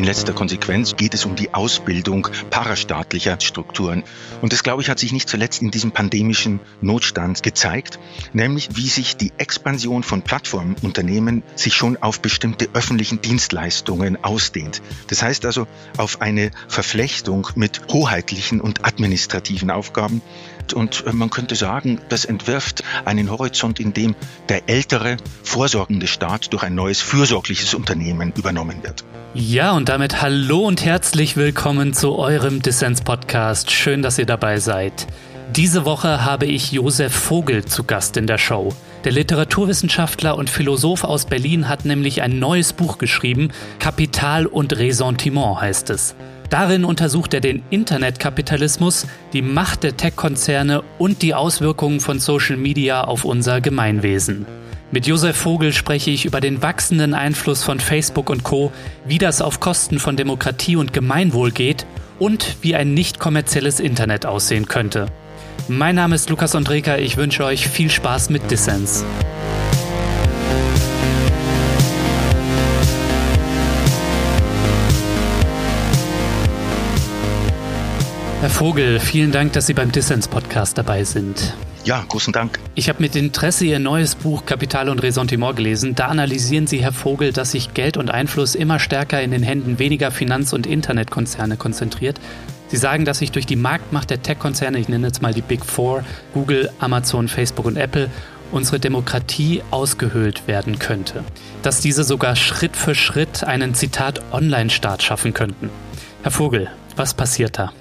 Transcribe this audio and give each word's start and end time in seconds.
in 0.00 0.06
letzter 0.06 0.32
Konsequenz 0.32 0.96
geht 0.96 1.12
es 1.12 1.26
um 1.26 1.36
die 1.36 1.52
Ausbildung 1.52 2.26
parastaatlicher 2.48 3.38
Strukturen. 3.38 4.02
Und 4.40 4.54
das, 4.54 4.62
glaube 4.62 4.80
ich, 4.80 4.88
hat 4.88 4.98
sich 4.98 5.12
nicht 5.12 5.28
zuletzt 5.28 5.60
in 5.60 5.70
diesem 5.70 5.92
pandemischen 5.92 6.58
Notstand 6.80 7.42
gezeigt, 7.42 7.98
nämlich 8.32 8.70
wie 8.76 8.88
sich 8.88 9.18
die 9.18 9.30
Expansion 9.36 10.02
von 10.02 10.22
Plattformunternehmen 10.22 11.42
sich 11.54 11.74
schon 11.74 11.98
auf 11.98 12.22
bestimmte 12.22 12.70
öffentlichen 12.72 13.20
Dienstleistungen 13.20 14.24
ausdehnt. 14.24 14.80
Das 15.08 15.22
heißt 15.22 15.44
also 15.44 15.66
auf 15.98 16.22
eine 16.22 16.50
Verflechtung 16.66 17.48
mit 17.54 17.82
hoheitlichen 17.92 18.62
und 18.62 18.86
administrativen 18.86 19.70
Aufgaben, 19.70 20.22
und 20.72 21.04
äh, 21.04 21.12
man 21.12 21.28
könnte 21.28 21.56
sagen, 21.56 22.00
das 22.08 22.24
entwirft 22.24 22.84
einen 23.04 23.30
Horizont, 23.30 23.80
in 23.80 23.92
dem 23.92 24.14
der 24.48 24.68
ältere, 24.70 25.18
vorsorgende 25.42 26.06
Staat 26.06 26.54
durch 26.54 26.62
ein 26.62 26.74
neues, 26.74 27.02
fürsorgliches 27.02 27.74
Unternehmen 27.74 28.32
übernommen 28.34 28.82
wird. 28.82 29.04
Ja, 29.32 29.70
und 29.76 29.88
damit 29.88 30.22
hallo 30.22 30.66
und 30.66 30.84
herzlich 30.84 31.36
willkommen 31.36 31.94
zu 31.94 32.18
eurem 32.18 32.62
Dissens-Podcast. 32.62 33.70
Schön, 33.70 34.02
dass 34.02 34.18
ihr 34.18 34.26
dabei 34.26 34.58
seid. 34.58 35.06
Diese 35.54 35.84
Woche 35.84 36.24
habe 36.24 36.46
ich 36.46 36.72
Josef 36.72 37.14
Vogel 37.14 37.64
zu 37.64 37.84
Gast 37.84 38.16
in 38.16 38.26
der 38.26 38.38
Show. 38.38 38.74
Der 39.04 39.12
Literaturwissenschaftler 39.12 40.36
und 40.36 40.50
Philosoph 40.50 41.04
aus 41.04 41.26
Berlin 41.26 41.68
hat 41.68 41.84
nämlich 41.84 42.22
ein 42.22 42.40
neues 42.40 42.72
Buch 42.72 42.98
geschrieben, 42.98 43.52
Kapital 43.78 44.46
und 44.46 44.76
Ressentiment 44.76 45.60
heißt 45.60 45.90
es. 45.90 46.16
Darin 46.48 46.84
untersucht 46.84 47.32
er 47.32 47.40
den 47.40 47.62
Internetkapitalismus, 47.70 49.06
die 49.32 49.42
Macht 49.42 49.84
der 49.84 49.96
Tech-Konzerne 49.96 50.82
und 50.98 51.22
die 51.22 51.34
Auswirkungen 51.34 52.00
von 52.00 52.18
Social 52.18 52.56
Media 52.56 53.04
auf 53.04 53.24
unser 53.24 53.60
Gemeinwesen. 53.60 54.46
Mit 54.92 55.06
Josef 55.06 55.36
Vogel 55.36 55.72
spreche 55.72 56.10
ich 56.10 56.24
über 56.24 56.40
den 56.40 56.62
wachsenden 56.62 57.14
Einfluss 57.14 57.62
von 57.62 57.78
Facebook 57.78 58.28
und 58.28 58.42
Co., 58.42 58.72
wie 59.04 59.18
das 59.18 59.40
auf 59.40 59.60
Kosten 59.60 60.00
von 60.00 60.16
Demokratie 60.16 60.74
und 60.74 60.92
Gemeinwohl 60.92 61.52
geht 61.52 61.86
und 62.18 62.56
wie 62.62 62.74
ein 62.74 62.92
nicht 62.92 63.20
kommerzielles 63.20 63.78
Internet 63.78 64.26
aussehen 64.26 64.66
könnte. 64.66 65.06
Mein 65.68 65.94
Name 65.94 66.16
ist 66.16 66.28
Lukas 66.28 66.56
Andreka, 66.56 66.96
ich 66.96 67.16
wünsche 67.16 67.44
euch 67.44 67.68
viel 67.68 67.88
Spaß 67.88 68.30
mit 68.30 68.50
Dissens. 68.50 69.04
Herr 78.40 78.50
Vogel, 78.50 78.98
vielen 78.98 79.30
Dank, 79.30 79.52
dass 79.52 79.68
Sie 79.68 79.74
beim 79.74 79.92
Dissens-Podcast 79.92 80.76
dabei 80.76 81.04
sind. 81.04 81.54
Ja, 81.84 82.04
großen 82.06 82.32
Dank. 82.32 82.58
Ich 82.74 82.88
habe 82.88 83.00
mit 83.00 83.16
Interesse 83.16 83.64
Ihr 83.64 83.78
neues 83.78 84.14
Buch 84.14 84.44
Kapital 84.44 84.88
und 84.90 85.02
Ressentiment 85.02 85.56
gelesen. 85.56 85.94
Da 85.94 86.08
analysieren 86.08 86.66
Sie, 86.66 86.82
Herr 86.82 86.92
Vogel, 86.92 87.32
dass 87.32 87.52
sich 87.52 87.72
Geld 87.72 87.96
und 87.96 88.10
Einfluss 88.10 88.54
immer 88.54 88.78
stärker 88.78 89.22
in 89.22 89.30
den 89.30 89.42
Händen 89.42 89.78
weniger 89.78 90.10
Finanz- 90.10 90.52
und 90.52 90.66
Internetkonzerne 90.66 91.56
konzentriert. 91.56 92.20
Sie 92.68 92.76
sagen, 92.76 93.04
dass 93.04 93.18
sich 93.18 93.32
durch 93.32 93.46
die 93.46 93.56
Marktmacht 93.56 94.10
der 94.10 94.22
Tech-Konzerne, 94.22 94.78
ich 94.78 94.88
nenne 94.88 95.06
jetzt 95.06 95.22
mal 95.22 95.34
die 95.34 95.42
Big 95.42 95.64
Four, 95.64 96.04
Google, 96.34 96.70
Amazon, 96.78 97.28
Facebook 97.28 97.66
und 97.66 97.76
Apple, 97.76 98.10
unsere 98.52 98.78
Demokratie 98.78 99.62
ausgehöhlt 99.70 100.46
werden 100.46 100.78
könnte. 100.78 101.24
Dass 101.62 101.80
diese 101.80 102.04
sogar 102.04 102.36
Schritt 102.36 102.76
für 102.76 102.94
Schritt 102.94 103.42
einen 103.42 103.74
Zitat 103.74 104.20
Online-Staat 104.32 105.02
schaffen 105.02 105.34
könnten. 105.34 105.70
Herr 106.22 106.30
Vogel, 106.30 106.68
was 106.96 107.14
passiert 107.14 107.58
da? 107.58 107.72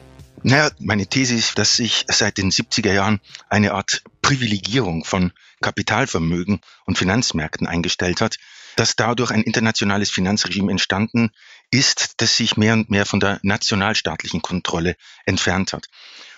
Naja, 0.44 0.72
meine 0.80 1.06
These 1.06 1.36
ist, 1.36 1.58
dass 1.58 1.76
sich 1.76 2.06
seit 2.08 2.38
den 2.38 2.50
70er 2.50 2.94
Jahren 2.94 3.20
eine 3.50 3.74
Art 3.74 4.04
Privilegierung 4.22 5.04
von 5.04 5.34
Kapitalvermögen 5.62 6.62
und 6.86 6.98
Finanzmärkten 6.98 7.68
eingestellt 7.68 8.22
hat, 8.22 8.38
dass 8.78 8.96
dadurch 8.96 9.32
ein 9.32 9.44
internationales 9.44 10.10
Finanzregime 10.10 10.72
entstanden 10.72 11.32
ist, 11.72 12.22
das 12.22 12.38
sich 12.38 12.56
mehr 12.56 12.74
und 12.74 12.90
mehr 12.90 13.06
von 13.06 13.20
der 13.20 13.40
nationalstaatlichen 13.44 14.42
Kontrolle 14.42 14.96
entfernt 15.26 15.74
hat. 15.74 15.88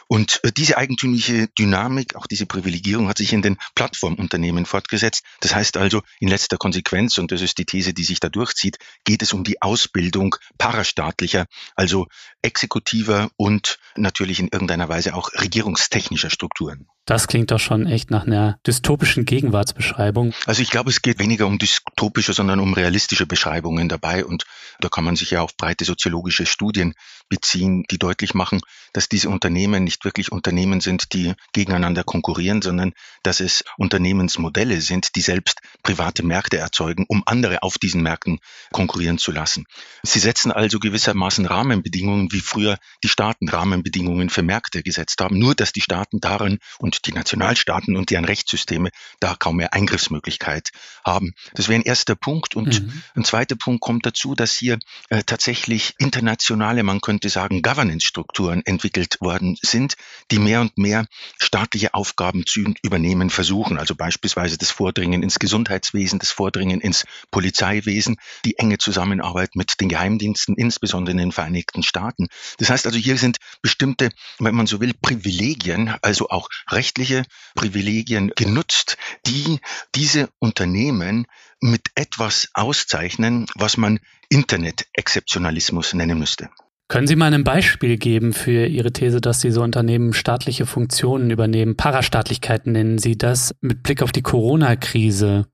Und 0.07 0.39
äh, 0.43 0.51
diese 0.51 0.77
eigentümliche 0.77 1.47
Dynamik, 1.57 2.15
auch 2.15 2.27
diese 2.27 2.45
Privilegierung 2.45 3.07
hat 3.07 3.17
sich 3.17 3.33
in 3.33 3.41
den 3.41 3.57
Plattformunternehmen 3.75 4.65
fortgesetzt. 4.65 5.23
Das 5.39 5.55
heißt 5.55 5.77
also, 5.77 6.01
in 6.19 6.27
letzter 6.27 6.57
Konsequenz, 6.57 7.17
und 7.17 7.31
das 7.31 7.41
ist 7.41 7.57
die 7.57 7.65
These, 7.65 7.93
die 7.93 8.03
sich 8.03 8.19
da 8.19 8.29
durchzieht, 8.29 8.77
geht 9.03 9.21
es 9.21 9.33
um 9.33 9.43
die 9.43 9.61
Ausbildung 9.61 10.35
parastaatlicher, 10.57 11.45
also 11.75 12.07
exekutiver 12.41 13.29
und 13.37 13.77
natürlich 13.95 14.39
in 14.39 14.49
irgendeiner 14.51 14.89
Weise 14.89 15.15
auch 15.15 15.31
regierungstechnischer 15.33 16.29
Strukturen. 16.29 16.87
Das 17.05 17.27
klingt 17.27 17.51
doch 17.51 17.59
schon 17.59 17.87
echt 17.87 18.11
nach 18.11 18.27
einer 18.27 18.59
dystopischen 18.65 19.25
Gegenwartsbeschreibung. 19.25 20.33
Also 20.45 20.61
ich 20.61 20.69
glaube, 20.69 20.91
es 20.91 21.01
geht 21.01 21.19
weniger 21.19 21.47
um 21.47 21.57
dystopische, 21.57 22.33
sondern 22.33 22.59
um 22.59 22.73
realistische 22.73 23.25
Beschreibungen 23.25 23.89
dabei. 23.89 24.23
Und 24.23 24.45
da 24.79 24.87
kann 24.87 25.03
man 25.03 25.15
sich 25.15 25.31
ja 25.31 25.41
auf 25.41 25.57
breite 25.57 25.83
soziologische 25.83 26.45
Studien 26.45 26.93
beziehen, 27.31 27.85
die 27.89 27.97
deutlich 27.97 28.33
machen, 28.33 28.59
dass 28.93 29.07
diese 29.07 29.29
Unternehmen 29.29 29.85
nicht 29.85 30.03
wirklich 30.03 30.31
Unternehmen 30.31 30.81
sind, 30.81 31.13
die 31.13 31.33
gegeneinander 31.53 32.03
konkurrieren, 32.03 32.61
sondern 32.61 32.91
dass 33.23 33.39
es 33.39 33.63
Unternehmensmodelle 33.77 34.81
sind, 34.81 35.15
die 35.15 35.21
selbst 35.21 35.61
private 35.81 36.23
Märkte 36.23 36.57
erzeugen, 36.57 37.05
um 37.07 37.23
andere 37.25 37.63
auf 37.63 37.77
diesen 37.77 38.03
Märkten 38.03 38.39
konkurrieren 38.73 39.17
zu 39.17 39.31
lassen. 39.31 39.65
Sie 40.03 40.19
setzen 40.19 40.51
also 40.51 40.77
gewissermaßen 40.77 41.45
Rahmenbedingungen, 41.45 42.31
wie 42.33 42.41
früher 42.41 42.77
die 43.01 43.07
Staaten 43.07 43.47
Rahmenbedingungen 43.47 44.29
für 44.29 44.43
Märkte 44.43 44.83
gesetzt 44.83 45.21
haben, 45.21 45.39
nur 45.39 45.55
dass 45.55 45.71
die 45.71 45.81
Staaten 45.81 46.19
darin 46.19 46.59
und 46.79 47.07
die 47.07 47.13
Nationalstaaten 47.13 47.95
und 47.95 48.09
deren 48.09 48.25
Rechtssysteme 48.25 48.89
da 49.21 49.35
kaum 49.35 49.55
mehr 49.55 49.73
Eingriffsmöglichkeit 49.73 50.71
haben. 51.05 51.33
Das 51.53 51.69
wäre 51.69 51.79
ein 51.79 51.85
erster 51.85 52.15
Punkt. 52.15 52.55
Und 52.55 52.81
mhm. 52.81 53.03
ein 53.15 53.23
zweiter 53.23 53.55
Punkt 53.55 53.79
kommt 53.79 54.05
dazu, 54.05 54.35
dass 54.35 54.57
hier 54.57 54.79
äh, 55.09 55.23
tatsächlich 55.23 55.95
internationale, 55.97 56.83
man 56.83 56.99
könnte 56.99 57.20
sagen, 57.29 57.61
Governance-Strukturen 57.61 58.61
entwickelt 58.65 59.17
worden 59.19 59.57
sind, 59.61 59.95
die 60.31 60.39
mehr 60.39 60.61
und 60.61 60.77
mehr 60.77 61.05
staatliche 61.39 61.93
Aufgaben 61.93 62.45
zu 62.45 62.73
übernehmen 62.81 63.29
versuchen. 63.29 63.77
Also 63.77 63.95
beispielsweise 63.95 64.57
das 64.57 64.71
Vordringen 64.71 65.23
ins 65.23 65.39
Gesundheitswesen, 65.39 66.19
das 66.19 66.31
Vordringen 66.31 66.81
ins 66.81 67.05
Polizeiwesen, 67.31 68.17
die 68.45 68.57
enge 68.57 68.77
Zusammenarbeit 68.77 69.55
mit 69.55 69.79
den 69.81 69.89
Geheimdiensten, 69.89 70.55
insbesondere 70.55 71.11
in 71.11 71.17
den 71.17 71.31
Vereinigten 71.31 71.83
Staaten. 71.83 72.27
Das 72.57 72.69
heißt 72.69 72.85
also, 72.85 72.97
hier 72.97 73.17
sind 73.17 73.37
bestimmte, 73.61 74.09
wenn 74.39 74.55
man 74.55 74.67
so 74.67 74.79
will, 74.79 74.93
Privilegien, 74.93 75.95
also 76.01 76.29
auch 76.29 76.49
rechtliche 76.69 77.23
Privilegien 77.55 78.31
genutzt, 78.35 78.97
die 79.25 79.59
diese 79.95 80.29
Unternehmen 80.39 81.27
mit 81.61 81.91
etwas 81.95 82.49
auszeichnen, 82.53 83.45
was 83.55 83.77
man 83.77 83.99
Internet-Exzeptionalismus 84.29 85.93
nennen 85.93 86.17
müsste. 86.17 86.49
Können 86.91 87.07
Sie 87.07 87.15
mal 87.15 87.33
ein 87.33 87.45
Beispiel 87.45 87.97
geben 87.97 88.33
für 88.33 88.65
Ihre 88.65 88.91
These, 88.91 89.21
dass 89.21 89.39
diese 89.39 89.61
Unternehmen 89.61 90.11
staatliche 90.11 90.65
Funktionen 90.65 91.31
übernehmen? 91.31 91.77
Parastaatlichkeiten 91.77 92.73
nennen 92.73 92.97
Sie 92.97 93.17
das 93.17 93.55
mit 93.61 93.81
Blick 93.81 94.01
auf 94.01 94.11
die 94.11 94.21
Corona-Krise. 94.21 95.47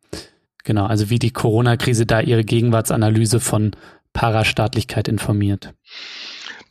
Genau, 0.63 0.87
also 0.87 1.11
wie 1.11 1.19
die 1.19 1.29
Corona-Krise 1.29 2.07
da 2.07 2.21
Ihre 2.21 2.43
Gegenwartsanalyse 2.43 3.39
von 3.39 3.75
Parastaatlichkeit 4.13 5.07
informiert. 5.07 5.75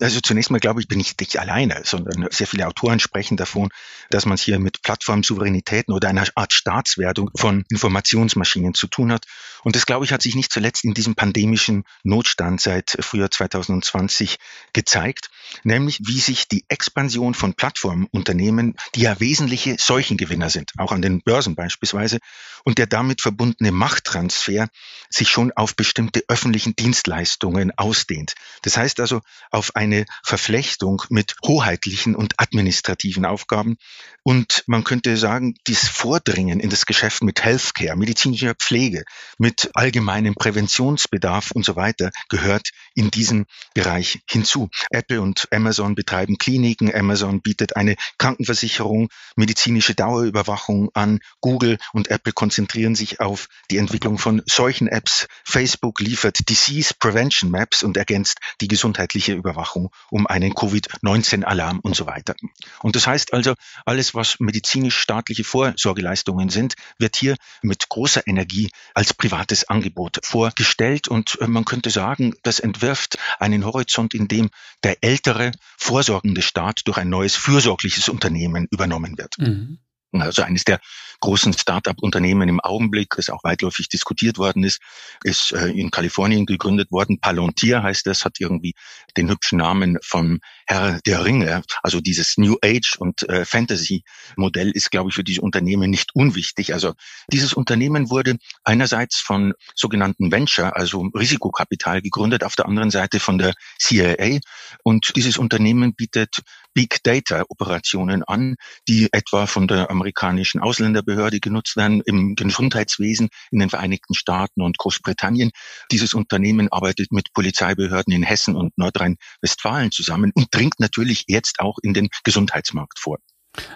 Also 0.00 0.19
zunächst 0.21 0.50
mal 0.50 0.59
glaube 0.59 0.81
ich, 0.81 0.88
bin 0.88 0.99
ich 0.99 1.15
nicht 1.16 1.38
alleine, 1.38 1.82
sondern 1.84 2.26
sehr 2.31 2.49
viele 2.49 2.66
Autoren 2.66 2.99
sprechen 2.99 3.37
davon, 3.37 3.69
dass 4.10 4.26
man 4.26 4.34
es 4.34 4.43
hier 4.43 4.59
mit 4.59 4.82
Plattformsouveränitäten 4.82 5.94
oder 5.94 6.09
einer 6.09 6.25
Art 6.34 6.53
Staatswertung 6.53 7.31
von 7.37 7.65
Informationsmaschinen 7.71 8.75
zu 8.75 8.88
tun 8.88 9.12
hat. 9.12 9.26
Und 9.66 9.75
das 9.75 9.87
glaube 9.87 10.04
ich 10.04 10.12
hat 10.12 10.22
sich 10.22 10.37
nicht 10.37 10.53
zuletzt 10.53 10.84
in 10.84 10.94
diesem 10.94 11.16
pandemischen 11.16 11.84
Notstand 12.04 12.60
seit 12.60 12.97
Frühjahr 13.00 13.31
2020 13.31 14.37
gezeigt, 14.72 15.31
nämlich 15.65 16.00
wie 16.04 16.21
sich 16.21 16.47
die 16.47 16.65
Expansion 16.69 17.34
von 17.34 17.54
Plattformunternehmen, 17.54 18.75
die 18.94 19.00
ja 19.00 19.19
wesentliche 19.19 19.76
Seuchengewinner 19.78 20.50
sind, 20.50 20.72
auch 20.78 20.93
an 20.93 21.03
den 21.03 21.21
Börsen 21.22 21.56
beispielsweise, 21.56 22.19
und 22.65 22.78
der 22.78 22.87
damit 22.87 23.22
verbundene 23.22 23.72
Machttransfer 23.72 24.69
sich 25.09 25.31
schon 25.31 25.52
auf 25.52 25.75
bestimmte 25.75 26.23
öffentlichen 26.29 26.76
Dienstleistungen 26.76 27.73
ausdehnt. 27.76 28.35
Das 28.62 28.76
heißt 28.76 29.00
also 29.00 29.20
auf 29.50 29.75
ein 29.75 29.87
eine 29.87 30.05
Verflechtung 30.23 31.02
mit 31.08 31.37
hoheitlichen 31.44 32.14
und 32.14 32.38
administrativen 32.38 33.25
Aufgaben. 33.25 33.76
Und 34.23 34.64
man 34.67 34.85
könnte 34.85 35.17
sagen, 35.17 35.55
dieses 35.67 35.88
Vordringen 35.88 36.61
in 36.61 36.70
das 36.70 36.87
Geschäft 36.87 37.23
mit 37.23 37.44
Healthcare, 37.44 37.96
medizinischer 37.96 38.55
Pflege, 38.55 39.05
mit 39.38 39.56
allgemeinem 39.75 40.35
Präventionsbedarf 40.35 41.50
und 41.50 41.64
so 41.64 41.76
weiter 41.76 42.11
gehört 42.29 42.70
in 42.94 43.11
diesen 43.11 43.47
Bereich 43.75 44.20
hinzu. 44.29 44.69
Apple 44.91 45.20
und 45.20 45.49
Amazon 45.50 45.94
betreiben 45.94 46.38
Kliniken, 46.38 46.94
Amazon 46.94 47.41
bietet 47.41 47.76
eine 47.76 47.97
Krankenversicherung, 48.19 49.08
medizinische 49.37 49.94
Dauerüberwachung 49.94 50.91
an, 50.94 51.20
Google 51.41 51.79
und 51.93 52.11
Apple 52.11 52.32
konzentrieren 52.32 52.94
sich 52.94 53.20
auf 53.20 53.49
die 53.70 53.79
Entwicklung 53.79 54.19
von 54.19 54.43
solchen 54.47 54.88
Apps, 54.88 55.26
Facebook 55.44 56.00
liefert 56.00 56.49
Disease 56.49 56.94
Prevention 56.99 57.50
Maps 57.50 57.82
und 57.82 57.97
ergänzt 57.97 58.38
die 58.61 58.69
gesundheitliche 58.69 59.32
Überwachung. 59.32 59.91
Um 60.11 60.26
einen 60.26 60.55
Covid-19-Alarm 60.55 61.81
und 61.81 61.97
so 61.97 62.06
weiter. 62.06 62.35
Und 62.81 62.97
das 62.97 63.06
heißt 63.06 63.32
also, 63.32 63.55
alles, 63.85 64.14
was 64.14 64.41
medizinisch-staatliche 64.41 65.44
Vorsorgeleistungen 65.44 66.49
sind, 66.49 66.75
wird 66.99 67.17
hier 67.17 67.37
mit 67.62 67.88
großer 67.88 68.26
Energie 68.26 68.70
als 68.94 69.14
privates 69.37 69.69
Angebot 69.69 70.21
vorgestellt 70.23 71.09
und 71.09 71.38
äh, 71.41 71.47
man 71.47 71.67
könnte 71.67 71.91
sagen, 71.91 72.35
das 72.43 72.59
entwirft 72.59 73.19
einen 73.38 73.67
Horizont, 73.67 74.15
in 74.15 74.29
dem 74.29 74.49
der 74.83 75.03
ältere, 75.03 75.53
vorsorgende 75.77 76.41
Staat 76.41 76.83
durch 76.87 76.97
ein 76.97 77.11
neues 77.11 77.37
fürsorgliches 77.37 78.09
Unternehmen 78.09 78.67
übernommen 78.71 79.19
wird. 79.19 79.37
Mhm. 79.38 79.79
Also 80.22 80.42
eines 80.42 80.64
der 80.64 80.80
großen 81.20 81.52
Start-up-Unternehmen 81.52 82.48
im 82.48 82.60
Augenblick, 82.60 83.14
das 83.16 83.30
auch 83.30 83.44
weitläufig 83.44 83.88
diskutiert 83.88 84.38
worden 84.38 84.64
ist, 84.64 84.80
ist 85.24 85.52
äh, 85.52 85.68
in 85.68 85.90
Kalifornien 85.90 86.46
gegründet 86.46 86.90
worden. 86.92 87.18
Palantir 87.20 87.82
heißt 87.82 88.06
das, 88.06 88.24
hat 88.24 88.36
irgendwie 88.38 88.74
den 89.16 89.30
hübschen 89.30 89.58
Namen 89.58 89.98
von 90.02 90.40
Herr 90.66 91.00
der 91.06 91.24
Ringe. 91.24 91.62
Also 91.82 92.00
dieses 92.00 92.36
New 92.36 92.56
Age 92.62 92.96
und 92.98 93.28
äh, 93.28 93.44
Fantasy-Modell 93.44 94.70
ist, 94.70 94.90
glaube 94.90 95.10
ich, 95.10 95.14
für 95.14 95.24
diese 95.24 95.40
Unternehmen 95.40 95.90
nicht 95.90 96.14
unwichtig. 96.14 96.74
Also 96.74 96.94
dieses 97.32 97.54
Unternehmen 97.54 98.10
wurde 98.10 98.36
einerseits 98.64 99.18
von 99.18 99.54
sogenannten 99.74 100.30
Venture, 100.30 100.76
also 100.76 101.08
Risikokapital 101.14 102.02
gegründet, 102.02 102.44
auf 102.44 102.56
der 102.56 102.66
anderen 102.66 102.90
Seite 102.90 103.20
von 103.20 103.38
der 103.38 103.54
CIA. 103.78 104.40
Und 104.82 105.12
dieses 105.16 105.38
Unternehmen 105.38 105.94
bietet 105.94 106.36
Big 106.74 107.02
Data 107.02 107.44
Operationen 107.48 108.22
an, 108.22 108.56
die 108.86 109.08
etwa 109.12 109.46
von 109.46 109.66
der 109.66 109.90
amerikanischen 109.90 110.06
Ausländerbehörde 110.14 111.41
genutzt 111.41 111.76
werden 111.76 112.03
im 112.05 112.35
Gesundheitswesen 112.35 113.29
in 113.50 113.58
den 113.58 113.70
Vereinigten 113.70 114.14
Staaten 114.14 114.62
und 114.62 114.79
Großbritannien. 114.79 115.50
Dieses 115.91 116.14
Unternehmen 116.14 116.69
arbeitet 116.70 117.12
mit 117.12 117.32
Polizeibehörden 117.32 118.12
in 118.12 118.23
Hessen 118.23 118.56
und 118.56 118.76
Nordrhein-Westfalen 118.79 119.91
zusammen 119.91 120.32
und 120.35 120.55
dringt 120.55 120.81
natürlich 120.81 121.25
jetzt 121.29 121.61
auch 121.61 121.79
in 121.82 121.94
den 121.94 122.08
Gesundheitsmarkt 122.25 122.99
vor. 122.99 123.19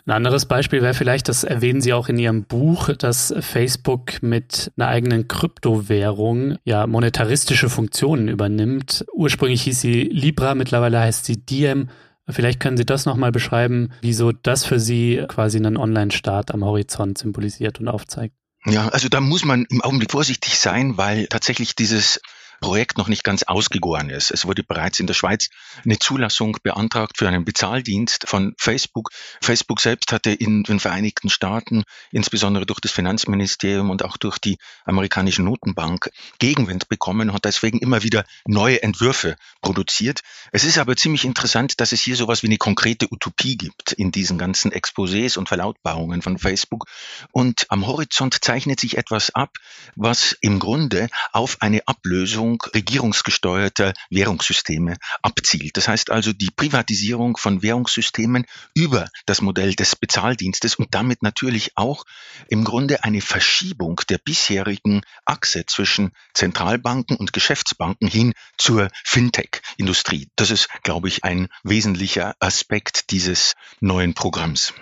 Ein 0.05 0.12
anderes 0.12 0.47
Beispiel 0.47 0.82
wäre 0.82 0.94
vielleicht, 0.94 1.29
das 1.29 1.44
erwähnen 1.44 1.81
Sie 1.81 1.93
auch 1.93 2.09
in 2.09 2.19
Ihrem 2.19 2.44
Buch, 2.44 2.91
dass 2.91 3.35
Facebook 3.41 4.23
mit 4.23 4.73
einer 4.76 4.88
eigenen 4.88 5.29
Kryptowährung 5.29 6.56
ja 6.65 6.87
monetaristische 6.87 7.69
Funktionen 7.69 8.29
übernimmt. 8.29 9.05
Ursprünglich 9.15 9.62
hieß 9.62 9.81
sie 9.81 10.03
Libra, 10.03 10.55
mittlerweile 10.55 11.00
heißt 11.00 11.25
sie 11.25 11.44
Diem. 11.44 11.88
Vielleicht 12.32 12.61
können 12.61 12.77
Sie 12.77 12.87
das 12.87 13.06
nochmal 13.06 13.32
beschreiben, 13.32 13.91
wieso 14.03 14.32
das 14.32 14.65
für 14.65 14.81
Sie 14.81 15.25
quasi 15.29 15.59
einen 15.59 15.77
Online-Start 15.77 16.53
am 16.53 16.65
Horizont 16.65 17.19
symbolisiert 17.19 17.81
und 17.81 17.88
aufzeigt. 17.88 18.35
Ja, 18.67 18.88
also 18.88 19.09
da 19.09 19.21
muss 19.21 19.44
man 19.44 19.67
im 19.71 19.81
Augenblick 19.81 20.11
vorsichtig 20.11 20.59
sein, 20.59 20.97
weil 20.99 21.27
tatsächlich 21.29 21.75
dieses 21.75 22.21
Projekt 22.61 22.99
noch 22.99 23.09
nicht 23.09 23.25
ganz 23.25 23.43
ausgegoren 23.43 24.11
ist. 24.11 24.31
Es 24.31 24.47
wurde 24.47 24.62
bereits 24.62 25.01
in 25.01 25.07
der 25.07 25.15
Schweiz 25.15 25.49
eine 25.85 25.99
Zulassung 25.99 26.59
beantragt 26.62 27.17
für 27.17 27.27
einen 27.27 27.45
Bezahldienst 27.45 28.29
von 28.29 28.55
Facebook. 28.59 29.11
Facebook 29.41 29.81
selbst 29.81 30.12
hatte 30.12 30.31
in 30.31 30.62
den 30.62 30.79
Vereinigten 30.79 31.31
Staaten, 31.31 31.85
insbesondere 32.12 32.67
durch 32.67 32.81
das 32.81 32.93
Finanzministerium 32.93 33.91
und 33.91 34.05
auch 34.05 34.17
durch 34.17 34.39
die 34.39 34.59
amerikanische 34.85 35.43
Notenbank, 35.43 36.11
Gegenwind 36.39 36.89
bekommen 36.89 37.31
und 37.31 37.35
hat 37.35 37.45
deswegen 37.45 37.79
immer 37.79 38.03
wieder 38.03 38.25
neue 38.47 38.83
Entwürfe 38.83 39.37
produziert. 39.62 40.21
Es 40.53 40.65
ist 40.65 40.79
aber 40.79 40.97
ziemlich 40.97 41.25
interessant, 41.25 41.81
dass 41.81 41.93
es 41.93 42.01
hier 42.01 42.17
sowas 42.17 42.43
wie 42.43 42.49
eine 42.49 42.59
konkrete 42.59 43.07
Utopie 43.11 43.57
gibt 43.57 43.93
in 43.93 44.12
diesen 44.12 44.39
ganzen 44.39 44.73
Exposés 44.73 45.39
und 45.39 45.49
Verlautbarungen 45.49 46.23
von 46.23 46.39
Facebook. 46.39 46.87
Und 47.33 47.67
am 47.71 47.87
Horizont 47.87 48.45
zeichnet 48.45 48.81
sich 48.81 48.99
etwas 48.99 49.35
ab, 49.35 49.57
was 49.97 50.37
im 50.41 50.59
Grunde 50.59 51.09
auf 51.33 51.57
eine 51.61 51.87
Ablösung 51.87 52.50
Privatisierung 52.58 52.62
regierungsgesteuerter 52.75 53.93
Währungssysteme 54.11 54.97
abzielt. 55.23 55.76
Das 55.76 55.88
heißt 55.88 56.11
also 56.11 56.32
die 56.32 56.50
Privatisierung 56.55 57.37
von 57.37 57.62
Währungssystemen 57.62 58.47
über 58.75 59.08
das 59.26 59.41
Modell 59.41 59.75
des 59.75 59.97
Bezahldienstes 59.97 60.76
und 60.76 60.94
damit 60.94 61.23
natürlich 61.23 61.73
auch 61.76 62.05
im 62.49 62.64
Grunde 62.64 63.05
eine 63.05 63.20
Verschiebung 63.20 64.00
der 64.08 64.19
bisherigen 64.19 65.02
Achse 65.25 65.64
zwischen 65.67 66.12
Zentralbanken 66.35 67.17
und 67.17 67.32
Geschäftsbanken 67.32 68.08
hin 68.08 68.32
zur 68.56 68.88
Fintech-Industrie. 69.05 70.29
Das 70.37 70.50
ist, 70.50 70.69
glaube 70.82 71.08
ich, 71.08 71.25
ein 71.25 71.49
wesentlicher 71.62 72.35
Aspekt 72.41 73.11
dieses 73.11 73.55
neuen 73.81 74.14
Programms. 74.14 74.73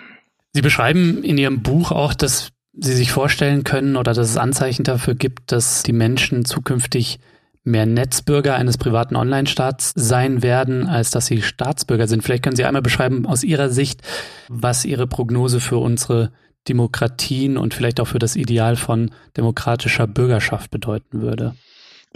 Sie 0.53 0.61
beschreiben 0.61 1.23
in 1.23 1.37
Ihrem 1.37 1.61
Buch 1.61 1.91
auch, 1.91 2.13
dass 2.13 2.49
Sie 2.73 2.93
sich 2.93 3.11
vorstellen 3.11 3.63
können 3.63 3.97
oder 3.97 4.13
dass 4.13 4.29
es 4.29 4.37
Anzeichen 4.37 4.83
dafür 4.83 5.15
gibt, 5.15 5.51
dass 5.51 5.83
die 5.83 5.93
Menschen 5.93 6.45
zukünftig 6.45 7.19
mehr 7.69 7.85
Netzbürger 7.85 8.55
eines 8.55 8.77
privaten 8.77 9.15
Online-Staats 9.15 9.93
sein 9.95 10.43
werden, 10.43 10.87
als 10.87 11.11
dass 11.11 11.27
sie 11.27 11.41
Staatsbürger 11.41 12.07
sind. 12.07 12.23
Vielleicht 12.23 12.43
können 12.43 12.55
Sie 12.55 12.65
einmal 12.65 12.81
beschreiben 12.81 13.25
aus 13.25 13.43
Ihrer 13.43 13.69
Sicht, 13.69 14.01
was 14.49 14.85
Ihre 14.85 15.07
Prognose 15.07 15.59
für 15.59 15.77
unsere 15.77 16.31
Demokratien 16.67 17.57
und 17.57 17.73
vielleicht 17.73 17.99
auch 17.99 18.07
für 18.07 18.19
das 18.19 18.35
Ideal 18.35 18.75
von 18.75 19.11
demokratischer 19.37 20.07
Bürgerschaft 20.07 20.71
bedeuten 20.71 21.21
würde. 21.21 21.55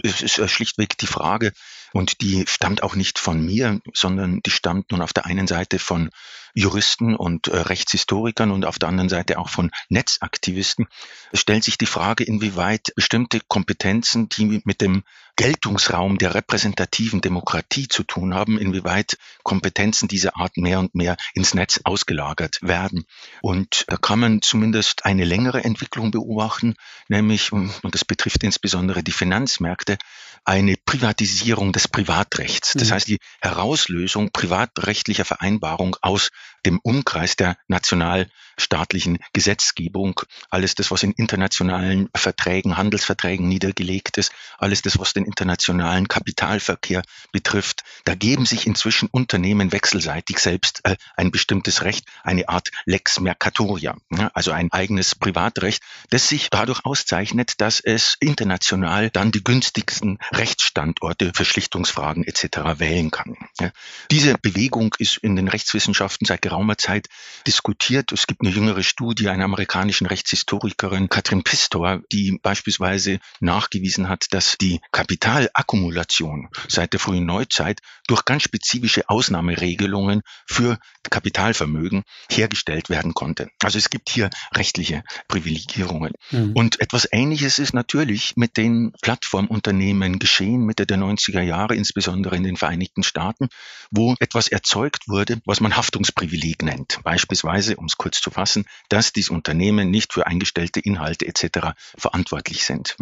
Es 0.02 0.20
ist 0.20 0.50
schlichtweg 0.50 0.98
die 0.98 1.06
Frage, 1.06 1.52
und 1.94 2.22
die 2.22 2.44
stammt 2.48 2.82
auch 2.82 2.96
nicht 2.96 3.20
von 3.20 3.40
mir, 3.40 3.80
sondern 3.94 4.40
die 4.44 4.50
stammt 4.50 4.90
nun 4.90 5.00
auf 5.00 5.12
der 5.12 5.26
einen 5.26 5.46
Seite 5.46 5.78
von 5.78 6.10
Juristen 6.52 7.14
und 7.14 7.46
äh, 7.46 7.56
Rechtshistorikern 7.56 8.50
und 8.50 8.64
auf 8.64 8.80
der 8.80 8.88
anderen 8.88 9.08
Seite 9.08 9.38
auch 9.38 9.48
von 9.48 9.70
Netzaktivisten. 9.88 10.88
Es 11.30 11.40
stellt 11.40 11.62
sich 11.62 11.78
die 11.78 11.86
Frage, 11.86 12.24
inwieweit 12.24 12.92
bestimmte 12.96 13.40
Kompetenzen, 13.46 14.28
die 14.28 14.60
mit 14.64 14.80
dem 14.80 15.04
Geltungsraum 15.36 16.18
der 16.18 16.34
repräsentativen 16.34 17.20
Demokratie 17.20 17.88
zu 17.88 18.04
tun 18.04 18.34
haben, 18.34 18.58
inwieweit 18.58 19.16
Kompetenzen 19.42 20.08
dieser 20.08 20.36
Art 20.36 20.56
mehr 20.56 20.78
und 20.78 20.94
mehr 20.94 21.16
ins 21.34 21.54
Netz 21.54 21.80
ausgelagert 21.84 22.58
werden. 22.62 23.04
Und 23.42 23.84
da 23.88 23.96
kann 23.96 24.20
man 24.20 24.42
zumindest 24.42 25.04
eine 25.04 25.24
längere 25.24 25.64
Entwicklung 25.64 26.10
beobachten, 26.10 26.74
nämlich, 27.08 27.52
und 27.52 27.72
das 27.82 28.04
betrifft 28.04 28.44
insbesondere 28.44 29.02
die 29.02 29.12
Finanzmärkte, 29.12 29.98
eine 30.44 30.76
Privatisierung 30.76 31.72
des 31.72 31.88
Privatrechts. 31.88 32.74
Das 32.74 32.88
mhm. 32.88 32.92
heißt, 32.94 33.08
die 33.08 33.18
Herauslösung 33.40 34.30
privatrechtlicher 34.30 35.24
Vereinbarung 35.24 35.96
aus 36.02 36.30
dem 36.66 36.78
Umkreis 36.82 37.36
der 37.36 37.56
nationalstaatlichen 38.54 39.18
Gesetzgebung. 39.32 40.20
Alles 40.50 40.74
das, 40.74 40.90
was 40.90 41.02
in 41.02 41.12
internationalen 41.12 42.08
Verträgen, 42.14 42.76
Handelsverträgen 42.76 43.48
niedergelegt 43.48 44.18
ist, 44.18 44.32
alles 44.58 44.82
das, 44.82 44.98
was 44.98 45.12
den 45.12 45.24
internationalen 45.24 46.08
Kapitalverkehr 46.08 47.02
betrifft. 47.32 47.82
Da 48.04 48.14
geben 48.14 48.46
sich 48.46 48.66
inzwischen 48.66 49.08
Unternehmen 49.10 49.72
wechselseitig 49.72 50.38
selbst 50.38 50.80
äh, 50.84 50.96
ein 51.16 51.30
bestimmtes 51.30 51.82
Recht, 51.82 52.06
eine 52.22 52.48
Art 52.48 52.70
Lex 52.84 53.20
Mercatoria, 53.20 53.96
ja, 54.10 54.30
also 54.34 54.52
ein 54.52 54.72
eigenes 54.72 55.14
Privatrecht, 55.14 55.82
das 56.10 56.28
sich 56.28 56.50
dadurch 56.50 56.84
auszeichnet, 56.84 57.60
dass 57.60 57.80
es 57.80 58.16
international 58.20 59.10
dann 59.10 59.32
die 59.32 59.44
günstigsten 59.44 60.18
Rechtsstandorte 60.32 61.32
für 61.34 61.44
Schlichtungsfragen 61.44 62.24
etc. 62.24 62.78
wählen 62.78 63.10
kann. 63.10 63.36
Diese 64.10 64.34
Bewegung 64.38 64.94
ist 64.98 65.18
in 65.18 65.36
den 65.36 65.48
Rechtswissenschaften 65.48 66.26
seit 66.26 66.42
geraumer 66.42 66.78
Zeit 66.78 67.08
diskutiert. 67.46 68.12
Es 68.12 68.26
gibt 68.26 68.42
eine 68.44 68.54
jüngere 68.54 68.82
Studie 68.82 69.30
einer 69.30 69.44
amerikanischen 69.44 70.06
Rechtshistorikerin, 70.06 71.08
Katrin 71.08 71.44
Pistor, 71.44 72.02
die 72.12 72.38
beispielsweise 72.42 73.18
nachgewiesen 73.40 74.10
hat, 74.10 74.26
dass 74.32 74.58
die 74.58 74.80
Kapitalakkumulation 74.92 76.50
seit 76.68 76.92
der 76.92 77.00
frühen 77.00 77.24
Neuzeit 77.24 77.80
durch 78.06 78.26
ganz 78.26 78.42
spezifische 78.42 79.08
Ausnahmeregelungen 79.08 80.20
für 80.46 80.78
Kapitalvermögen 81.08 82.02
hergestellt 82.30 82.90
werden 82.90 83.14
konnte. 83.14 83.48
Also 83.62 83.78
es 83.78 83.88
gibt 83.88 84.10
hier 84.10 84.28
rechtliche 84.52 85.04
Privilegierungen. 85.26 86.12
Mhm. 86.30 86.52
Und 86.52 86.80
etwas 86.80 87.08
Ähnliches 87.10 87.58
ist 87.58 87.72
natürlich 87.72 88.36
mit 88.36 88.58
den 88.58 88.92
Plattformunternehmen 89.00 90.18
geschehen 90.18 90.66
Mitte 90.66 90.84
der 90.84 90.98
90er 90.98 91.40
Jahre, 91.40 91.76
insbesondere 91.76 92.36
in 92.36 92.42
den 92.42 92.56
Vereinigten 92.56 93.04
Staaten, 93.04 93.48
wo 93.90 94.14
etwas 94.20 94.48
erzeugt 94.48 95.08
wurde, 95.08 95.40
was 95.46 95.60
man 95.60 95.76
Haftungsprivileg 95.76 96.62
nennt. 96.62 97.00
Beispielsweise, 97.04 97.76
um 97.76 97.86
es 97.86 97.96
kurz 97.96 98.20
zu 98.20 98.33
fassen, 98.34 98.66
dass 98.88 99.12
diese 99.12 99.32
Unternehmen 99.32 99.90
nicht 99.90 100.12
für 100.12 100.26
eingestellte 100.26 100.80
Inhalte 100.80 101.26
etc. 101.26 101.74
verantwortlich 101.96 102.64
sind. 102.64 102.96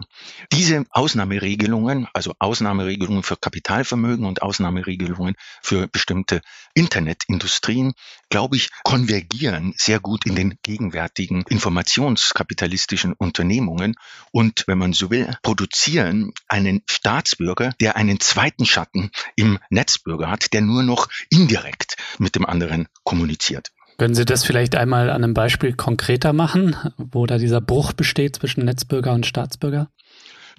Diese 0.52 0.84
Ausnahmeregelungen, 0.90 2.06
also 2.12 2.34
Ausnahmeregelungen 2.38 3.22
für 3.22 3.36
Kapitalvermögen 3.36 4.24
und 4.24 4.42
Ausnahmeregelungen 4.42 5.34
für 5.62 5.88
bestimmte 5.88 6.40
Internetindustrien, 6.74 7.94
glaube 8.30 8.56
ich, 8.56 8.70
konvergieren 8.84 9.74
sehr 9.76 10.00
gut 10.00 10.26
in 10.26 10.36
den 10.36 10.58
gegenwärtigen 10.62 11.44
informationskapitalistischen 11.48 13.14
Unternehmungen 13.14 13.94
und, 14.30 14.64
wenn 14.66 14.78
man 14.78 14.92
so 14.92 15.10
will, 15.10 15.36
produzieren 15.42 16.32
einen 16.48 16.82
Staatsbürger, 16.86 17.72
der 17.80 17.96
einen 17.96 18.20
zweiten 18.20 18.66
Schatten 18.66 19.10
im 19.36 19.58
Netzbürger 19.70 20.30
hat, 20.30 20.52
der 20.52 20.60
nur 20.60 20.82
noch 20.82 21.08
indirekt 21.30 21.96
mit 22.18 22.34
dem 22.34 22.46
anderen 22.46 22.88
kommuniziert. 23.04 23.72
Können 23.98 24.14
Sie 24.14 24.24
das 24.24 24.44
vielleicht 24.44 24.74
einmal 24.74 25.10
an 25.10 25.22
einem 25.22 25.34
Beispiel 25.34 25.74
konkreter 25.74 26.32
machen, 26.32 26.76
wo 26.96 27.26
da 27.26 27.38
dieser 27.38 27.60
Bruch 27.60 27.92
besteht 27.92 28.36
zwischen 28.36 28.64
Netzbürger 28.64 29.12
und 29.12 29.26
Staatsbürger? 29.26 29.88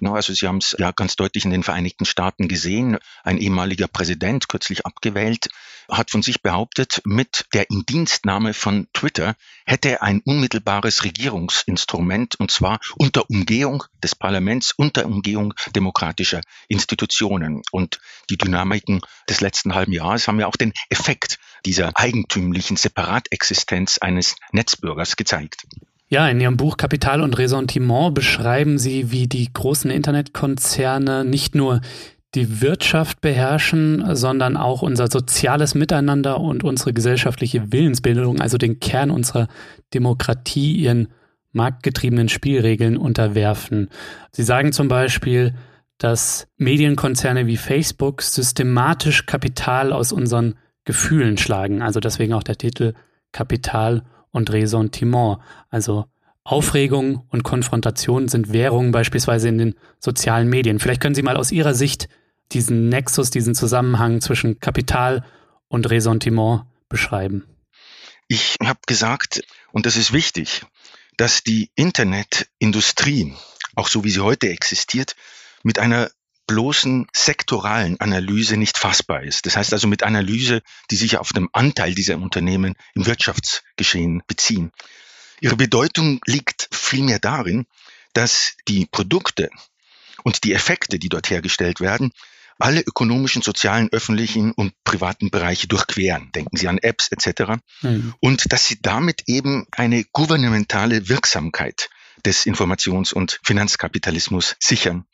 Also 0.02 0.32
Sie 0.32 0.46
haben 0.46 0.58
es 0.58 0.76
ja 0.78 0.90
ganz 0.92 1.16
deutlich 1.16 1.44
in 1.44 1.50
den 1.50 1.62
Vereinigten 1.62 2.04
Staaten 2.04 2.48
gesehen. 2.48 2.98
Ein 3.22 3.38
ehemaliger 3.38 3.88
Präsident, 3.88 4.48
kürzlich 4.48 4.86
abgewählt, 4.86 5.48
hat 5.90 6.10
von 6.10 6.22
sich 6.22 6.42
behauptet, 6.42 7.02
mit 7.04 7.46
der 7.52 7.70
Indienstnahme 7.70 8.54
von 8.54 8.88
Twitter 8.92 9.34
hätte 9.66 9.90
er 9.90 10.02
ein 10.02 10.20
unmittelbares 10.24 11.04
Regierungsinstrument 11.04 12.36
und 12.36 12.50
zwar 12.50 12.80
unter 12.96 13.28
Umgehung 13.28 13.84
des 14.02 14.14
Parlaments, 14.14 14.72
unter 14.72 15.06
Umgehung 15.06 15.54
demokratischer 15.74 16.40
Institutionen. 16.68 17.62
Und 17.70 18.00
die 18.30 18.38
Dynamiken 18.38 19.00
des 19.28 19.40
letzten 19.40 19.74
halben 19.74 19.92
Jahres 19.92 20.28
haben 20.28 20.40
ja 20.40 20.46
auch 20.46 20.56
den 20.56 20.72
Effekt 20.90 21.38
dieser 21.66 21.92
eigentümlichen 21.94 22.76
Separatexistenz 22.76 23.98
eines 23.98 24.36
Netzbürgers 24.52 25.16
gezeigt. 25.16 25.66
Ja, 26.08 26.28
in 26.28 26.40
Ihrem 26.40 26.56
Buch 26.56 26.76
Kapital 26.76 27.22
und 27.22 27.38
Ressentiment 27.38 28.14
beschreiben 28.14 28.78
Sie, 28.78 29.10
wie 29.10 29.26
die 29.26 29.52
großen 29.52 29.90
Internetkonzerne 29.90 31.24
nicht 31.24 31.54
nur 31.54 31.80
die 32.34 32.60
Wirtschaft 32.60 33.20
beherrschen, 33.20 34.04
sondern 34.14 34.56
auch 34.56 34.82
unser 34.82 35.08
soziales 35.10 35.74
Miteinander 35.74 36.40
und 36.40 36.64
unsere 36.64 36.92
gesellschaftliche 36.92 37.72
Willensbildung, 37.72 38.40
also 38.40 38.58
den 38.58 38.80
Kern 38.80 39.10
unserer 39.10 39.48
Demokratie, 39.94 40.74
ihren 40.76 41.08
marktgetriebenen 41.52 42.28
Spielregeln 42.28 42.96
unterwerfen. 42.96 43.88
Sie 44.32 44.42
sagen 44.42 44.72
zum 44.72 44.88
Beispiel, 44.88 45.54
dass 45.98 46.48
Medienkonzerne 46.56 47.46
wie 47.46 47.56
Facebook 47.56 48.22
systematisch 48.22 49.26
Kapital 49.26 49.92
aus 49.92 50.12
unseren 50.12 50.56
Gefühlen 50.84 51.38
schlagen. 51.38 51.80
Also 51.80 52.00
deswegen 52.00 52.34
auch 52.34 52.42
der 52.42 52.58
Titel 52.58 52.94
Kapital 53.30 54.02
und 54.34 54.50
Ressentiment. 54.50 55.38
Also 55.70 56.06
Aufregung 56.42 57.24
und 57.30 57.44
Konfrontation 57.44 58.28
sind 58.28 58.52
Währungen 58.52 58.90
beispielsweise 58.90 59.48
in 59.48 59.58
den 59.58 59.74
sozialen 59.98 60.48
Medien. 60.48 60.78
Vielleicht 60.78 61.00
können 61.00 61.14
Sie 61.14 61.22
mal 61.22 61.36
aus 61.36 61.52
Ihrer 61.52 61.72
Sicht 61.72 62.08
diesen 62.52 62.88
Nexus, 62.90 63.30
diesen 63.30 63.54
Zusammenhang 63.54 64.20
zwischen 64.20 64.60
Kapital 64.60 65.24
und 65.68 65.88
Ressentiment 65.88 66.64
beschreiben. 66.88 67.44
Ich 68.28 68.56
habe 68.62 68.80
gesagt, 68.86 69.42
und 69.72 69.86
das 69.86 69.96
ist 69.96 70.12
wichtig, 70.12 70.62
dass 71.16 71.42
die 71.42 71.70
Internetindustrie, 71.76 73.34
auch 73.76 73.88
so 73.88 74.04
wie 74.04 74.10
sie 74.10 74.20
heute 74.20 74.48
existiert, 74.48 75.14
mit 75.62 75.78
einer 75.78 76.10
bloßen 76.46 77.06
sektoralen 77.12 78.00
Analyse 78.00 78.56
nicht 78.56 78.78
fassbar 78.78 79.22
ist. 79.22 79.46
Das 79.46 79.56
heißt 79.56 79.72
also 79.72 79.88
mit 79.88 80.02
Analyse, 80.02 80.62
die 80.90 80.96
sich 80.96 81.16
auf 81.18 81.32
den 81.32 81.48
Anteil 81.52 81.94
dieser 81.94 82.16
Unternehmen 82.16 82.74
im 82.94 83.06
Wirtschaftsgeschehen 83.06 84.22
beziehen. 84.26 84.72
Ihre 85.40 85.56
Bedeutung 85.56 86.20
liegt 86.26 86.68
vielmehr 86.72 87.18
darin, 87.18 87.66
dass 88.12 88.54
die 88.68 88.86
Produkte 88.86 89.50
und 90.22 90.44
die 90.44 90.54
Effekte, 90.54 90.98
die 90.98 91.08
dort 91.08 91.30
hergestellt 91.30 91.80
werden, 91.80 92.12
alle 92.58 92.80
ökonomischen, 92.80 93.42
sozialen, 93.42 93.88
öffentlichen 93.92 94.52
und 94.52 94.72
privaten 94.84 95.30
Bereiche 95.30 95.66
durchqueren. 95.66 96.30
Denken 96.32 96.56
Sie 96.56 96.68
an 96.68 96.78
Apps 96.78 97.10
etc. 97.10 97.60
Mhm. 97.82 98.14
Und 98.20 98.52
dass 98.52 98.66
sie 98.66 98.80
damit 98.80 99.24
eben 99.26 99.66
eine 99.72 100.04
gouvernementale 100.04 101.08
Wirksamkeit 101.08 101.90
des 102.24 102.46
Informations- 102.46 103.12
und 103.12 103.40
Finanzkapitalismus 103.44 104.56
sichern. 104.60 105.04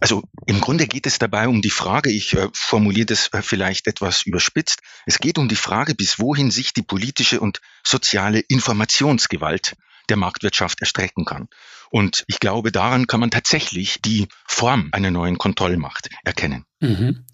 Also 0.00 0.22
im 0.46 0.60
Grunde 0.60 0.86
geht 0.86 1.06
es 1.06 1.18
dabei 1.18 1.46
um 1.46 1.60
die 1.60 1.70
Frage, 1.70 2.10
ich 2.10 2.32
äh, 2.32 2.48
formuliere 2.54 3.06
das 3.06 3.28
äh, 3.32 3.42
vielleicht 3.42 3.86
etwas 3.86 4.22
überspitzt, 4.22 4.80
es 5.06 5.18
geht 5.18 5.38
um 5.38 5.48
die 5.48 5.56
Frage, 5.56 5.94
bis 5.94 6.18
wohin 6.18 6.50
sich 6.50 6.72
die 6.72 6.82
politische 6.82 7.38
und 7.38 7.60
soziale 7.84 8.40
Informationsgewalt 8.40 9.76
der 10.08 10.16
Marktwirtschaft 10.16 10.80
erstrecken 10.80 11.24
kann. 11.24 11.48
Und 11.90 12.24
ich 12.28 12.40
glaube, 12.40 12.72
daran 12.72 13.06
kann 13.06 13.20
man 13.20 13.30
tatsächlich 13.30 14.00
die 14.00 14.28
Form 14.46 14.88
einer 14.92 15.10
neuen 15.10 15.38
Kontrollmacht 15.38 16.08
erkennen. 16.24 16.64
Mhm. 16.80 17.24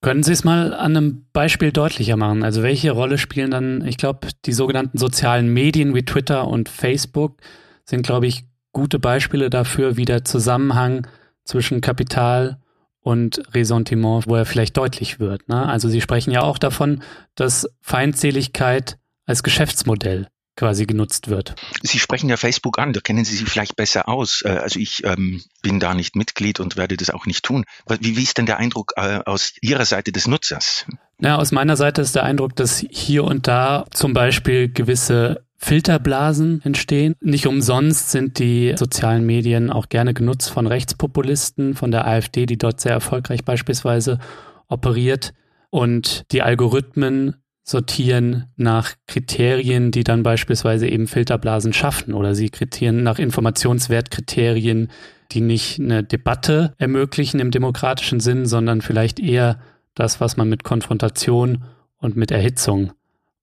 Können 0.00 0.24
Sie 0.24 0.32
es 0.32 0.42
mal 0.42 0.74
an 0.74 0.96
einem 0.96 1.26
Beispiel 1.32 1.70
deutlicher 1.70 2.16
machen? 2.16 2.42
Also 2.42 2.64
welche 2.64 2.90
Rolle 2.90 3.18
spielen 3.18 3.52
dann, 3.52 3.86
ich 3.86 3.96
glaube, 3.96 4.28
die 4.44 4.52
sogenannten 4.52 4.98
sozialen 4.98 5.52
Medien 5.52 5.94
wie 5.94 6.04
Twitter 6.04 6.48
und 6.48 6.68
Facebook 6.68 7.36
sind, 7.84 8.04
glaube 8.04 8.26
ich, 8.26 8.44
gute 8.72 8.98
Beispiele 8.98 9.48
dafür, 9.48 9.96
wie 9.96 10.04
der 10.04 10.24
Zusammenhang 10.24 11.06
zwischen 11.44 11.80
Kapital 11.80 12.58
und 13.00 13.42
Ressentiment, 13.52 14.26
wo 14.26 14.36
er 14.36 14.46
vielleicht 14.46 14.76
deutlich 14.76 15.18
wird. 15.18 15.48
Ne? 15.48 15.66
Also 15.66 15.88
Sie 15.88 16.00
sprechen 16.00 16.30
ja 16.30 16.42
auch 16.42 16.58
davon, 16.58 17.02
dass 17.34 17.68
Feindseligkeit 17.80 18.98
als 19.26 19.42
Geschäftsmodell 19.42 20.28
quasi 20.56 20.84
genutzt 20.84 21.28
wird. 21.28 21.54
Sie 21.82 21.98
sprechen 21.98 22.28
ja 22.28 22.36
Facebook 22.36 22.78
an, 22.78 22.92
da 22.92 23.00
kennen 23.00 23.24
Sie 23.24 23.34
sich 23.34 23.48
vielleicht 23.48 23.74
besser 23.74 24.08
aus. 24.08 24.42
Äh, 24.44 24.50
also 24.50 24.78
ich 24.78 25.02
ähm, 25.04 25.42
bin 25.62 25.80
da 25.80 25.94
nicht 25.94 26.14
Mitglied 26.14 26.60
und 26.60 26.76
werde 26.76 26.96
das 26.96 27.10
auch 27.10 27.26
nicht 27.26 27.44
tun. 27.44 27.64
Wie, 28.00 28.16
wie 28.16 28.22
ist 28.22 28.38
denn 28.38 28.46
der 28.46 28.58
Eindruck 28.58 28.92
äh, 28.96 29.20
aus 29.24 29.54
Ihrer 29.62 29.86
Seite 29.86 30.12
des 30.12 30.26
Nutzers? 30.26 30.86
Ja, 31.20 31.36
aus 31.36 31.52
meiner 31.52 31.76
Seite 31.76 32.02
ist 32.02 32.14
der 32.14 32.24
Eindruck, 32.24 32.54
dass 32.56 32.84
hier 32.90 33.24
und 33.24 33.48
da 33.48 33.86
zum 33.90 34.12
Beispiel 34.12 34.68
gewisse 34.68 35.44
Filterblasen 35.64 36.60
entstehen. 36.64 37.14
Nicht 37.20 37.46
umsonst 37.46 38.10
sind 38.10 38.40
die 38.40 38.74
sozialen 38.76 39.24
Medien 39.24 39.70
auch 39.70 39.88
gerne 39.88 40.12
genutzt 40.12 40.50
von 40.50 40.66
Rechtspopulisten, 40.66 41.74
von 41.74 41.92
der 41.92 42.06
AfD, 42.06 42.46
die 42.46 42.58
dort 42.58 42.80
sehr 42.80 42.92
erfolgreich 42.92 43.44
beispielsweise 43.44 44.18
operiert. 44.66 45.32
Und 45.70 46.24
die 46.32 46.42
Algorithmen 46.42 47.36
sortieren 47.62 48.46
nach 48.56 48.94
Kriterien, 49.06 49.92
die 49.92 50.02
dann 50.02 50.24
beispielsweise 50.24 50.88
eben 50.88 51.06
Filterblasen 51.06 51.72
schaffen 51.72 52.12
oder 52.12 52.34
sie 52.34 52.50
kritieren 52.50 53.04
nach 53.04 53.20
Informationswertkriterien, 53.20 54.90
die 55.30 55.40
nicht 55.40 55.78
eine 55.78 56.02
Debatte 56.02 56.74
ermöglichen 56.78 57.38
im 57.38 57.52
demokratischen 57.52 58.18
Sinn, 58.18 58.46
sondern 58.46 58.80
vielleicht 58.80 59.20
eher 59.20 59.60
das, 59.94 60.20
was 60.20 60.36
man 60.36 60.48
mit 60.48 60.64
Konfrontation 60.64 61.62
und 61.98 62.16
mit 62.16 62.32
Erhitzung 62.32 62.92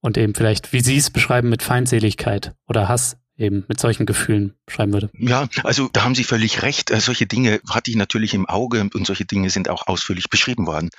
und 0.01 0.18
eben 0.18 0.36
vielleicht, 0.36 0.74
wie 0.74 0.82
Sie 0.82 0.98
es 0.98 1.10
beschreiben, 1.10 1.50
mit 1.50 1.63
Feindseligkeit 1.63 2.53
oder 2.68 2.88
Hass 2.88 3.18
eben 3.39 3.63
mit 3.68 3.79
solchen 3.79 4.06
Gefühlen 4.06 4.53
schreiben 4.68 4.94
würde. 4.94 5.10
Ja, 5.13 5.48
also 5.63 5.89
da 5.91 6.03
haben 6.03 6.15
Sie 6.15 6.25
völlig 6.25 6.62
recht. 6.62 6.91
Äh, 6.91 7.00
solche 7.00 7.25
Dinge 7.25 7.62
hatte 7.70 7.89
ich 7.89 7.98
natürlich 7.98 8.34
im 8.34 8.46
Auge 8.46 8.82
und 8.94 9.08
solche 9.08 9.25
Dinge 9.25 9.50
sind 9.50 9.70
auch 9.70 9.88
ausführlich 9.88 10.29
beschrieben 10.29 10.68
worden. 10.68 10.89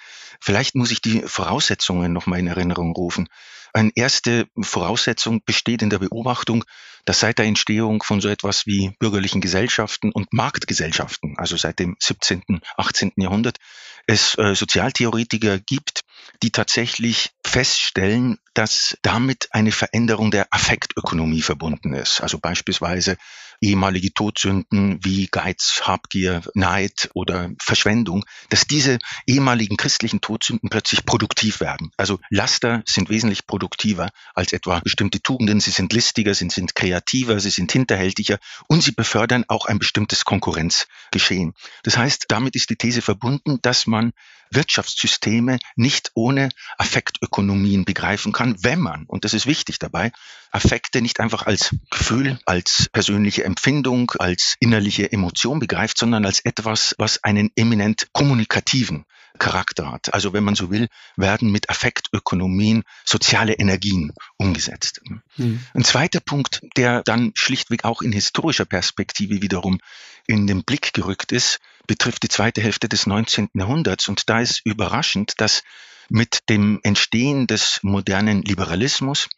Vielleicht 0.41 0.75
muss 0.75 0.91
ich 0.91 1.03
die 1.03 1.21
Voraussetzungen 1.21 2.13
nochmal 2.13 2.39
in 2.39 2.47
Erinnerung 2.47 2.95
rufen. 2.95 3.29
Eine 3.73 3.91
erste 3.95 4.47
Voraussetzung 4.61 5.43
besteht 5.45 5.83
in 5.83 5.91
der 5.91 5.99
Beobachtung, 5.99 6.65
dass 7.05 7.21
seit 7.21 7.39
der 7.39 7.47
Entstehung 7.47 8.03
von 8.03 8.21
so 8.21 8.29
etwas 8.29 8.67
wie 8.67 8.91
bürgerlichen 8.99 9.41
Gesellschaften 9.41 10.13
und 10.13 10.33
Marktgesellschaften, 10.33 11.35
also 11.39 11.57
seit 11.57 11.79
dem 11.79 11.97
17., 11.99 12.61
18. 12.77 13.13
Jahrhundert, 13.17 13.59
es 14.07 14.37
äh, 14.39 14.55
Sozialtheoretiker 14.55 15.59
gibt, 15.59 16.01
die 16.43 16.51
tatsächlich 16.51 17.31
feststellen, 17.45 18.39
dass 18.55 18.97
damit 19.03 19.49
eine 19.53 19.73
Veränderung 19.73 20.31
der 20.31 20.47
Affektökonomie 20.51 21.43
verbunden 21.43 21.93
ist. 21.93 22.21
Also 22.21 22.39
beispielsweise 22.39 23.17
ehemalige 23.61 24.13
Todsünden 24.13 24.99
wie 25.05 25.29
Geiz, 25.31 25.83
Habgier, 25.85 26.43
Neid 26.55 27.11
oder 27.15 27.51
Verschwendung, 27.61 28.25
dass 28.49 28.67
diese 28.67 28.99
ehemaligen 29.27 29.77
christlichen 29.77 30.21
Todsünden 30.21 30.71
plötzlich 30.71 31.05
produktiv 31.05 31.61
werden. 31.61 31.93
Also 31.97 32.19
Laster 32.31 32.83
sind 32.87 33.11
wesentlich 33.11 33.47
produktiver 33.47 34.11
als 34.35 34.53
etwa 34.53 34.81
bestimmte 34.81 35.23
Tugenden. 35.23 35.61
Sie 35.61 35.71
sind 35.71 35.93
listiger, 35.93 36.35
sie 36.35 36.49
sind 36.51 36.75
kreativer, 36.75 37.41
sie 37.41 37.51
sind 37.51 37.71
hinterhältiger 37.73 38.39
und 38.67 38.83
sie 38.83 38.93
befördern 38.93 39.45
auch 39.49 39.67
ein 39.67 39.79
bestimmtes 39.79 40.25
Konkurrenzgeschehen. 40.25 41.55
Das 41.83 41.97
heißt, 41.97 42.27
damit 42.29 42.57
ist 42.57 42.71
die 42.71 42.77
These 42.77 43.03
verbunden, 43.03 43.59
dass 43.63 43.87
man 43.87 44.13
Wirtschaftssysteme 44.51 45.59
nicht 45.77 46.11
ohne 46.15 46.51
Affektökonomien 46.79 47.85
begreifen 47.85 48.33
kann, 48.33 48.57
wenn 48.63 48.81
man, 48.81 49.05
und 49.07 49.25
das 49.25 49.35
ist 49.35 49.47
wichtig 49.47 49.79
dabei, 49.79 50.13
Affekte 50.51 51.01
nicht 51.01 51.21
einfach 51.21 51.47
als 51.47 51.75
Gefühl, 51.91 52.39
als 52.45 52.89
persönliche 52.93 53.45
Empfindung, 53.45 54.11
als 54.19 54.57
innerliche 54.59 55.11
Emotion 55.13 55.61
begreift, 55.61 55.99
sondern 55.99 56.27
als 56.27 56.41
etwas, 56.41 56.95
was 56.99 57.23
einen 57.23 57.51
eminent 57.55 58.09
kommunikativen 58.13 59.05
Charakter 59.39 59.91
hat. 59.91 60.13
Also 60.13 60.33
wenn 60.33 60.45
man 60.45 60.55
so 60.55 60.71
will, 60.71 60.89
werden 61.17 61.51
mit 61.51 61.71
Affektökonomien 61.71 62.83
soziale 63.05 63.55
Energien 63.55 64.13
umgesetzt. 64.37 65.01
Mhm. 65.37 65.65
Ein 65.73 65.85
zweiter 65.85 66.21
Punkt, 66.21 66.63
der 66.77 67.03
dann 67.05 67.33
schlichtweg 67.35 67.85
auch 67.85 68.03
in 68.03 68.13
historischer 68.13 68.65
Perspektive 68.65 69.41
wiederum 69.41 69.79
in 70.27 70.47
den 70.47 70.65
Blick 70.65 70.93
gerückt 70.93 71.33
ist, 71.33 71.61
betrifft 71.91 72.23
die 72.23 72.29
zweite 72.29 72.61
Hälfte 72.61 72.89
des 72.89 73.09
19. 73.09 73.49
Jahrhunderts. 73.53 74.07
Und 74.07 74.31
da 74.31 74.41
ist 74.41 74.61
überraschend, 74.65 75.41
dass 75.41 75.65
mit 76.09 76.49
dem 76.49 76.79
Entstehen 76.85 77.49
des 77.49 77.81
modernen 77.83 78.43
Liberalismus, 78.43 79.29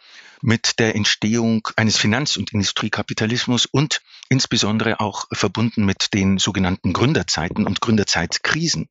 mit 0.42 0.78
der 0.78 0.94
Entstehung 0.94 1.66
eines 1.76 1.96
Finanz- 1.96 2.36
und 2.36 2.52
Industriekapitalismus 2.52 3.64
und 3.64 4.02
insbesondere 4.28 5.00
auch 5.00 5.28
verbunden 5.32 5.86
mit 5.86 6.12
den 6.12 6.36
sogenannten 6.36 6.92
Gründerzeiten 6.92 7.66
und 7.66 7.80
Gründerzeitkrisen, 7.80 8.90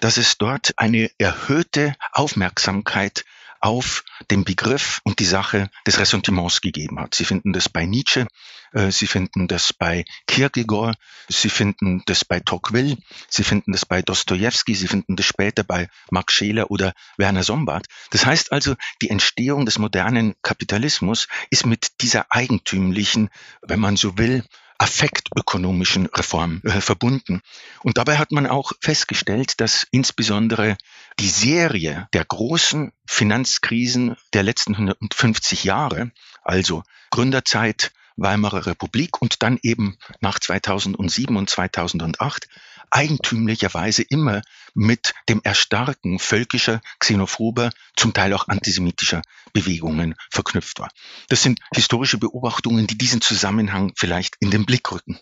dass 0.00 0.16
es 0.16 0.38
dort 0.38 0.72
eine 0.78 1.10
erhöhte 1.18 1.94
Aufmerksamkeit 2.12 3.26
auf 3.62 4.04
den 4.30 4.44
Begriff 4.44 5.00
und 5.04 5.20
die 5.20 5.24
Sache 5.24 5.70
des 5.86 5.98
Ressentiments 5.98 6.60
gegeben 6.60 7.00
hat. 7.00 7.14
Sie 7.14 7.24
finden 7.24 7.52
das 7.52 7.68
bei 7.68 7.86
Nietzsche, 7.86 8.26
äh, 8.72 8.90
Sie 8.90 9.06
finden 9.06 9.46
das 9.46 9.72
bei 9.72 10.04
Kierkegaard, 10.26 10.98
Sie 11.28 11.48
finden 11.48 12.02
das 12.06 12.24
bei 12.24 12.40
Tocqueville, 12.40 12.96
Sie 13.28 13.44
finden 13.44 13.72
das 13.72 13.86
bei 13.86 14.02
Dostoevsky, 14.02 14.74
Sie 14.74 14.88
finden 14.88 15.14
das 15.16 15.26
später 15.26 15.62
bei 15.62 15.88
Max 16.10 16.34
Scheler 16.34 16.70
oder 16.70 16.92
Werner 17.16 17.44
Sombart. 17.44 17.86
Das 18.10 18.26
heißt 18.26 18.50
also, 18.50 18.74
die 19.00 19.10
Entstehung 19.10 19.64
des 19.64 19.78
modernen 19.78 20.34
Kapitalismus 20.42 21.28
ist 21.50 21.64
mit 21.64 22.00
dieser 22.00 22.26
eigentümlichen, 22.30 23.30
wenn 23.62 23.80
man 23.80 23.96
so 23.96 24.18
will, 24.18 24.44
affektökonomischen 24.78 26.06
Reform 26.06 26.60
äh, 26.64 26.80
verbunden. 26.80 27.42
Und 27.82 27.98
dabei 27.98 28.18
hat 28.18 28.32
man 28.32 28.46
auch 28.46 28.72
festgestellt, 28.80 29.60
dass 29.60 29.86
insbesondere 29.90 30.76
die 31.18 31.28
Serie 31.28 32.08
der 32.12 32.24
großen 32.24 32.92
Finanzkrisen 33.06 34.16
der 34.32 34.42
letzten 34.42 34.74
150 34.74 35.64
Jahre, 35.64 36.10
also 36.42 36.82
Gründerzeit, 37.10 37.92
Weimarer 38.16 38.66
Republik 38.66 39.22
und 39.22 39.42
dann 39.42 39.58
eben 39.62 39.96
nach 40.20 40.38
2007 40.38 41.36
und 41.36 41.48
2008 41.48 42.48
eigentümlicherweise 42.90 44.02
immer 44.02 44.42
mit 44.74 45.14
dem 45.28 45.40
Erstarken 45.44 46.18
völkischer, 46.18 46.80
xenophober, 46.98 47.70
zum 47.96 48.12
Teil 48.12 48.32
auch 48.32 48.48
antisemitischer 48.48 49.22
Bewegungen 49.52 50.14
verknüpft 50.30 50.80
war. 50.80 50.90
Das 51.28 51.42
sind 51.42 51.60
historische 51.74 52.18
Beobachtungen, 52.18 52.86
die 52.86 52.98
diesen 52.98 53.20
Zusammenhang 53.20 53.92
vielleicht 53.96 54.36
in 54.40 54.50
den 54.50 54.64
Blick 54.64 54.90
rücken. 54.90 55.18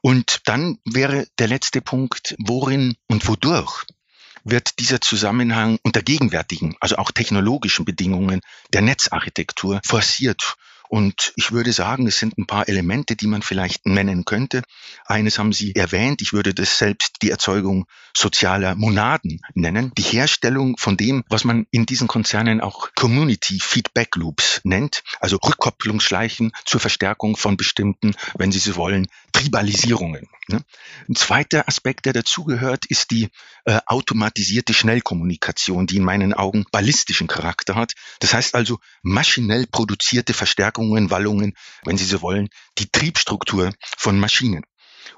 Und 0.00 0.40
dann 0.46 0.78
wäre 0.84 1.26
der 1.38 1.48
letzte 1.48 1.80
Punkt, 1.80 2.34
worin 2.38 2.96
und 3.06 3.28
wodurch 3.28 3.84
wird 4.44 4.78
dieser 4.78 5.00
Zusammenhang 5.00 5.78
unter 5.82 6.02
gegenwärtigen, 6.02 6.74
also 6.80 6.96
auch 6.96 7.10
technologischen 7.10 7.84
Bedingungen 7.84 8.40
der 8.72 8.80
Netzarchitektur 8.80 9.80
forciert 9.84 10.56
und 10.90 11.32
ich 11.36 11.52
würde 11.52 11.72
sagen, 11.72 12.08
es 12.08 12.18
sind 12.18 12.36
ein 12.36 12.48
paar 12.48 12.68
Elemente, 12.68 13.14
die 13.14 13.28
man 13.28 13.42
vielleicht 13.42 13.86
nennen 13.86 14.24
könnte. 14.24 14.64
Eines 15.06 15.38
haben 15.38 15.52
Sie 15.52 15.76
erwähnt, 15.76 16.20
ich 16.20 16.32
würde 16.32 16.52
das 16.52 16.78
selbst 16.78 17.18
die 17.22 17.30
Erzeugung 17.30 17.86
sozialer 18.12 18.74
Monaden 18.74 19.40
nennen. 19.54 19.92
Die 19.96 20.02
Herstellung 20.02 20.76
von 20.78 20.96
dem, 20.96 21.22
was 21.28 21.44
man 21.44 21.68
in 21.70 21.86
diesen 21.86 22.08
Konzernen 22.08 22.60
auch 22.60 22.92
Community 22.96 23.60
Feedback 23.60 24.16
Loops 24.16 24.62
nennt, 24.64 25.04
also 25.20 25.36
Rückkopplungsschleichen 25.36 26.50
zur 26.64 26.80
Verstärkung 26.80 27.36
von 27.36 27.56
bestimmten, 27.56 28.16
wenn 28.36 28.50
Sie 28.50 28.58
so 28.58 28.74
wollen, 28.74 29.06
Tribalisierungen. 29.30 30.28
Ne? 30.48 30.64
Ein 31.08 31.14
zweiter 31.14 31.68
Aspekt, 31.68 32.06
der 32.06 32.14
dazugehört, 32.14 32.86
ist 32.86 33.12
die 33.12 33.28
äh, 33.64 33.78
automatisierte 33.86 34.74
Schnellkommunikation, 34.74 35.86
die 35.86 35.98
in 35.98 36.04
meinen 36.04 36.34
Augen 36.34 36.66
ballistischen 36.72 37.28
Charakter 37.28 37.76
hat. 37.76 37.92
Das 38.18 38.34
heißt 38.34 38.56
also 38.56 38.80
maschinell 39.02 39.68
produzierte 39.68 40.34
Verstärkung 40.34 40.79
Verstärkungen, 40.80 41.10
Wallungen, 41.10 41.52
wenn 41.84 41.96
Sie 41.96 42.04
so 42.04 42.22
wollen, 42.22 42.48
die 42.78 42.88
Triebstruktur 42.90 43.72
von 43.96 44.18
Maschinen. 44.18 44.62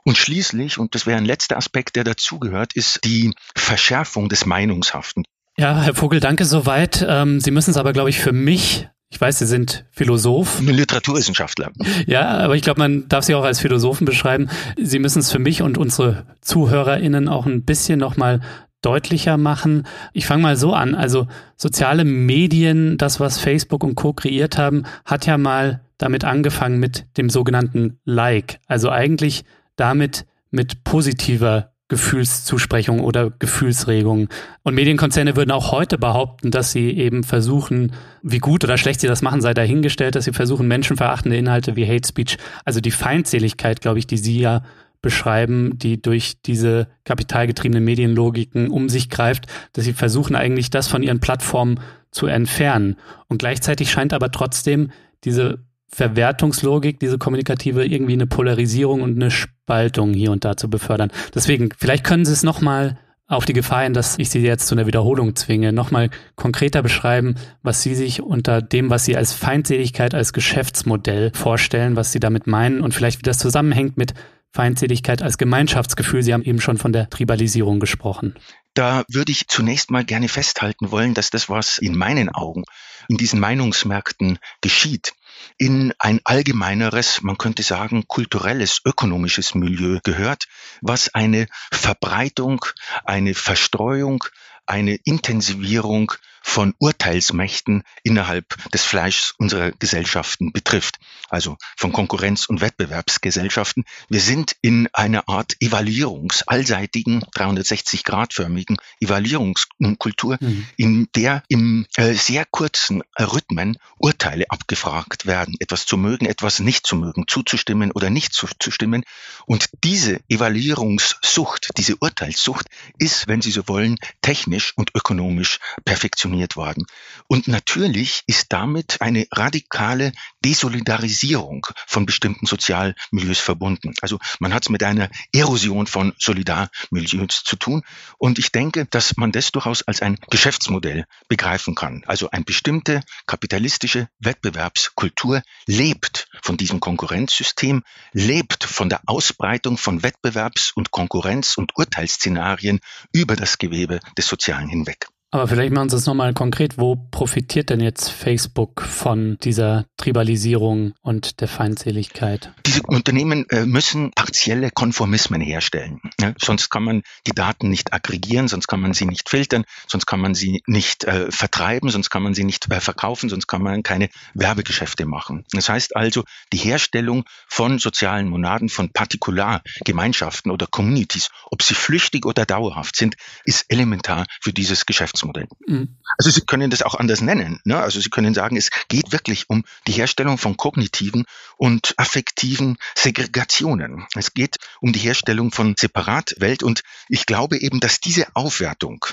Und 0.05 0.17
schließlich, 0.17 0.79
und 0.79 0.95
das 0.95 1.07
wäre 1.07 1.19
ein 1.19 1.25
letzter 1.25 1.57
Aspekt, 1.57 1.97
der 1.97 2.05
dazugehört, 2.05 2.75
ist 2.75 3.01
die 3.05 3.33
Verschärfung 3.55 4.29
des 4.29 4.47
Meinungshaften. 4.47 5.25
Ja, 5.57 5.81
Herr 5.83 5.95
Vogel, 5.95 6.19
danke 6.19 6.45
soweit. 6.45 7.05
Ähm, 7.07 7.41
Sie 7.41 7.51
müssen 7.51 7.71
es 7.71 7.77
aber, 7.77 7.93
glaube 7.93 8.11
ich, 8.11 8.19
für 8.19 8.33
mich 8.33 8.89
ich 9.11 9.21
weiß, 9.21 9.41
Sie 9.41 9.47
sind 9.47 9.85
Philosoph. 9.91 10.63
Literaturwissenschaftler. 10.63 11.71
Ja, 12.07 12.39
aber 12.39 12.57
ich 12.57 12.63
glaube, 12.63 12.81
man 12.81 13.09
darf 13.09 13.25
Sie 13.25 13.35
auch 13.35 13.45
als 13.45 13.61
Philosophen 13.61 14.07
beschreiben. 14.07 14.49
Sie 14.83 14.99
müssen 14.99 15.19
es 15.19 15.31
für 15.31 15.39
mich 15.39 15.61
und 15.61 15.77
unsere 15.77 16.25
ZuhörerInnen 16.41 17.29
auch 17.29 17.45
ein 17.45 17.63
bisschen 17.63 17.99
nochmal 17.99 18.41
deutlicher 18.83 19.39
machen. 19.39 19.87
Ich 20.13 20.27
fange 20.27 20.43
mal 20.43 20.57
so 20.57 20.75
an. 20.75 20.95
Also 20.95 21.27
soziale 21.57 22.05
Medien, 22.05 22.99
das, 22.99 23.21
was 23.21 23.39
Facebook 23.39 23.85
und 23.85 23.95
Co. 23.95 24.13
kreiert 24.13 24.59
haben, 24.59 24.85
hat 25.05 25.27
ja 25.27 25.39
mal 25.39 25.81
damit 25.99 26.25
angefangen 26.25 26.79
mit 26.81 27.07
dem 27.17 27.31
sogenannten 27.31 27.99
Like. 28.05 28.59
Also 28.67 28.91
eigentlich 28.91 29.45
damit 29.77 30.27
mit 30.51 30.85
positiver 30.85 31.73
Gefühlszusprechung 31.93 33.01
oder 33.01 33.31
Gefühlsregung. 33.31 34.29
Und 34.63 34.75
Medienkonzerne 34.75 35.37
würden 35.37 35.51
auch 35.51 35.73
heute 35.73 35.99
behaupten, 35.99 36.51
dass 36.51 36.73
sie 36.73 36.91
eben 36.91 37.23
versuchen, 37.23 37.93
wie 38.23 38.39
gut 38.39 38.65
oder 38.65 38.79
schlecht 38.79 39.01
sie 39.01 39.09
das 39.09 39.21
machen, 39.21 39.43
sei 39.43 39.53
dahingestellt, 39.53 40.15
dass 40.15 40.25
sie 40.25 40.33
versuchen, 40.33 40.67
menschenverachtende 40.69 41.37
Inhalte 41.37 41.77
wie 41.77 41.87
Hate 41.87 42.09
Speech, 42.09 42.39
also 42.65 42.81
die 42.81 42.93
Feindseligkeit, 42.93 43.83
glaube 43.83 43.99
ich, 43.99 44.07
die 44.07 44.17
sie 44.17 44.41
ja 44.41 44.63
beschreiben, 45.03 45.79
die 45.79 46.01
durch 46.01 46.41
diese 46.43 46.89
kapitalgetriebenen 47.05 47.85
Medienlogiken 47.85 48.71
um 48.71 48.89
sich 48.89 49.11
greift, 49.11 49.47
dass 49.73 49.85
sie 49.85 49.93
versuchen 49.93 50.37
eigentlich 50.37 50.71
das 50.71 50.89
von 50.89 51.03
ihren 51.03 51.21
Plattformen 51.21 51.81
zu 52.11 52.27
entfernen. 52.27 52.97
Und 53.29 53.39
gleichzeitig 53.39 53.91
scheint 53.91 54.13
aber 54.13 54.31
trotzdem 54.31 54.91
diese 55.25 55.65
Verwertungslogik, 55.89 57.01
diese 57.01 57.19
kommunikative, 57.19 57.85
irgendwie 57.85 58.15
eine 58.15 58.27
Polarisierung 58.27 59.03
und 59.03 59.17
eine 59.17 59.31
Spaltung 59.31 60.15
hier 60.15 60.31
und 60.31 60.45
da 60.45 60.57
zu 60.57 60.71
befördern. 60.71 61.11
Deswegen, 61.35 61.69
vielleicht 61.77 62.05
können 62.05 62.25
Sie 62.25 62.33
es 62.33 62.43
nochmal 62.43 62.99
auf 63.27 63.45
die 63.45 63.53
Gefahr 63.53 63.83
hin, 63.83 63.95
dass 63.95 64.19
ich 64.19 64.31
Sie 64.31 64.41
jetzt 64.41 64.67
zu 64.67 64.75
einer 64.75 64.87
Wiederholung 64.87 65.37
zwinge, 65.37 65.73
nochmal 65.73 66.11
konkreter 66.37 66.83
beschreiben, 66.83 67.37
was 67.63 67.83
Sie 67.83 67.95
sich 67.95 68.23
unter 68.23 68.63
dem, 68.63 68.91
was 68.91 69.05
Sie 69.05 69.17
als 69.17 69.33
Feindseligkeit, 69.33 70.15
als 70.15 70.33
Geschäftsmodell 70.33 71.31
vorstellen, 71.35 71.97
was 71.97 72.13
Sie 72.13 72.21
damit 72.21 72.47
meinen 72.47 72.81
und 72.81 72.95
vielleicht 72.95 73.19
wie 73.19 73.25
das 73.25 73.39
zusammenhängt 73.39 73.97
mit 73.97 74.15
Feindseligkeit 74.53 75.23
als 75.23 75.39
Gemeinschaftsgefühl. 75.39 76.23
Sie 76.23 76.33
haben 76.35 76.43
eben 76.43 76.61
schon 76.61 76.79
von 76.79 76.93
der 76.93 77.09
Tribalisierung 77.09 77.81
gesprochen. 77.81 78.35
Da 78.75 79.05
würde 79.09 79.33
ich 79.33 79.49
zunächst 79.49 79.91
mal 79.91 80.05
gerne 80.05 80.29
festhalten 80.29 80.91
wollen, 80.91 81.15
dass 81.15 81.31
das, 81.31 81.49
was 81.49 81.79
in 81.79 81.97
meinen 81.97 82.29
Augen 82.31 82.65
in 83.09 83.17
diesen 83.17 83.41
Meinungsmärkten 83.41 84.39
geschieht, 84.61 85.15
in 85.59 85.93
ein 85.99 86.21
allgemeineres, 86.25 87.23
man 87.23 87.37
könnte 87.37 87.63
sagen, 87.63 88.05
kulturelles, 88.07 88.81
ökonomisches 88.85 89.55
Milieu 89.55 89.99
gehört, 90.03 90.45
was 90.81 91.15
eine 91.15 91.47
Verbreitung, 91.71 92.65
eine 93.05 93.35
Verstreuung, 93.35 94.25
eine 94.67 94.95
Intensivierung 95.05 96.13
von 96.43 96.75
Urteilsmächten 96.79 97.85
innerhalb 98.03 98.71
des 98.73 98.83
Fleischs 98.83 99.35
unserer 99.39 99.71
Gesellschaften 99.73 100.53
betrifft, 100.53 100.99
also 101.29 101.57
von 101.77 101.93
Konkurrenz- 101.93 102.47
und 102.47 102.61
Wettbewerbsgesellschaften. 102.61 103.85
Wir 104.09 104.21
sind 104.21 104.57
in 104.61 104.89
einer 104.93 105.29
Art 105.29 105.55
Evaluierungs-, 105.61 106.43
allseitigen, 106.47 107.23
360-Grad-förmigen 107.35 108.77
Evaluierungskultur, 109.01 110.37
mhm. 110.41 110.67
in 110.77 111.09
der 111.15 111.43
im 111.49 111.87
äh, 111.97 112.13
sehr 112.13 112.45
kurzen 112.45 113.03
Rhythmen 113.19 113.79
Urteile 113.99 114.51
abgefragt 114.51 115.27
werden, 115.27 115.55
etwas 115.61 115.87
zu 115.87 115.97
mögen, 115.97 116.27
etwas 116.27 116.59
nicht 116.59 116.87
zu 116.87 116.97
mögen, 116.97 117.25
zuzustimmen 117.29 117.93
oder 117.93 118.11
nicht 118.11 118.35
zuzustimmen. 118.35 119.05
Und 119.47 119.71
diese 119.85 120.21
Evaluierungssucht, 120.29 121.71
diese 121.77 121.97
Urteilssucht 121.97 122.67
ist, 122.99 123.29
wenn 123.29 123.43
Sie 123.43 123.53
so 123.53 123.69
wollen, 123.69 123.97
technisch 124.23 124.73
und 124.77 124.91
ökonomisch 124.95 125.61
perfektioniert 125.85 126.32
sanktioniert 126.33 126.57
worden. 126.57 126.87
Und 127.29 127.49
natürlich 127.49 128.23
ist 128.27 128.47
damit 128.53 129.01
eine 129.01 129.27
radikale 129.31 130.13
Desolidarisierung 130.45 131.67
von 131.87 132.07
bestimmten 132.07 132.47
Sozialmilieus 132.47 133.39
verbunden. 133.39 133.95
Also 134.01 134.19
man 134.41 134.53
hat 134.53 134.65
es 134.65 134.69
mit 134.71 134.83
einer 134.83 135.09
Erosion 135.33 135.87
von 135.87 136.13
Solidarmilieus 136.19 137.43
zu 137.45 137.57
tun. 137.57 137.83
Und 138.19 138.39
ich 138.39 138.53
denke, 138.53 138.87
dass 138.87 139.17
man 139.17 139.33
das 139.33 139.53
durchaus 139.53 139.83
als 139.83 140.03
ein 140.03 140.19
Geschäftsmodell 140.31 141.05
begreifen 141.29 141.75
kann. 141.75 142.03
Also 142.07 142.31
eine 142.31 142.45
bestimmte 142.45 143.03
kapitalistische 143.27 144.09
Wettbewerbskultur 144.19 145.43
lebt 145.67 146.29
von 146.43 146.57
diesem 146.57 146.81
Konkurrenzsystem, 146.81 147.83
lebt 148.13 148.65
von 148.65 148.89
der 148.89 149.01
Ausbreitung 149.07 149.79
von 149.79 150.03
Wettbewerbs- 150.03 150.73
und 150.75 150.91
Konkurrenz- 150.91 151.57
und 151.57 151.77
Urteilsszenarien 151.77 152.81
über 153.13 153.37
das 153.37 153.59
Gewebe 153.59 154.01
des 154.17 154.27
Sozialen 154.27 154.69
hinweg. 154.69 155.09
Aber 155.35 155.49
vielleicht 155.49 155.73
machen 155.73 155.89
Sie 155.89 155.97
es 155.97 156.05
nochmal 156.05 156.35
konkret. 156.35 156.77
Wo 156.77 156.95
profitiert 156.95 157.71
denn 157.71 157.81
jetzt 157.81 158.11
Facebook 158.11 158.83
von 158.83 159.39
dieser 159.43 159.87
Tribalisierung 159.97 160.93
und 161.01 161.41
der 161.41 161.49
Feindseligkeit? 161.49 162.53
Diese 162.67 162.83
Unternehmen 162.83 163.49
äh, 163.49 163.65
müssen 163.65 164.11
partielle 164.11 164.71
Konformismen 164.71 165.41
herstellen. 165.41 166.03
Ja? 166.21 166.35
Sonst 166.39 166.69
kann 166.69 166.85
man 166.85 167.03
die 167.27 167.33
Daten 167.33 167.71
nicht 167.71 167.95
aggregieren, 167.95 168.47
sonst 168.47 168.67
kann 168.67 168.81
man 168.81 168.93
sie 168.93 169.07
nicht 169.07 169.31
filtern, 169.31 169.65
sonst 169.89 170.05
kann 170.05 170.21
man 170.21 170.35
sie 170.35 170.63
nicht 170.67 171.05
äh, 171.05 171.31
vertreiben, 171.31 171.89
sonst 171.89 172.11
kann 172.11 172.23
man 172.23 172.35
sie 172.35 172.45
nicht 172.45 172.71
äh, 172.71 172.81
verkaufen, 172.81 173.31
sonst 173.31 173.47
kann 173.47 173.63
man 173.63 173.83
keine 173.83 174.11
Werbegeschäfte 174.35 175.07
machen. 175.07 175.47
Das 175.53 175.71
heißt 175.71 175.97
also, 175.97 176.25
die 176.53 176.59
Herstellung 176.59 177.25
von 177.49 177.79
sozialen 177.79 178.29
Monaden, 178.29 178.69
von 178.69 178.93
Partikulargemeinschaften 178.93 180.53
oder 180.53 180.67
Communities, 180.67 181.31
ob 181.51 181.63
sie 181.63 181.73
flüchtig 181.73 182.27
oder 182.27 182.45
dauerhaft 182.45 182.97
sind, 182.97 183.17
ist 183.47 183.65
elementar 183.71 184.27
für 184.43 184.53
dieses 184.53 184.85
Geschäftsmodell. 184.85 185.22
Geschäftsmodell. 185.23 185.49
Mhm. 185.67 185.97
Also 186.19 186.31
Sie 186.31 186.43
können 186.43 186.71
das 186.71 186.83
auch 186.83 186.95
anders 186.95 187.21
nennen. 187.21 187.61
Ne? 187.65 187.79
Also 187.79 188.01
Sie 188.01 188.11
können 188.11 188.35
sagen, 188.35 188.57
es 188.57 188.71
geht 188.89 189.13
wirklich 189.13 189.49
um 189.49 189.65
die 189.87 189.93
Herstellung 189.93 190.39
von 190.39 190.57
kognitiven 190.57 191.25
und 191.57 191.95
affektiven 191.97 192.77
Segregationen. 192.97 194.07
Es 194.15 194.35
geht 194.35 194.57
um 194.81 194.93
die 194.93 195.01
Herstellung 195.01 195.53
von 195.53 195.75
Separatwelt 195.79 196.63
und 196.63 196.83
ich 197.09 197.27
glaube 197.27 197.59
eben, 197.59 197.81
dass 197.81 198.01
diese 198.01 198.27
Aufwertung 198.35 199.05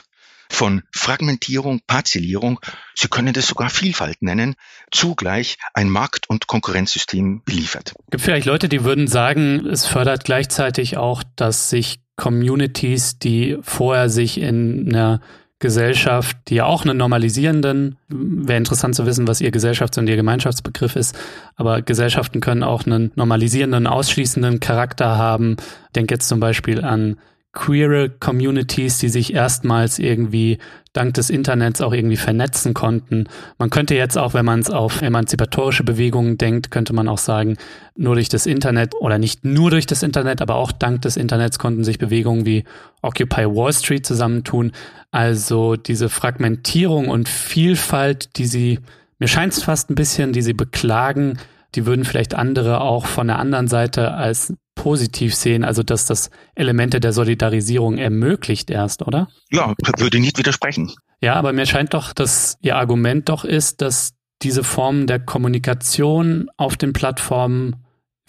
von 0.51 0.81
Fragmentierung, 0.91 1.81
Parzellierung, 1.85 2.59
Sie 2.95 3.07
können 3.07 3.33
das 3.33 3.47
sogar 3.47 3.69
Vielfalt 3.69 4.23
nennen, 4.23 4.55
zugleich 4.91 5.57
ein 5.75 5.89
Markt- 5.89 6.27
und 6.27 6.47
Konkurrenzsystem 6.47 7.43
beliefert. 7.45 7.93
Gibt 8.09 8.23
vielleicht 8.23 8.47
Leute, 8.47 8.67
die 8.67 8.83
würden 8.83 9.07
sagen, 9.07 9.67
es 9.67 9.85
fördert 9.85 10.25
gleichzeitig 10.25 10.97
auch, 10.97 11.21
dass 11.35 11.69
sich 11.69 11.99
Communities, 12.19 13.17
die 13.17 13.57
vorher 13.61 14.09
sich 14.09 14.39
in 14.39 14.89
einer 14.89 15.21
Gesellschaft, 15.59 16.37
die 16.47 16.55
ja 16.55 16.65
auch 16.65 16.85
einen 16.85 16.97
normalisierenden, 16.97 17.97
wäre 18.07 18.57
interessant 18.57 18.95
zu 18.95 19.05
wissen, 19.05 19.27
was 19.27 19.41
ihr 19.41 19.51
Gesellschafts- 19.51 19.99
und 19.99 20.07
ihr 20.07 20.15
Gemeinschaftsbegriff 20.15 20.95
ist, 20.95 21.17
aber 21.57 21.81
Gesellschaften 21.81 22.39
können 22.39 22.63
auch 22.63 22.85
einen 22.85 23.11
normalisierenden, 23.15 23.85
ausschließenden 23.85 24.61
Charakter 24.61 25.17
haben. 25.17 25.57
Ich 25.87 25.93
denke 25.95 26.15
jetzt 26.15 26.29
zum 26.29 26.39
Beispiel 26.39 26.83
an 26.83 27.17
queere 27.51 28.09
Communities, 28.09 28.99
die 28.99 29.09
sich 29.09 29.33
erstmals 29.33 29.97
irgendwie 29.97 30.59
dank 30.93 31.15
des 31.15 31.29
Internets 31.29 31.81
auch 31.81 31.93
irgendwie 31.93 32.17
vernetzen 32.17 32.73
konnten. 32.73 33.27
Man 33.57 33.69
könnte 33.69 33.95
jetzt 33.95 34.17
auch, 34.17 34.33
wenn 34.33 34.45
man 34.45 34.59
es 34.59 34.69
auf 34.69 35.01
emanzipatorische 35.01 35.83
Bewegungen 35.83 36.37
denkt, 36.37 36.71
könnte 36.71 36.93
man 36.93 37.07
auch 37.07 37.17
sagen, 37.17 37.57
nur 37.95 38.15
durch 38.15 38.29
das 38.29 38.45
Internet 38.45 38.93
oder 38.99 39.17
nicht 39.17 39.45
nur 39.45 39.71
durch 39.71 39.87
das 39.87 40.03
Internet, 40.03 40.41
aber 40.41 40.55
auch 40.55 40.71
dank 40.71 41.01
des 41.01 41.17
Internets 41.17 41.59
konnten 41.59 41.83
sich 41.83 41.97
Bewegungen 41.97 42.45
wie 42.45 42.65
Occupy 43.01 43.45
Wall 43.45 43.73
Street 43.73 44.05
zusammentun. 44.05 44.71
Also 45.11 45.75
diese 45.75 46.09
Fragmentierung 46.09 47.07
und 47.07 47.29
Vielfalt, 47.29 48.37
die 48.37 48.45
sie, 48.45 48.79
mir 49.17 49.27
scheint 49.27 49.53
es 49.53 49.63
fast 49.63 49.89
ein 49.89 49.95
bisschen, 49.95 50.33
die 50.33 50.43
sie 50.43 50.53
beklagen, 50.53 51.39
die 51.75 51.85
würden 51.85 52.05
vielleicht 52.05 52.35
andere 52.35 52.81
auch 52.81 53.05
von 53.05 53.27
der 53.27 53.39
anderen 53.39 53.67
Seite 53.67 54.13
als 54.13 54.53
positiv 54.79 55.35
sehen, 55.35 55.65
also 55.65 55.83
dass 55.83 56.05
das 56.05 56.29
Elemente 56.55 57.01
der 57.01 57.11
Solidarisierung 57.11 57.97
ermöglicht 57.97 58.69
erst, 58.69 59.05
oder? 59.05 59.27
Ja, 59.51 59.73
würde 59.97 60.21
nicht 60.21 60.37
widersprechen. 60.37 60.89
Ja, 61.19 61.33
aber 61.33 61.51
mir 61.51 61.65
scheint 61.65 61.93
doch, 61.93 62.13
dass 62.13 62.57
Ihr 62.61 62.77
Argument 62.77 63.27
doch 63.27 63.43
ist, 63.43 63.81
dass 63.81 64.13
diese 64.41 64.63
Form 64.63 65.05
der 65.05 65.19
Kommunikation 65.19 66.49
auf 66.55 66.77
den 66.77 66.93
Plattformen 66.93 67.75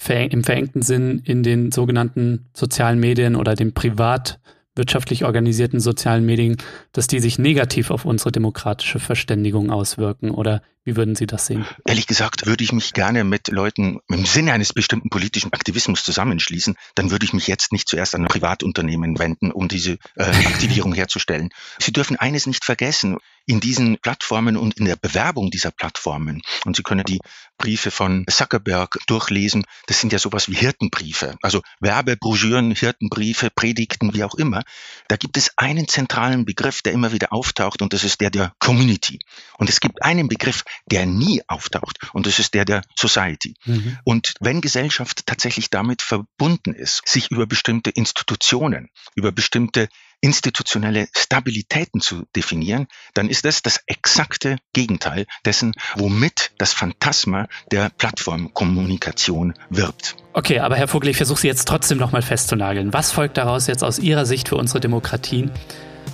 im 0.08 0.42
verengten 0.42 0.82
Sinn 0.82 1.22
in 1.24 1.44
den 1.44 1.70
sogenannten 1.70 2.50
sozialen 2.52 2.98
Medien 2.98 3.36
oder 3.36 3.54
dem 3.54 3.72
privat 3.72 4.40
wirtschaftlich 4.80 5.24
organisierten 5.24 5.78
sozialen 5.78 6.24
Medien, 6.24 6.56
dass 6.92 7.06
die 7.06 7.20
sich 7.20 7.38
negativ 7.38 7.90
auf 7.90 8.06
unsere 8.06 8.32
demokratische 8.32 8.98
Verständigung 8.98 9.70
auswirken? 9.70 10.30
Oder 10.30 10.62
wie 10.84 10.96
würden 10.96 11.14
Sie 11.14 11.26
das 11.26 11.44
sehen? 11.44 11.66
Ehrlich 11.84 12.06
gesagt 12.06 12.46
würde 12.46 12.64
ich 12.64 12.72
mich 12.72 12.94
gerne 12.94 13.22
mit 13.22 13.48
Leuten 13.48 14.00
im 14.08 14.24
Sinne 14.24 14.54
eines 14.54 14.72
bestimmten 14.72 15.10
politischen 15.10 15.52
Aktivismus 15.52 16.02
zusammenschließen. 16.02 16.74
Dann 16.94 17.10
würde 17.10 17.26
ich 17.26 17.34
mich 17.34 17.46
jetzt 17.46 17.72
nicht 17.72 17.86
zuerst 17.88 18.14
an 18.14 18.24
Privatunternehmen 18.24 19.18
wenden, 19.18 19.52
um 19.52 19.68
diese 19.68 19.98
äh, 20.16 20.24
Aktivierung 20.24 20.94
herzustellen. 20.94 21.50
Sie 21.78 21.92
dürfen 21.92 22.16
eines 22.16 22.46
nicht 22.46 22.64
vergessen 22.64 23.18
in 23.50 23.58
diesen 23.58 23.98
Plattformen 23.98 24.56
und 24.56 24.78
in 24.78 24.84
der 24.84 24.94
Bewerbung 24.94 25.50
dieser 25.50 25.72
Plattformen. 25.72 26.40
Und 26.64 26.76
Sie 26.76 26.84
können 26.84 27.04
die 27.04 27.18
Briefe 27.58 27.90
von 27.90 28.24
Zuckerberg 28.30 28.98
durchlesen. 29.08 29.66
Das 29.88 30.00
sind 30.00 30.12
ja 30.12 30.20
sowas 30.20 30.48
wie 30.48 30.54
Hirtenbriefe, 30.54 31.36
also 31.42 31.60
Werbebroschüren, 31.80 32.70
Hirtenbriefe, 32.70 33.50
Predigten, 33.50 34.14
wie 34.14 34.22
auch 34.22 34.36
immer. 34.36 34.62
Da 35.08 35.16
gibt 35.16 35.36
es 35.36 35.50
einen 35.58 35.88
zentralen 35.88 36.44
Begriff, 36.44 36.80
der 36.82 36.92
immer 36.92 37.10
wieder 37.10 37.32
auftaucht 37.32 37.82
und 37.82 37.92
das 37.92 38.04
ist 38.04 38.20
der 38.20 38.30
der 38.30 38.54
Community. 38.60 39.18
Und 39.58 39.68
es 39.68 39.80
gibt 39.80 40.00
einen 40.04 40.28
Begriff, 40.28 40.62
der 40.86 41.04
nie 41.06 41.42
auftaucht 41.48 41.98
und 42.12 42.26
das 42.26 42.38
ist 42.38 42.54
der 42.54 42.64
der 42.64 42.82
Society. 42.96 43.56
Mhm. 43.64 43.98
Und 44.04 44.34
wenn 44.38 44.60
Gesellschaft 44.60 45.26
tatsächlich 45.26 45.70
damit 45.70 46.02
verbunden 46.02 46.72
ist, 46.72 47.02
sich 47.04 47.32
über 47.32 47.46
bestimmte 47.46 47.90
Institutionen, 47.90 48.90
über 49.16 49.32
bestimmte 49.32 49.88
institutionelle 50.20 51.08
Stabilitäten 51.16 52.00
zu 52.00 52.24
definieren, 52.36 52.86
dann 53.14 53.28
ist 53.28 53.44
das 53.44 53.62
das 53.62 53.80
exakte 53.86 54.56
Gegenteil 54.72 55.26
dessen, 55.44 55.72
womit 55.96 56.52
das 56.58 56.72
Phantasma 56.72 57.48
der 57.70 57.90
Plattformkommunikation 57.90 59.54
wirbt. 59.70 60.16
Okay, 60.32 60.60
aber 60.60 60.76
Herr 60.76 60.88
Vogel, 60.88 61.10
ich 61.10 61.16
versuche 61.16 61.40
Sie 61.40 61.48
jetzt 61.48 61.66
trotzdem 61.66 61.98
nochmal 61.98 62.22
festzunageln. 62.22 62.92
Was 62.92 63.12
folgt 63.12 63.36
daraus 63.36 63.66
jetzt 63.66 63.82
aus 63.82 63.98
Ihrer 63.98 64.26
Sicht 64.26 64.48
für 64.48 64.56
unsere 64.56 64.80
Demokratien? 64.80 65.50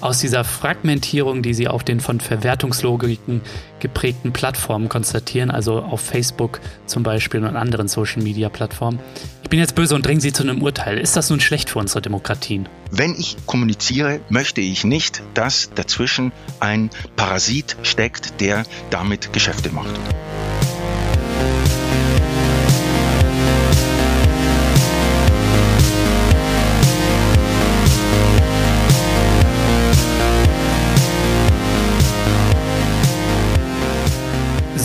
Aus 0.00 0.18
dieser 0.18 0.44
Fragmentierung, 0.44 1.42
die 1.42 1.54
sie 1.54 1.68
auf 1.68 1.84
den 1.84 2.00
von 2.00 2.20
Verwertungslogiken 2.20 3.40
geprägten 3.80 4.32
Plattformen 4.32 4.88
konstatieren, 4.88 5.50
also 5.50 5.80
auf 5.80 6.00
Facebook 6.00 6.60
zum 6.86 7.02
Beispiel 7.02 7.44
und 7.44 7.56
anderen 7.56 7.88
Social-Media-Plattformen. 7.88 8.98
Ich 9.42 9.50
bin 9.50 9.60
jetzt 9.60 9.74
böse 9.74 9.94
und 9.94 10.04
dringe 10.04 10.20
Sie 10.20 10.32
zu 10.32 10.42
einem 10.42 10.62
Urteil. 10.62 10.98
Ist 10.98 11.16
das 11.16 11.30
nun 11.30 11.40
schlecht 11.40 11.70
für 11.70 11.78
unsere 11.78 12.02
Demokratien? 12.02 12.68
Wenn 12.90 13.14
ich 13.14 13.36
kommuniziere, 13.46 14.20
möchte 14.28 14.60
ich 14.60 14.84
nicht, 14.84 15.22
dass 15.34 15.70
dazwischen 15.74 16.32
ein 16.60 16.90
Parasit 17.14 17.76
steckt, 17.82 18.40
der 18.40 18.64
damit 18.90 19.32
Geschäfte 19.32 19.70
macht. 19.70 19.94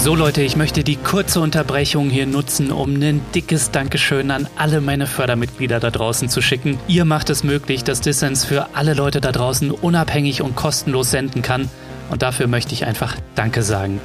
So 0.02 0.16
Leute, 0.16 0.42
ich 0.42 0.56
möchte 0.56 0.84
die 0.84 0.96
kurze 0.96 1.40
Unterbrechung 1.42 2.10
hier 2.10 2.26
nutzen, 2.26 2.72
um 2.72 2.96
ein 2.96 3.22
dickes 3.36 3.70
Dankeschön 3.70 4.32
an 4.32 4.50
alle 4.56 4.82
meine 4.82 5.06
Fördermitglieder 5.06 5.80
da 5.80 5.92
draußen 5.92 6.28
zu 6.28 6.42
schicken. 6.42 6.80
Ihr 6.88 7.06
macht 7.06 7.30
es 7.30 7.44
möglich, 7.44 7.84
dass 7.84 8.02
Dissens 8.02 8.44
für 8.44 8.70
alle 8.74 8.96
Leute 8.96 9.22
da 9.22 9.32
draußen 9.32 9.70
unabhängig 9.70 10.42
und 10.42 10.56
kostenlos 10.56 11.12
senden 11.12 11.44
kann. 11.44 11.70
Und 12.10 12.24
dafür 12.24 12.48
möchte 12.48 12.74
ich 12.74 12.88
einfach 12.88 13.16
Danke 13.36 13.62
sagen. 13.62 14.02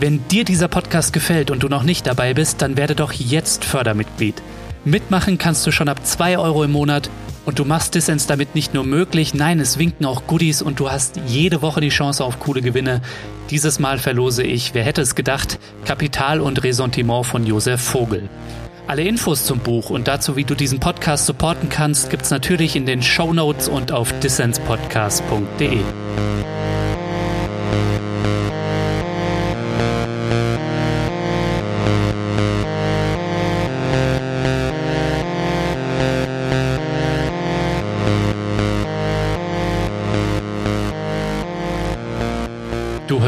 Wenn 0.00 0.20
dir 0.28 0.44
dieser 0.44 0.68
Podcast 0.68 1.14
gefällt 1.14 1.50
und 1.50 1.62
du 1.62 1.68
noch 1.70 1.82
nicht 1.82 2.06
dabei 2.06 2.34
bist, 2.34 2.60
dann 2.60 2.76
werde 2.76 2.94
doch 2.94 3.14
jetzt 3.14 3.64
Fördermitglied. 3.64 4.42
Mitmachen 4.84 5.38
kannst 5.38 5.66
du 5.66 5.70
schon 5.70 5.88
ab 5.88 6.04
2 6.04 6.36
Euro 6.36 6.62
im 6.62 6.72
Monat 6.72 7.08
und 7.44 7.58
du 7.58 7.64
machst 7.64 7.94
Dissens 7.94 8.26
damit 8.26 8.54
nicht 8.54 8.74
nur 8.74 8.84
möglich, 8.84 9.34
nein, 9.34 9.60
es 9.60 9.78
winken 9.78 10.06
auch 10.06 10.26
Goodies 10.26 10.62
und 10.62 10.80
du 10.80 10.90
hast 10.90 11.20
jede 11.26 11.62
Woche 11.62 11.80
die 11.80 11.88
Chance 11.88 12.24
auf 12.24 12.38
coole 12.40 12.62
Gewinne. 12.62 13.02
Dieses 13.50 13.78
Mal 13.78 13.98
verlose 13.98 14.42
ich, 14.42 14.74
wer 14.74 14.84
hätte 14.84 15.02
es 15.02 15.14
gedacht, 15.14 15.58
Kapital 15.84 16.40
und 16.40 16.62
Ressentiment 16.62 17.26
von 17.26 17.44
Josef 17.44 17.80
Vogel. 17.80 18.28
Alle 18.86 19.02
Infos 19.02 19.44
zum 19.44 19.60
Buch 19.60 19.90
und 19.90 20.08
dazu, 20.08 20.36
wie 20.36 20.44
du 20.44 20.54
diesen 20.54 20.80
Podcast 20.80 21.26
supporten 21.26 21.68
kannst, 21.68 22.10
gibt's 22.10 22.30
natürlich 22.30 22.76
in 22.76 22.86
den 22.86 23.02
Show 23.02 23.32
Notes 23.32 23.68
und 23.68 23.92
auf 23.92 24.12
dissenspodcast.de. 24.20 25.78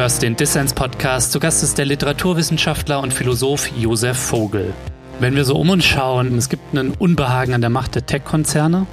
hörst 0.04 0.20
den 0.20 0.36
Dissens-Podcast. 0.36 1.32
Zu 1.32 1.40
Gast 1.40 1.62
ist 1.62 1.78
der 1.78 1.86
Literaturwissenschaftler 1.86 3.00
und 3.00 3.14
Philosoph 3.14 3.70
Josef 3.74 4.18
Vogel. 4.18 4.74
Wenn 5.18 5.34
wir 5.34 5.46
so 5.46 5.56
um 5.56 5.70
uns 5.70 5.86
schauen, 5.86 6.36
es 6.36 6.50
gibt 6.50 6.76
einen 6.76 6.90
Unbehagen 6.90 7.54
an 7.54 7.62
der 7.62 7.70
Macht 7.70 7.94
der 7.94 8.04
Tech-Konzerne. 8.04 8.86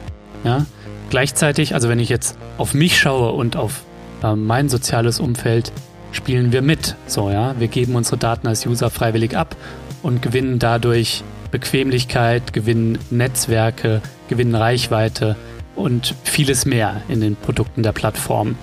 Ja? 0.45 0.65
Gleichzeitig, 1.09 1.73
also 1.73 1.89
wenn 1.89 1.99
ich 1.99 2.07
jetzt 2.07 2.37
auf 2.57 2.73
mich 2.73 2.97
schaue 2.97 3.33
und 3.33 3.57
auf 3.57 3.83
äh, 4.23 4.37
mein 4.37 4.69
soziales 4.69 5.19
Umfeld, 5.19 5.73
spielen 6.13 6.53
wir 6.53 6.61
mit. 6.61 6.95
So, 7.07 7.29
ja, 7.29 7.59
wir 7.59 7.67
geben 7.67 7.95
unsere 7.95 8.15
Daten 8.15 8.47
als 8.47 8.65
User 8.65 8.89
freiwillig 8.89 9.35
ab 9.35 9.57
und 10.03 10.21
gewinnen 10.21 10.59
dadurch 10.59 11.25
Bequemlichkeit, 11.51 12.53
gewinnen 12.53 12.97
Netzwerke, 13.09 14.01
gewinnen 14.29 14.55
Reichweite 14.55 15.35
und 15.75 16.15
vieles 16.23 16.65
mehr 16.65 17.01
in 17.09 17.19
den 17.19 17.35
Produkten 17.35 17.83
der 17.83 17.91
Plattform. 17.91 18.55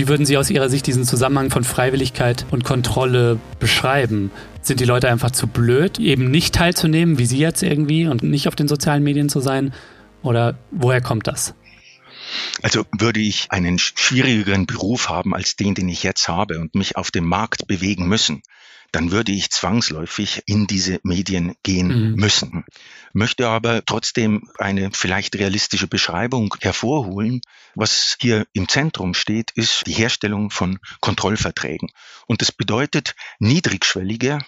Wie 0.00 0.08
würden 0.08 0.24
Sie 0.24 0.38
aus 0.38 0.48
Ihrer 0.48 0.70
Sicht 0.70 0.86
diesen 0.86 1.04
Zusammenhang 1.04 1.50
von 1.50 1.62
Freiwilligkeit 1.62 2.46
und 2.50 2.64
Kontrolle 2.64 3.38
beschreiben? 3.58 4.30
Sind 4.62 4.80
die 4.80 4.86
Leute 4.86 5.10
einfach 5.10 5.30
zu 5.30 5.46
blöd, 5.46 5.98
eben 5.98 6.30
nicht 6.30 6.54
teilzunehmen, 6.54 7.18
wie 7.18 7.26
Sie 7.26 7.36
jetzt 7.36 7.62
irgendwie, 7.62 8.06
und 8.06 8.22
nicht 8.22 8.48
auf 8.48 8.56
den 8.56 8.66
sozialen 8.66 9.02
Medien 9.02 9.28
zu 9.28 9.40
sein? 9.40 9.74
Oder 10.22 10.54
woher 10.70 11.02
kommt 11.02 11.26
das? 11.26 11.54
Also 12.62 12.84
würde 12.96 13.20
ich 13.20 13.50
einen 13.50 13.78
schwierigeren 13.78 14.66
Beruf 14.66 15.08
haben 15.08 15.34
als 15.34 15.56
den, 15.56 15.74
den 15.74 15.88
ich 15.88 16.02
jetzt 16.02 16.28
habe 16.28 16.58
und 16.58 16.74
mich 16.74 16.96
auf 16.96 17.10
dem 17.10 17.26
Markt 17.26 17.66
bewegen 17.66 18.06
müssen, 18.06 18.42
dann 18.92 19.12
würde 19.12 19.32
ich 19.32 19.50
zwangsläufig 19.50 20.42
in 20.46 20.66
diese 20.66 21.00
Medien 21.02 21.54
gehen 21.62 21.88
mhm. 21.88 22.14
müssen. 22.16 22.64
Möchte 23.12 23.48
aber 23.48 23.84
trotzdem 23.84 24.50
eine 24.58 24.90
vielleicht 24.92 25.36
realistische 25.36 25.86
Beschreibung 25.86 26.54
hervorholen. 26.60 27.40
Was 27.74 28.16
hier 28.20 28.46
im 28.52 28.68
Zentrum 28.68 29.14
steht, 29.14 29.52
ist 29.52 29.86
die 29.86 29.92
Herstellung 29.92 30.50
von 30.50 30.78
Kontrollverträgen. 31.00 31.90
Und 32.26 32.42
das 32.42 32.52
bedeutet, 32.52 33.14
niedrigschwellige 33.38 34.38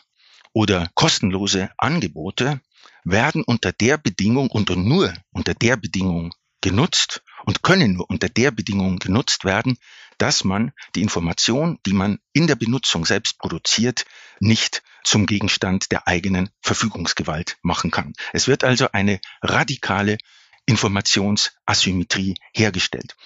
oder 0.53 0.89
kostenlose 0.95 1.71
Angebote 1.79 2.61
werden 3.05 3.43
unter 3.45 3.73
der 3.73 3.97
Bedingung 3.97 4.51
und 4.51 4.71
nur 4.71 5.13
unter 5.33 5.55
der 5.55 5.77
Bedingung 5.77 6.33
genutzt, 6.61 7.23
und 7.45 7.63
können 7.63 7.95
nur 7.95 8.09
unter 8.09 8.29
der 8.29 8.51
Bedingung 8.51 8.99
genutzt 8.99 9.45
werden, 9.45 9.77
dass 10.19 10.45
man 10.45 10.73
die 10.95 11.03
Information, 11.03 11.79
die 11.87 11.93
man 11.93 12.19
in 12.33 12.47
der 12.47 12.55
Benutzung 12.55 13.05
selbst 13.05 13.39
produziert, 13.39 14.05
nicht 14.41 14.83
zum 15.05 15.27
Gegenstand 15.27 15.91
der 15.91 16.07
eigenen 16.07 16.51
Verfügungsgewalt 16.61 17.59
machen 17.63 17.91
kann. 17.91 18.13
Es 18.33 18.47
wird 18.47 18.65
also 18.65 18.89
eine 18.93 19.21
radikale 19.43 20.19
Informationsasymmetrie 20.67 22.35
hergestellt. 22.55 23.17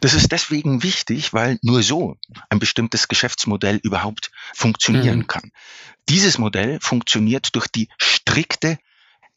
Das 0.00 0.14
ist 0.14 0.32
deswegen 0.32 0.82
wichtig, 0.82 1.32
weil 1.32 1.58
nur 1.62 1.82
so 1.82 2.18
ein 2.50 2.58
bestimmtes 2.58 3.08
Geschäftsmodell 3.08 3.80
überhaupt 3.82 4.30
funktionieren 4.52 5.20
mhm. 5.20 5.26
kann. 5.28 5.52
Dieses 6.08 6.38
Modell 6.38 6.80
funktioniert 6.80 7.54
durch 7.54 7.68
die 7.68 7.88
strikte 7.98 8.78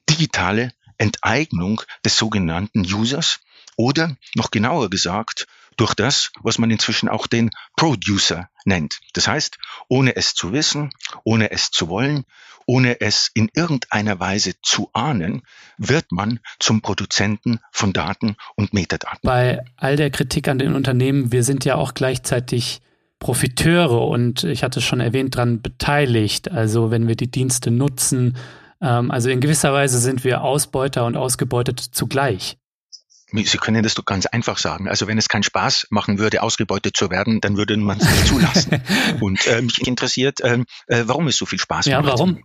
digitale 0.10 0.72
Enteignung 0.98 1.82
des 2.04 2.18
sogenannten 2.18 2.82
Users 2.82 3.42
oder 3.76 4.16
noch 4.36 4.52
genauer 4.52 4.90
gesagt 4.90 5.48
durch 5.78 5.94
das, 5.94 6.32
was 6.42 6.58
man 6.58 6.72
inzwischen 6.72 7.10
auch 7.10 7.28
den 7.28 7.50
Producer 7.76 8.50
nennt. 8.64 9.00
Das 9.14 9.28
heißt, 9.28 9.58
ohne 9.88 10.16
es 10.16 10.34
zu 10.34 10.54
wissen, 10.54 10.92
ohne 11.24 11.52
es 11.52 11.72
zu 11.72 11.90
wollen, 11.90 12.26
ohne 12.66 13.00
es 13.02 13.30
in 13.34 13.50
irgendeiner 13.54 14.20
Weise 14.20 14.54
zu 14.62 14.90
ahnen, 14.94 15.44
wird 15.78 16.12
man 16.12 16.40
zum 16.60 16.82
Produzenten 16.82 17.60
von 17.72 17.94
Daten 17.94 18.38
und 18.56 18.74
Metadaten. 18.74 19.20
Bei 19.24 19.64
all 19.78 19.98
der 19.98 20.10
Kritik 20.10 20.48
an 20.48 20.60
den 20.60 20.74
Unternehmen, 20.74 21.32
wir 21.32 21.44
sind 21.44 21.66
ja 21.66 21.76
auch 21.76 21.94
gleichzeitig 21.94 22.82
Profiteure 23.20 24.08
und 24.08 24.44
ich 24.44 24.64
hatte 24.64 24.80
es 24.80 24.86
schon 24.86 25.00
erwähnt, 25.00 25.36
daran 25.36 25.62
beteiligt. 25.62 26.52
Also 26.52 26.92
wenn 26.92 27.08
wir 27.08 27.16
die 27.16 27.32
Dienste 27.32 27.72
nutzen, 27.72 28.36
ähm, 28.82 29.12
also 29.12 29.30
in 29.30 29.42
gewisser 29.42 29.74
Weise 29.74 30.00
sind 30.00 30.24
wir 30.24 30.42
Ausbeuter 30.42 31.06
und 31.06 31.16
Ausgebeutet 31.16 31.80
zugleich. 31.80 32.58
Sie 33.44 33.58
können 33.58 33.84
das 33.84 33.96
doch 33.96 34.06
ganz 34.06 34.26
einfach 34.26 34.58
sagen. 34.58 34.88
Also 34.88 35.08
wenn 35.08 35.18
es 35.18 35.28
keinen 35.30 35.44
Spaß 35.44 35.88
machen 35.90 36.18
würde, 36.20 36.42
ausgebeutet 36.42 36.96
zu 36.96 37.10
werden, 37.10 37.42
dann 37.42 37.58
würde 37.58 37.78
man 37.78 38.00
es 38.00 38.10
nicht 38.10 38.28
zulassen. 38.28 38.82
Und 39.22 39.46
äh, 39.48 39.62
mich 39.62 39.86
interessiert, 39.88 40.40
ähm, 40.44 40.66
äh, 40.88 41.04
warum 41.06 41.28
es 41.28 41.38
so 41.38 41.46
viel 41.46 41.60
Spaß 41.60 41.86
ja, 41.88 42.02
macht. 42.02 42.08
Ja, 42.08 42.14
warum? 42.14 42.44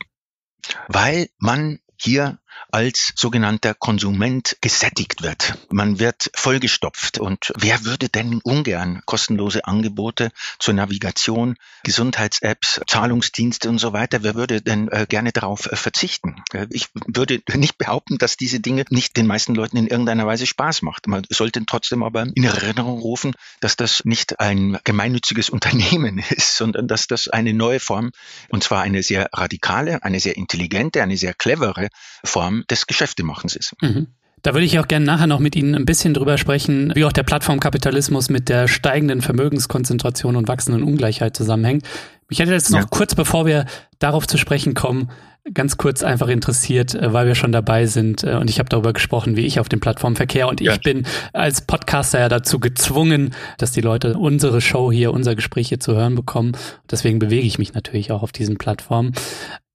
Weil 0.88 1.28
man 1.38 1.78
hier 1.96 2.38
als 2.72 3.12
sogenannter 3.16 3.74
Konsument 3.74 4.56
gesättigt 4.60 5.22
wird. 5.22 5.54
Man 5.70 5.98
wird 5.98 6.30
vollgestopft. 6.34 7.18
Und 7.18 7.52
wer 7.56 7.84
würde 7.84 8.08
denn 8.08 8.40
ungern 8.42 9.02
kostenlose 9.06 9.64
Angebote 9.64 10.30
zur 10.58 10.74
Navigation, 10.74 11.56
Gesundheits-Apps, 11.84 12.80
Zahlungsdienste 12.86 13.68
und 13.68 13.78
so 13.78 13.92
weiter, 13.92 14.22
wer 14.22 14.34
würde 14.34 14.60
denn 14.60 14.88
äh, 14.88 15.06
gerne 15.08 15.32
darauf 15.32 15.66
äh, 15.66 15.76
verzichten? 15.76 16.42
Äh, 16.52 16.66
ich 16.70 16.88
würde 16.94 17.42
nicht 17.54 17.78
behaupten, 17.78 18.18
dass 18.18 18.36
diese 18.36 18.60
Dinge 18.60 18.84
nicht 18.90 19.16
den 19.16 19.26
meisten 19.26 19.54
Leuten 19.54 19.76
in 19.76 19.86
irgendeiner 19.86 20.26
Weise 20.26 20.46
Spaß 20.46 20.82
macht. 20.82 21.06
Man 21.06 21.24
sollte 21.30 21.64
trotzdem 21.66 22.02
aber 22.02 22.26
in 22.34 22.44
Erinnerung 22.44 23.00
rufen, 23.00 23.34
dass 23.60 23.76
das 23.76 24.04
nicht 24.04 24.40
ein 24.40 24.78
gemeinnütziges 24.84 25.50
Unternehmen 25.50 26.18
ist, 26.30 26.56
sondern 26.56 26.88
dass 26.88 27.06
das 27.06 27.28
eine 27.28 27.52
neue 27.54 27.80
Form, 27.80 28.10
und 28.48 28.62
zwar 28.62 28.82
eine 28.82 29.02
sehr 29.02 29.28
radikale, 29.32 30.02
eine 30.02 30.20
sehr 30.20 30.36
intelligente, 30.36 31.02
eine 31.02 31.16
sehr 31.16 31.34
clevere 31.34 31.88
Form 32.24 32.59
des 32.68 32.86
Geschäftemachens 32.86 33.56
ist. 33.56 33.74
Mhm. 33.80 34.08
Da 34.42 34.54
würde 34.54 34.64
ich 34.64 34.78
auch 34.78 34.88
gerne 34.88 35.04
nachher 35.04 35.26
noch 35.26 35.38
mit 35.38 35.54
Ihnen 35.54 35.74
ein 35.74 35.84
bisschen 35.84 36.14
drüber 36.14 36.38
sprechen, 36.38 36.92
wie 36.94 37.04
auch 37.04 37.12
der 37.12 37.24
Plattformkapitalismus 37.24 38.30
mit 38.30 38.48
der 38.48 38.68
steigenden 38.68 39.20
Vermögenskonzentration 39.20 40.36
und 40.36 40.48
wachsenden 40.48 40.82
Ungleichheit 40.82 41.36
zusammenhängt. 41.36 41.86
Mich 42.28 42.38
hätte 42.38 42.52
jetzt 42.52 42.70
noch 42.70 42.80
ja. 42.80 42.86
kurz, 42.88 43.14
bevor 43.14 43.44
wir 43.44 43.66
darauf 43.98 44.26
zu 44.26 44.38
sprechen 44.38 44.72
kommen, 44.72 45.10
ganz 45.52 45.76
kurz 45.76 46.02
einfach 46.02 46.28
interessiert, 46.28 46.94
äh, 46.94 47.12
weil 47.12 47.26
wir 47.26 47.34
schon 47.34 47.52
dabei 47.52 47.86
sind 47.86 48.24
äh, 48.24 48.34
und 48.34 48.48
ich 48.48 48.58
habe 48.58 48.68
darüber 48.68 48.92
gesprochen, 48.92 49.36
wie 49.36 49.46
ich 49.46 49.58
auf 49.58 49.68
dem 49.68 49.80
Plattformverkehr 49.80 50.48
und 50.48 50.60
ja. 50.60 50.72
ich 50.72 50.80
bin 50.80 51.06
als 51.32 51.62
Podcaster 51.62 52.20
ja 52.20 52.28
dazu 52.28 52.60
gezwungen, 52.60 53.34
dass 53.58 53.72
die 53.72 53.80
Leute 53.80 54.16
unsere 54.16 54.60
Show 54.60 54.92
hier, 54.92 55.12
unser 55.12 55.34
Gespräch 55.34 55.68
hier 55.68 55.80
zu 55.80 55.94
hören 55.94 56.14
bekommen. 56.14 56.52
Deswegen 56.90 57.18
bewege 57.18 57.46
ich 57.46 57.58
mich 57.58 57.74
natürlich 57.74 58.12
auch 58.12 58.22
auf 58.22 58.32
diesen 58.32 58.58
Plattformen. 58.58 59.12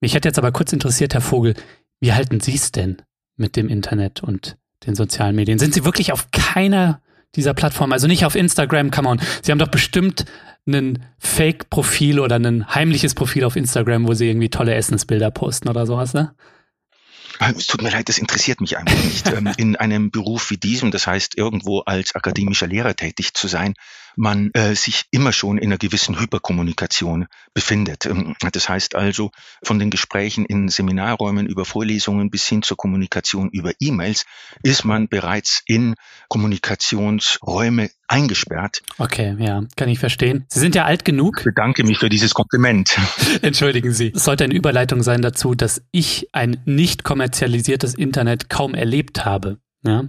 Mich 0.02 0.14
hätte 0.14 0.30
jetzt 0.30 0.38
aber 0.38 0.52
kurz 0.52 0.72
interessiert, 0.72 1.14
Herr 1.14 1.22
Vogel, 1.22 1.56
wie 2.00 2.14
halten 2.14 2.40
Sie 2.40 2.56
es 2.56 2.72
denn 2.72 3.02
mit 3.38 3.56
dem 3.56 3.70
Internet 3.70 4.24
und 4.24 4.58
den 4.86 4.96
sozialen 4.96 5.36
Medien? 5.36 5.60
Sind 5.60 5.74
Sie 5.74 5.86
wirklich 5.86 6.12
auf 6.12 6.32
keiner 6.32 7.02
dieser 7.36 7.54
Plattformen, 7.54 7.94
also 7.94 8.08
nicht 8.08 8.26
auf 8.26 8.36
Instagram, 8.36 8.92
come 8.92 9.10
on. 9.10 9.22
Sie 9.42 9.52
haben 9.52 9.60
doch 9.60 9.68
bestimmt 9.68 10.26
ein 10.68 11.06
Fake-Profil 11.20 12.20
oder 12.20 12.38
ein 12.38 12.74
heimliches 12.74 13.14
Profil 13.14 13.44
auf 13.44 13.56
Instagram, 13.56 14.08
wo 14.08 14.14
Sie 14.14 14.28
irgendwie 14.28 14.50
tolle 14.50 14.74
Essensbilder 14.74 15.32
posten 15.32 15.70
oder 15.70 15.86
sowas, 15.86 16.14
ne? 16.14 16.34
Ah, 17.40 17.52
es 17.56 17.68
tut 17.68 17.82
mir 17.82 17.92
leid, 17.92 18.08
das 18.08 18.18
interessiert 18.18 18.62
mich 18.62 18.78
einfach 18.78 19.04
nicht. 19.04 19.28
Ähm, 19.36 19.52
in 19.58 19.76
einem 19.76 20.12
Beruf 20.12 20.50
wie 20.52 20.58
diesem, 20.58 20.92
das 20.92 21.08
heißt 21.08 21.38
irgendwo 21.38 21.80
als 21.80 22.16
akademischer 22.16 22.68
Lehrer 22.68 22.96
tätig 22.96 23.34
zu 23.34 23.48
sein, 23.48 23.74
man 24.16 24.52
äh, 24.54 24.76
sich 24.76 25.06
immer 25.12 25.32
schon 25.32 25.58
in 25.58 25.70
einer 25.70 25.78
gewissen 25.78 26.20
Hyperkommunikation 26.20 27.28
befindet. 27.54 28.06
Ähm, 28.06 28.36
das 28.52 28.70
heißt 28.70 28.96
also, 28.96 29.32
von 29.64 29.80
den 29.80 29.90
Gesprächen 29.90 30.46
in 30.46 30.70
Seminarräumen 30.70 31.48
über 31.48 31.66
Vorlesungen 31.66 32.30
bis 32.30 32.48
hin 32.48 32.62
zur 32.62 32.78
Kommunikation 32.78 33.50
über 33.50 33.72
E-Mails 33.80 34.26
ist 34.64 34.86
man 34.86 35.08
bereits 35.08 35.62
in 35.66 35.96
Kommunikationsräume 36.30 37.90
eingesperrt. 38.08 38.82
Okay, 38.98 39.36
ja, 39.40 39.64
kann 39.76 39.90
ich 39.90 40.00
verstehen. 40.00 40.46
Sie 40.50 40.60
sind 40.60 40.76
ja 40.76 40.86
alt 40.86 41.06
genug. 41.06 41.38
Ich 41.40 41.46
bedanke 41.46 41.84
mich 41.84 41.98
für 41.98 42.10
dieses 42.10 42.34
Kompliment. 42.34 42.98
Entschuldigen 43.42 43.92
Sie. 43.92 44.12
Es 44.16 44.26
sollte 44.26 44.44
eine 44.44 44.54
Überleitung 44.54 45.04
sein 45.04 45.22
dazu, 45.22 45.56
dass 45.56 45.82
ich 45.92 46.30
ein 46.32 46.62
nicht 46.66 47.04
kommerzialisiertes 47.04 47.96
Internet 47.96 48.50
kaum 48.50 48.74
erlebt 48.76 49.26
habe. 49.26 49.58
Ja? 49.86 50.04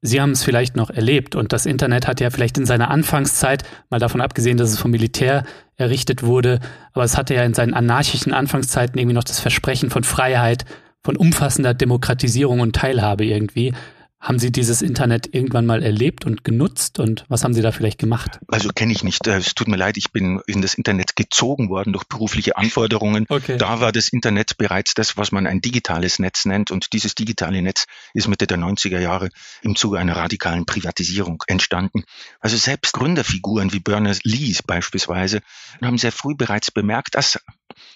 Sie 0.00 0.20
haben 0.20 0.30
es 0.30 0.44
vielleicht 0.44 0.76
noch 0.76 0.90
erlebt 0.90 1.34
und 1.34 1.52
das 1.52 1.66
Internet 1.66 2.06
hat 2.06 2.20
ja 2.20 2.30
vielleicht 2.30 2.56
in 2.56 2.66
seiner 2.66 2.90
Anfangszeit, 2.90 3.64
mal 3.90 3.98
davon 3.98 4.20
abgesehen, 4.20 4.56
dass 4.56 4.70
es 4.70 4.78
vom 4.78 4.92
Militär 4.92 5.44
errichtet 5.76 6.22
wurde, 6.22 6.60
aber 6.92 7.04
es 7.04 7.16
hatte 7.16 7.34
ja 7.34 7.42
in 7.42 7.54
seinen 7.54 7.74
anarchischen 7.74 8.32
Anfangszeiten 8.32 8.98
irgendwie 8.98 9.14
noch 9.14 9.24
das 9.24 9.40
Versprechen 9.40 9.90
von 9.90 10.04
Freiheit, 10.04 10.64
von 11.02 11.16
umfassender 11.16 11.74
Demokratisierung 11.74 12.60
und 12.60 12.76
Teilhabe 12.76 13.24
irgendwie. 13.24 13.72
Haben 14.20 14.40
Sie 14.40 14.50
dieses 14.50 14.82
Internet 14.82 15.32
irgendwann 15.32 15.64
mal 15.64 15.82
erlebt 15.82 16.26
und 16.26 16.42
genutzt 16.42 16.98
und 16.98 17.24
was 17.28 17.44
haben 17.44 17.54
Sie 17.54 17.62
da 17.62 17.70
vielleicht 17.70 17.98
gemacht? 17.98 18.40
Also 18.48 18.70
kenne 18.70 18.92
ich 18.92 19.04
nicht. 19.04 19.24
Es 19.28 19.54
tut 19.54 19.68
mir 19.68 19.76
leid, 19.76 19.96
ich 19.96 20.10
bin 20.10 20.40
in 20.48 20.60
das 20.60 20.74
Internet 20.74 21.14
gezogen 21.14 21.68
worden 21.68 21.92
durch 21.92 22.04
berufliche 22.04 22.56
Anforderungen. 22.56 23.26
Okay. 23.28 23.58
Da 23.58 23.80
war 23.80 23.92
das 23.92 24.08
Internet 24.08 24.58
bereits 24.58 24.94
das, 24.94 25.16
was 25.16 25.30
man 25.30 25.46
ein 25.46 25.60
digitales 25.60 26.18
Netz 26.18 26.46
nennt 26.46 26.72
und 26.72 26.92
dieses 26.92 27.14
digitale 27.14 27.62
Netz 27.62 27.84
ist 28.12 28.26
Mitte 28.26 28.48
der 28.48 28.58
90er 28.58 28.98
Jahre 28.98 29.28
im 29.62 29.76
Zuge 29.76 29.98
einer 30.00 30.16
radikalen 30.16 30.66
Privatisierung 30.66 31.44
entstanden. 31.46 32.02
Also 32.40 32.56
selbst 32.56 32.94
Gründerfiguren 32.94 33.72
wie 33.72 33.80
Berners-Lee 33.80 34.56
beispielsweise 34.66 35.40
haben 35.80 35.98
sehr 35.98 36.12
früh 36.12 36.34
bereits 36.34 36.72
bemerkt, 36.72 37.14
dass 37.14 37.38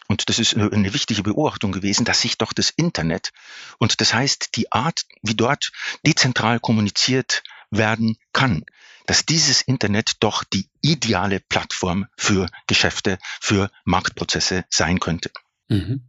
und 0.09 0.29
das 0.29 0.39
ist 0.39 0.57
eine 0.57 0.95
wichtige 0.95 1.23
Beobachtung 1.23 1.73
gewesen, 1.73 2.05
dass 2.05 2.21
sich 2.21 2.39
doch 2.39 2.53
das 2.53 2.71
Internet 2.71 3.33
und 3.79 4.01
das 4.01 4.15
heißt 4.15 4.57
die 4.57 4.71
Art, 4.73 5.05
wie 5.23 5.35
dort 5.35 5.73
dezentral 6.07 6.61
kommuniziert 6.61 7.43
werden 7.71 8.17
kann, 8.33 8.65
dass 9.07 9.27
dieses 9.27 9.63
Internet 9.63 10.17
doch 10.21 10.45
die 10.45 10.69
ideale 10.81 11.41
Plattform 11.41 12.07
für 12.17 12.49
Geschäfte, 12.67 13.19
für 13.41 13.71
Marktprozesse 13.85 14.65
sein 14.71 15.01
könnte. 15.01 15.31
Mhm. 15.69 16.03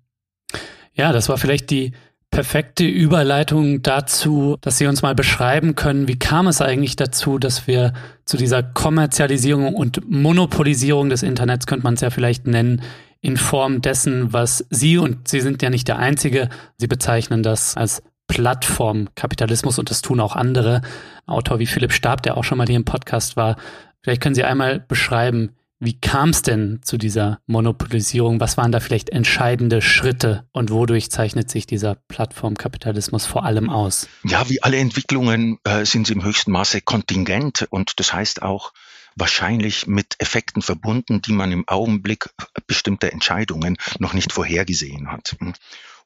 Ja, 0.93 1.11
das 1.11 1.29
war 1.29 1.37
vielleicht 1.37 1.69
die 1.71 1.93
perfekte 2.33 2.83
Überleitung 2.83 3.83
dazu, 3.83 4.57
dass 4.61 4.79
Sie 4.79 4.87
uns 4.87 5.03
mal 5.03 5.13
beschreiben 5.13 5.75
können, 5.75 6.07
wie 6.07 6.17
kam 6.17 6.47
es 6.47 6.61
eigentlich 6.61 6.95
dazu, 6.95 7.37
dass 7.37 7.67
wir 7.67 7.93
zu 8.25 8.37
dieser 8.37 8.63
Kommerzialisierung 8.63 9.75
und 9.75 10.09
Monopolisierung 10.09 11.09
des 11.09 11.21
Internets, 11.21 11.67
könnte 11.67 11.83
man 11.83 11.93
es 11.93 12.01
ja 12.01 12.09
vielleicht 12.09 12.47
nennen, 12.47 12.81
in 13.23 13.37
Form 13.37 13.81
dessen, 13.81 14.33
was 14.33 14.65
Sie, 14.69 14.97
und 14.97 15.29
Sie 15.29 15.39
sind 15.39 15.61
ja 15.63 15.69
nicht 15.69 15.87
der 15.87 15.97
Einzige, 15.97 16.49
Sie 16.77 16.87
bezeichnen 16.87 17.41
das 17.41 17.75
als 17.77 18.03
Plattformkapitalismus 18.27 19.79
und 19.79 19.89
das 19.89 20.01
tun 20.01 20.19
auch 20.19 20.35
andere. 20.35 20.81
Autor 21.25 21.59
wie 21.59 21.65
Philipp 21.65 21.93
Stab, 21.93 22.21
der 22.21 22.35
auch 22.35 22.43
schon 22.43 22.57
mal 22.57 22.67
hier 22.67 22.75
im 22.75 22.85
Podcast 22.85 23.37
war. 23.37 23.55
Vielleicht 24.01 24.21
können 24.21 24.35
Sie 24.35 24.43
einmal 24.43 24.81
beschreiben, 24.81 25.51
wie 25.79 25.99
kam 25.99 26.29
es 26.29 26.41
denn 26.41 26.79
zu 26.83 26.97
dieser 26.97 27.39
Monopolisierung? 27.45 28.39
Was 28.39 28.57
waren 28.57 28.71
da 28.71 28.79
vielleicht 28.81 29.09
entscheidende 29.09 29.81
Schritte 29.81 30.45
und 30.51 30.71
wodurch 30.71 31.09
zeichnet 31.09 31.49
sich 31.49 31.65
dieser 31.65 31.95
Plattformkapitalismus 32.07 33.25
vor 33.25 33.45
allem 33.45 33.69
aus? 33.69 34.07
Ja, 34.23 34.49
wie 34.49 34.63
alle 34.63 34.77
Entwicklungen 34.77 35.59
äh, 35.63 35.85
sind 35.85 36.07
sie 36.07 36.13
im 36.13 36.23
höchsten 36.23 36.51
Maße 36.51 36.81
kontingent 36.81 37.67
und 37.69 37.99
das 37.99 38.13
heißt 38.13 38.41
auch, 38.41 38.73
wahrscheinlich 39.15 39.87
mit 39.87 40.15
Effekten 40.19 40.61
verbunden, 40.61 41.21
die 41.21 41.33
man 41.33 41.51
im 41.51 41.67
Augenblick 41.67 42.29
bestimmter 42.67 43.11
Entscheidungen 43.11 43.77
noch 43.99 44.13
nicht 44.13 44.31
vorhergesehen 44.31 45.11
hat. 45.11 45.35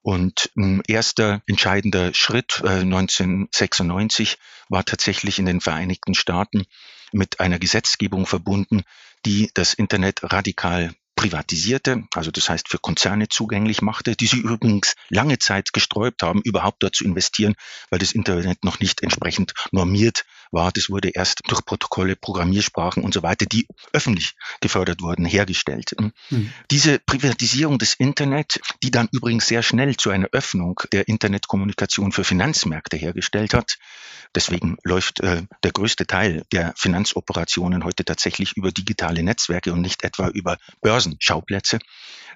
Und 0.02 0.52
ein 0.56 0.82
erster 0.88 1.42
entscheidender 1.48 2.14
Schritt 2.14 2.62
äh, 2.64 2.80
1996 2.80 4.38
war 4.70 4.86
tatsächlich 4.86 5.40
in 5.40 5.46
den 5.46 5.60
Vereinigten 5.60 6.14
Staaten 6.14 6.66
mit 7.12 7.40
einer 7.40 7.60
Gesetzgebung 7.60 8.26
verbunden, 8.26 8.84
die 9.26 9.50
das 9.54 9.74
Internet 9.74 10.22
radikal 10.24 10.94
privatisierte, 11.18 12.04
also 12.14 12.32
das 12.32 12.48
heißt 12.48 12.70
für 12.70 12.78
Konzerne 12.78 13.28
zugänglich 13.28 13.82
machte, 13.82 14.16
die 14.16 14.28
sie 14.28 14.40
übrigens 14.40 14.96
lange 15.10 15.40
Zeit 15.40 15.74
gesträubt 15.74 16.22
haben, 16.22 16.42
überhaupt 16.44 16.84
dort 16.84 16.96
zu 16.96 17.04
investieren, 17.04 17.56
weil 17.90 18.00
das 18.00 18.12
Internet 18.12 18.64
noch 18.64 18.80
nicht 18.80 19.02
entsprechend 19.02 19.54
normiert 19.72 20.26
war. 20.52 20.72
Das 20.72 20.90
wurde 20.90 21.10
erst 21.10 21.42
durch 21.48 21.64
Protokolle, 21.66 22.16
Programmiersprachen 22.16 23.04
und 23.04 23.14
so 23.14 23.24
weiter, 23.24 23.46
die 23.46 23.68
öffentlich 23.94 24.36
gefördert 24.62 25.02
wurden, 25.02 25.26
hergestellt. 25.26 25.96
Mhm. 26.30 26.52
Diese 26.72 27.00
Privatisierung 27.00 27.78
des 27.78 27.94
Internet, 27.96 28.60
die 28.84 28.92
dann 28.92 29.10
übrigens 29.12 29.48
sehr 29.48 29.64
schnell 29.64 29.96
zu 29.98 30.10
einer 30.10 30.28
Öffnung 30.32 30.82
der 30.92 31.08
Internetkommunikation 31.08 32.12
für 32.12 32.24
Finanzmärkte 32.24 32.98
hergestellt 32.98 33.54
hat. 33.54 33.78
Deswegen 34.36 34.78
läuft 34.84 35.22
äh, 35.22 35.44
der 35.64 35.72
größte 35.72 36.06
Teil 36.06 36.44
der 36.52 36.74
Finanzoperationen 36.76 37.84
heute 37.84 38.06
tatsächlich 38.06 38.56
über 38.58 38.72
digitale 38.72 39.24
Netzwerke 39.24 39.74
und 39.74 39.82
nicht 39.82 40.04
etwa 40.04 40.28
über 40.28 40.58
Börsenschauplätze. 40.82 41.80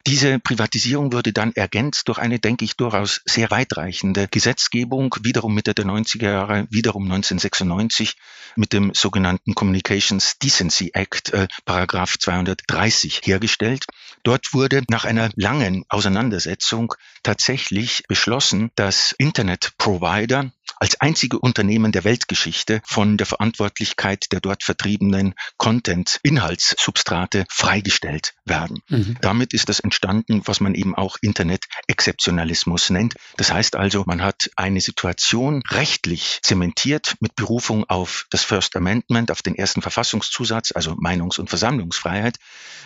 Diese 0.07 0.39
Privatisierung 0.39 1.13
wurde 1.13 1.33
dann 1.33 1.53
ergänzt 1.53 2.07
durch 2.07 2.17
eine, 2.17 2.39
denke 2.39 2.65
ich, 2.65 2.75
durchaus 2.75 3.21
sehr 3.25 3.51
weitreichende 3.51 4.27
Gesetzgebung, 4.27 5.15
wiederum 5.21 5.53
Mitte 5.53 5.73
der 5.73 5.85
90er 5.85 6.31
Jahre, 6.31 6.67
wiederum 6.69 7.03
1996 7.03 8.15
mit 8.55 8.73
dem 8.73 8.93
sogenannten 8.93 9.55
Communications 9.55 10.37
Decency 10.39 10.91
Act, 10.93 11.33
äh, 11.33 11.47
Paragraph 11.65 12.17
230 12.17 13.21
hergestellt. 13.23 13.85
Dort 14.23 14.53
wurde 14.53 14.83
nach 14.89 15.05
einer 15.05 15.29
langen 15.35 15.85
Auseinandersetzung 15.89 16.93
tatsächlich 17.23 18.03
beschlossen, 18.07 18.71
dass 18.75 19.13
Internet-Provider 19.17 20.51
als 20.81 20.99
einzige 20.99 21.37
Unternehmen 21.37 21.91
der 21.91 22.03
Weltgeschichte 22.03 22.81
von 22.83 23.15
der 23.15 23.27
Verantwortlichkeit 23.27 24.31
der 24.31 24.39
dort 24.39 24.63
vertriebenen 24.63 25.35
Content-Inhaltssubstrate 25.57 27.45
freigestellt 27.49 28.33
werden. 28.45 28.81
Mhm. 28.89 29.15
Damit 29.21 29.53
ist 29.53 29.69
das 29.69 29.79
entstanden, 29.79 30.41
was 30.45 30.59
man 30.59 30.73
eben 30.73 30.95
auch 30.95 31.17
Internet-Exzeptionalismus 31.21 32.89
nennt. 32.89 33.13
Das 33.37 33.53
heißt 33.53 33.75
also, 33.75 34.05
man 34.07 34.23
hat 34.23 34.49
eine 34.55 34.81
Situation 34.81 35.61
rechtlich 35.69 36.39
zementiert 36.41 37.13
mit 37.19 37.35
Berufung 37.35 37.87
auf 37.87 38.25
das 38.31 38.43
First 38.43 38.75
Amendment, 38.75 39.29
auf 39.29 39.43
den 39.43 39.53
ersten 39.53 39.83
Verfassungszusatz, 39.83 40.71
also 40.73 40.93
Meinungs- 40.93 41.39
und 41.39 41.49
Versammlungsfreiheit. 41.49 42.37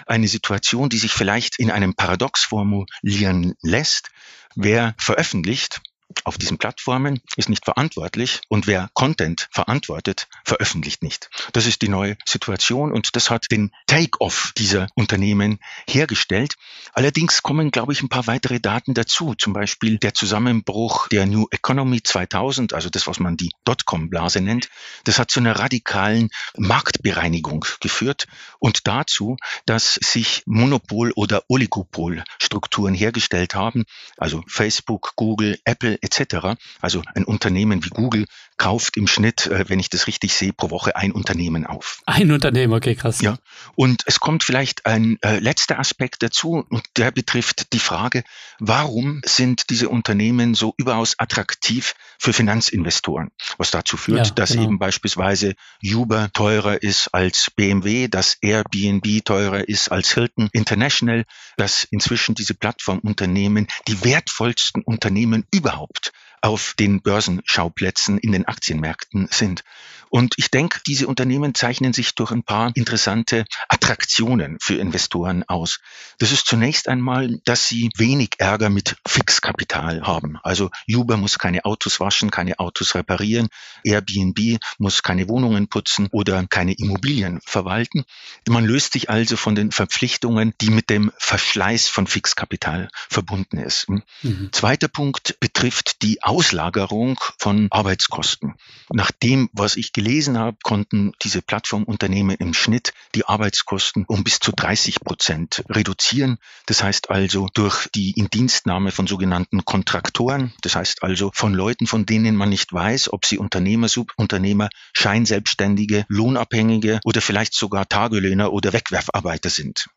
Eine 0.05 0.27
Situation, 0.27 0.89
die 0.89 0.97
sich 0.97 1.13
vielleicht 1.13 1.59
in 1.59 1.71
einem 1.71 1.95
Paradox 1.95 2.43
formulieren 2.43 3.53
lässt. 3.61 4.09
Wer 4.57 4.95
veröffentlicht, 4.97 5.81
auf 6.23 6.37
diesen 6.37 6.57
Plattformen 6.57 7.21
ist 7.35 7.49
nicht 7.49 7.65
verantwortlich 7.65 8.41
und 8.47 8.67
wer 8.67 8.89
Content 8.93 9.47
verantwortet, 9.51 10.27
veröffentlicht 10.43 11.03
nicht. 11.03 11.29
Das 11.53 11.65
ist 11.65 11.81
die 11.81 11.89
neue 11.89 12.17
Situation 12.25 12.91
und 12.91 13.15
das 13.15 13.29
hat 13.29 13.47
den 13.51 13.71
Take-off 13.87 14.53
dieser 14.57 14.87
Unternehmen 14.95 15.59
hergestellt. 15.87 16.55
Allerdings 16.93 17.41
kommen, 17.41 17.71
glaube 17.71 17.93
ich, 17.93 18.01
ein 18.01 18.09
paar 18.09 18.27
weitere 18.27 18.59
Daten 18.59 18.93
dazu. 18.93 19.35
Zum 19.35 19.53
Beispiel 19.53 19.97
der 19.97 20.13
Zusammenbruch 20.13 21.07
der 21.09 21.25
New 21.25 21.47
Economy 21.51 22.01
2000, 22.01 22.73
also 22.73 22.89
das, 22.89 23.07
was 23.07 23.19
man 23.19 23.35
die 23.35 23.51
Dotcom-Blase 23.65 24.41
nennt. 24.41 24.69
Das 25.03 25.19
hat 25.19 25.31
zu 25.31 25.39
einer 25.39 25.59
radikalen 25.59 26.29
Marktbereinigung 26.55 27.65
geführt 27.81 28.27
und 28.59 28.87
dazu, 28.87 29.37
dass 29.65 29.95
sich 29.95 30.43
Monopol- 30.45 31.13
oder 31.15 31.43
Oligopolstrukturen 31.49 32.93
hergestellt 32.93 33.55
haben. 33.55 33.85
Also 34.17 34.43
Facebook, 34.47 35.13
Google, 35.15 35.57
Apple 35.65 35.94
etc. 36.01 36.57
Also 36.81 37.01
ein 37.13 37.25
Unternehmen 37.25 37.83
wie 37.83 37.89
Google 37.89 38.25
kauft 38.57 38.97
im 38.97 39.07
Schnitt, 39.07 39.47
äh, 39.47 39.65
wenn 39.67 39.79
ich 39.79 39.89
das 39.89 40.07
richtig 40.07 40.33
sehe, 40.33 40.53
pro 40.53 40.69
Woche 40.69 40.95
ein 40.95 41.11
Unternehmen 41.11 41.65
auf. 41.65 42.01
Ein 42.05 42.31
Unternehmen, 42.31 42.73
okay, 42.73 42.95
krass. 42.95 43.21
Ja. 43.21 43.37
Und 43.75 44.03
es 44.05 44.19
kommt 44.19 44.43
vielleicht 44.43 44.85
ein 44.85 45.17
äh, 45.21 45.39
letzter 45.39 45.79
Aspekt 45.79 46.23
dazu 46.23 46.65
und 46.69 46.83
der 46.97 47.11
betrifft 47.11 47.73
die 47.73 47.79
Frage, 47.79 48.23
warum 48.59 49.21
sind 49.25 49.69
diese 49.69 49.89
Unternehmen 49.89 50.55
so 50.55 50.73
überaus 50.77 51.15
attraktiv 51.17 51.95
für 52.17 52.33
Finanzinvestoren? 52.33 53.31
Was 53.57 53.71
dazu 53.71 53.97
führt, 53.97 54.27
ja, 54.27 54.33
dass 54.33 54.51
genau. 54.51 54.63
eben 54.63 54.79
beispielsweise 54.79 55.55
Uber 55.83 56.29
teurer 56.33 56.81
ist 56.81 57.13
als 57.13 57.51
BMW, 57.55 58.07
dass 58.07 58.37
Airbnb 58.41 59.23
teurer 59.25 59.67
ist 59.67 59.91
als 59.91 60.13
Hilton 60.13 60.49
International, 60.53 61.25
dass 61.57 61.85
inzwischen 61.91 62.35
diese 62.35 62.53
Plattformunternehmen 62.53 63.67
die 63.87 64.03
wertvollsten 64.03 64.81
Unternehmen 64.83 65.45
überhaupt 65.51 65.84
helped. 65.85 66.11
Auf 66.45 66.75
den 66.77 67.01
Börsenschauplätzen 67.01 68.19
in 68.19 68.31
den 68.31 68.45
Aktienmärkten 68.45 69.27
sind. 69.31 69.63
Und 70.09 70.35
ich 70.37 70.51
denke, 70.51 70.79
diese 70.85 71.07
Unternehmen 71.07 71.55
zeichnen 71.55 71.91
sich 71.91 72.15
durch 72.15 72.31
ein 72.31 72.43
paar 72.43 72.71
interessante 72.75 73.45
Attraktionen 73.67 74.57
für 74.61 74.75
Investoren 74.75 75.43
aus. 75.43 75.79
Das 76.19 76.31
ist 76.31 76.45
zunächst 76.45 76.87
einmal, 76.87 77.39
dass 77.43 77.67
sie 77.67 77.89
wenig 77.97 78.35
Ärger 78.37 78.69
mit 78.69 78.95
Fixkapital 79.05 80.03
haben. 80.03 80.37
Also 80.43 80.69
Uber 80.87 81.17
muss 81.17 81.39
keine 81.39 81.65
Autos 81.65 81.99
waschen, 81.99 82.31
keine 82.31 82.59
Autos 82.59 82.95
reparieren, 82.95 83.49
Airbnb 83.83 84.59
muss 84.77 85.03
keine 85.03 85.27
Wohnungen 85.27 85.67
putzen 85.67 86.07
oder 86.11 86.45
keine 86.47 86.73
Immobilien 86.73 87.41
verwalten. 87.43 88.05
Man 88.47 88.65
löst 88.65 88.93
sich 88.93 89.09
also 89.09 89.35
von 89.35 89.55
den 89.55 89.71
Verpflichtungen, 89.71 90.53
die 90.61 90.69
mit 90.69 90.89
dem 90.89 91.11
Verschleiß 91.17 91.87
von 91.89 92.07
Fixkapital 92.07 92.89
verbunden 93.09 93.57
ist. 93.57 93.89
Mhm. 93.89 94.49
Zweiter 94.51 94.87
Punkt 94.87 95.39
betrifft 95.39 96.03
die 96.03 96.23
Auslagerung 96.35 97.17
von 97.39 97.69
Arbeitskosten. 97.71 98.55
Nach 98.91 99.09
dem, 99.11 99.49
was 99.53 99.77
ich 99.77 99.93
gelesen 99.93 100.37
habe, 100.37 100.57
konnten 100.63 101.13
diese 101.23 101.41
Plattformunternehmen 101.41 102.35
im 102.35 102.53
Schnitt 102.53 102.93
die 103.15 103.25
Arbeitskosten 103.25 104.03
um 104.05 104.25
bis 104.25 104.39
zu 104.39 104.51
30 104.51 104.99
Prozent 104.99 105.63
reduzieren. 105.69 106.37
Das 106.65 106.83
heißt 106.83 107.09
also 107.09 107.47
durch 107.53 107.87
die 107.95 108.11
Indienstnahme 108.11 108.91
von 108.91 109.07
sogenannten 109.07 109.63
Kontraktoren, 109.63 110.51
das 110.61 110.75
heißt 110.75 111.03
also 111.03 111.31
von 111.33 111.53
Leuten, 111.53 111.87
von 111.87 112.05
denen 112.05 112.35
man 112.35 112.49
nicht 112.49 112.73
weiß, 112.73 113.13
ob 113.13 113.25
sie 113.25 113.37
Unternehmer, 113.37 113.87
Subunternehmer, 113.87 114.67
Scheinselbstständige, 114.91 116.05
Lohnabhängige 116.09 116.99
oder 117.05 117.21
vielleicht 117.21 117.53
sogar 117.53 117.87
Tagelöhner 117.87 118.51
oder 118.51 118.73
Wegwerfarbeiter 118.73 119.49
sind. 119.49 119.87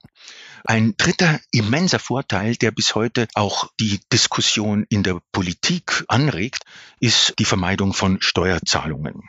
Ein 0.64 0.94
dritter 0.96 1.40
immenser 1.50 1.98
Vorteil, 1.98 2.56
der 2.56 2.70
bis 2.70 2.94
heute 2.94 3.28
auch 3.34 3.68
die 3.80 4.00
Diskussion 4.12 4.84
in 4.88 5.02
der 5.02 5.20
Politik 5.32 6.04
anregt, 6.08 6.64
ist 7.00 7.34
die 7.38 7.44
Vermeidung 7.44 7.92
von 7.92 8.20
Steuerzahlungen. 8.20 9.22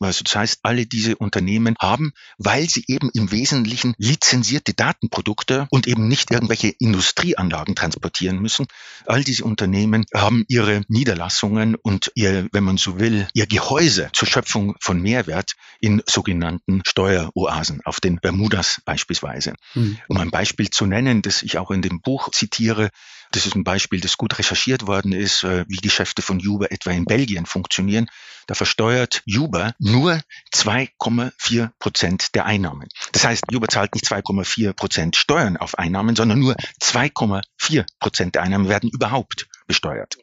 Also 0.00 0.24
das 0.24 0.36
heißt, 0.36 0.58
alle 0.62 0.86
diese 0.86 1.16
Unternehmen 1.16 1.76
haben, 1.80 2.12
weil 2.38 2.68
sie 2.68 2.84
eben 2.88 3.10
im 3.12 3.30
Wesentlichen 3.30 3.94
lizenzierte 3.98 4.74
Datenprodukte 4.74 5.66
und 5.70 5.86
eben 5.86 6.08
nicht 6.08 6.30
irgendwelche 6.30 6.68
Industrieanlagen 6.68 7.74
transportieren 7.74 8.38
müssen, 8.38 8.66
all 9.06 9.22
diese 9.22 9.44
Unternehmen 9.44 10.06
haben 10.14 10.44
ihre 10.48 10.82
Niederlassungen 10.88 11.74
und 11.74 12.10
ihr, 12.14 12.48
wenn 12.52 12.64
man 12.64 12.78
so 12.78 12.98
will, 12.98 13.28
ihr 13.34 13.46
Gehäuse 13.46 14.10
zur 14.12 14.28
Schöpfung 14.28 14.74
von 14.80 15.00
Mehrwert 15.00 15.52
in 15.80 16.02
sogenannten 16.06 16.82
Steueroasen, 16.86 17.80
auf 17.84 18.00
den 18.00 18.16
Bermudas 18.20 18.80
beispielsweise. 18.84 19.54
Mhm. 19.74 19.98
Um 20.08 20.16
ein 20.18 20.30
Beispiel 20.30 20.69
zu 20.70 20.86
nennen, 20.86 21.22
das 21.22 21.42
ich 21.42 21.58
auch 21.58 21.70
in 21.70 21.82
dem 21.82 22.00
Buch 22.00 22.30
zitiere. 22.30 22.90
Das 23.32 23.46
ist 23.46 23.54
ein 23.54 23.64
Beispiel, 23.64 24.00
das 24.00 24.16
gut 24.16 24.38
recherchiert 24.38 24.86
worden 24.86 25.12
ist, 25.12 25.44
äh, 25.44 25.64
wie 25.68 25.76
Geschäfte 25.76 26.22
von 26.22 26.44
Uber 26.44 26.72
etwa 26.72 26.90
in 26.90 27.04
Belgien 27.04 27.46
funktionieren. 27.46 28.10
Da 28.46 28.54
versteuert 28.54 29.22
Uber 29.26 29.74
nur 29.78 30.20
2,4 30.52 31.70
Prozent 31.78 32.34
der 32.34 32.46
Einnahmen. 32.46 32.88
Das 33.12 33.24
heißt, 33.24 33.44
Uber 33.54 33.68
zahlt 33.68 33.94
nicht 33.94 34.06
2,4 34.06 34.72
Prozent 34.72 35.16
Steuern 35.16 35.56
auf 35.56 35.78
Einnahmen, 35.78 36.16
sondern 36.16 36.38
nur 36.38 36.56
2,4 36.80 37.86
Prozent 38.00 38.34
der 38.34 38.42
Einnahmen 38.42 38.68
werden 38.68 38.90
überhaupt 38.90 39.46
besteuert. 39.70 40.18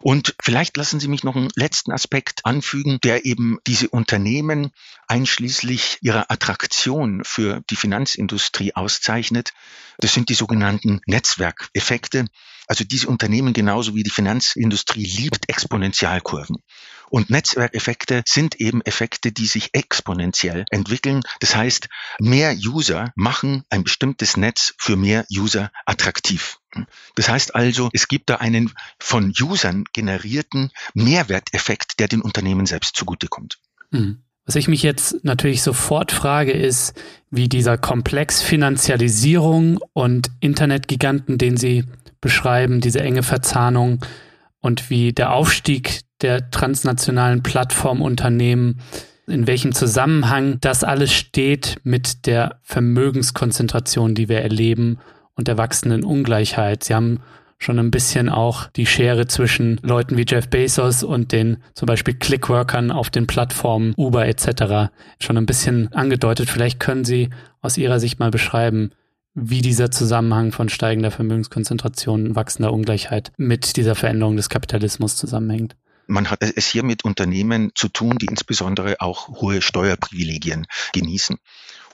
Und 0.00 0.34
vielleicht 0.42 0.76
lassen 0.76 0.98
Sie 0.98 1.06
mich 1.06 1.22
noch 1.22 1.36
einen 1.36 1.50
letzten 1.54 1.92
Aspekt 1.92 2.44
anfügen, 2.44 2.98
der 3.04 3.24
eben 3.24 3.58
diese 3.68 3.88
Unternehmen 3.88 4.72
einschließlich 5.06 5.98
ihrer 6.00 6.32
Attraktion 6.32 7.22
für 7.22 7.62
die 7.70 7.76
Finanzindustrie 7.76 8.74
auszeichnet. 8.74 9.52
Das 9.98 10.12
sind 10.12 10.30
die 10.30 10.34
sogenannten 10.34 11.00
Netzwerkeffekte. 11.06 12.26
Also 12.66 12.82
diese 12.82 13.06
Unternehmen 13.06 13.52
genauso 13.52 13.94
wie 13.94 14.02
die 14.02 14.10
Finanzindustrie 14.10 15.04
liebt 15.04 15.48
Exponentialkurven. 15.48 16.56
Und 17.08 17.30
Netzwerkeffekte 17.30 18.22
sind 18.26 18.60
eben 18.60 18.82
Effekte, 18.82 19.30
die 19.30 19.46
sich 19.46 19.70
exponentiell 19.74 20.64
entwickeln. 20.70 21.22
Das 21.38 21.54
heißt, 21.54 21.88
mehr 22.18 22.56
User 22.56 23.12
machen 23.14 23.62
ein 23.70 23.84
bestimmtes 23.84 24.36
Netz 24.36 24.74
für 24.78 24.96
mehr 24.96 25.24
User 25.30 25.70
attraktiv. 25.86 26.59
Das 27.14 27.28
heißt 27.28 27.54
also, 27.54 27.90
es 27.92 28.08
gibt 28.08 28.30
da 28.30 28.36
einen 28.36 28.72
von 28.98 29.32
Usern 29.40 29.84
generierten 29.92 30.70
Mehrwerteffekt, 30.94 32.00
der 32.00 32.08
den 32.08 32.20
Unternehmen 32.20 32.66
selbst 32.66 32.96
zugutekommt. 32.96 33.58
Mhm. 33.90 34.22
Was 34.46 34.56
ich 34.56 34.68
mich 34.68 34.82
jetzt 34.82 35.22
natürlich 35.22 35.62
sofort 35.62 36.12
frage, 36.12 36.52
ist, 36.52 37.00
wie 37.30 37.48
dieser 37.48 37.78
Komplex 37.78 38.42
Finanzialisierung 38.42 39.78
und 39.92 40.30
Internetgiganten, 40.40 41.38
den 41.38 41.56
Sie 41.56 41.84
beschreiben, 42.20 42.80
diese 42.80 43.00
enge 43.00 43.22
Verzahnung 43.22 44.04
und 44.60 44.90
wie 44.90 45.12
der 45.12 45.32
Aufstieg 45.32 46.00
der 46.20 46.50
transnationalen 46.50 47.42
Plattformunternehmen, 47.42 48.80
in 49.26 49.46
welchem 49.46 49.72
Zusammenhang 49.72 50.58
das 50.60 50.84
alles 50.84 51.12
steht 51.12 51.76
mit 51.84 52.26
der 52.26 52.60
Vermögenskonzentration, 52.62 54.14
die 54.14 54.28
wir 54.28 54.40
erleben 54.40 54.98
und 55.40 55.48
der 55.48 55.56
wachsenden 55.56 56.04
Ungleichheit. 56.04 56.84
Sie 56.84 56.94
haben 56.94 57.20
schon 57.56 57.78
ein 57.78 57.90
bisschen 57.90 58.28
auch 58.28 58.66
die 58.68 58.84
Schere 58.84 59.26
zwischen 59.26 59.80
Leuten 59.82 60.18
wie 60.18 60.26
Jeff 60.28 60.48
Bezos 60.48 61.02
und 61.02 61.32
den 61.32 61.62
zum 61.72 61.86
Beispiel 61.86 62.12
Clickworkern 62.12 62.90
auf 62.90 63.08
den 63.08 63.26
Plattformen 63.26 63.94
Uber 63.96 64.26
etc. 64.26 64.92
schon 65.18 65.38
ein 65.38 65.46
bisschen 65.46 65.90
angedeutet. 65.94 66.50
Vielleicht 66.50 66.78
können 66.78 67.06
Sie 67.06 67.30
aus 67.62 67.78
Ihrer 67.78 68.00
Sicht 68.00 68.18
mal 68.18 68.30
beschreiben, 68.30 68.90
wie 69.32 69.62
dieser 69.62 69.90
Zusammenhang 69.90 70.52
von 70.52 70.68
steigender 70.68 71.10
Vermögenskonzentration, 71.10 72.36
wachsender 72.36 72.70
Ungleichheit 72.70 73.32
mit 73.38 73.76
dieser 73.76 73.94
Veränderung 73.94 74.36
des 74.36 74.50
Kapitalismus 74.50 75.16
zusammenhängt. 75.16 75.74
Man 76.06 76.28
hat 76.30 76.42
es 76.42 76.66
hier 76.66 76.82
mit 76.82 77.04
Unternehmen 77.04 77.70
zu 77.74 77.88
tun, 77.88 78.18
die 78.18 78.26
insbesondere 78.26 79.00
auch 79.00 79.28
hohe 79.40 79.62
Steuerprivilegien 79.62 80.66
genießen. 80.92 81.38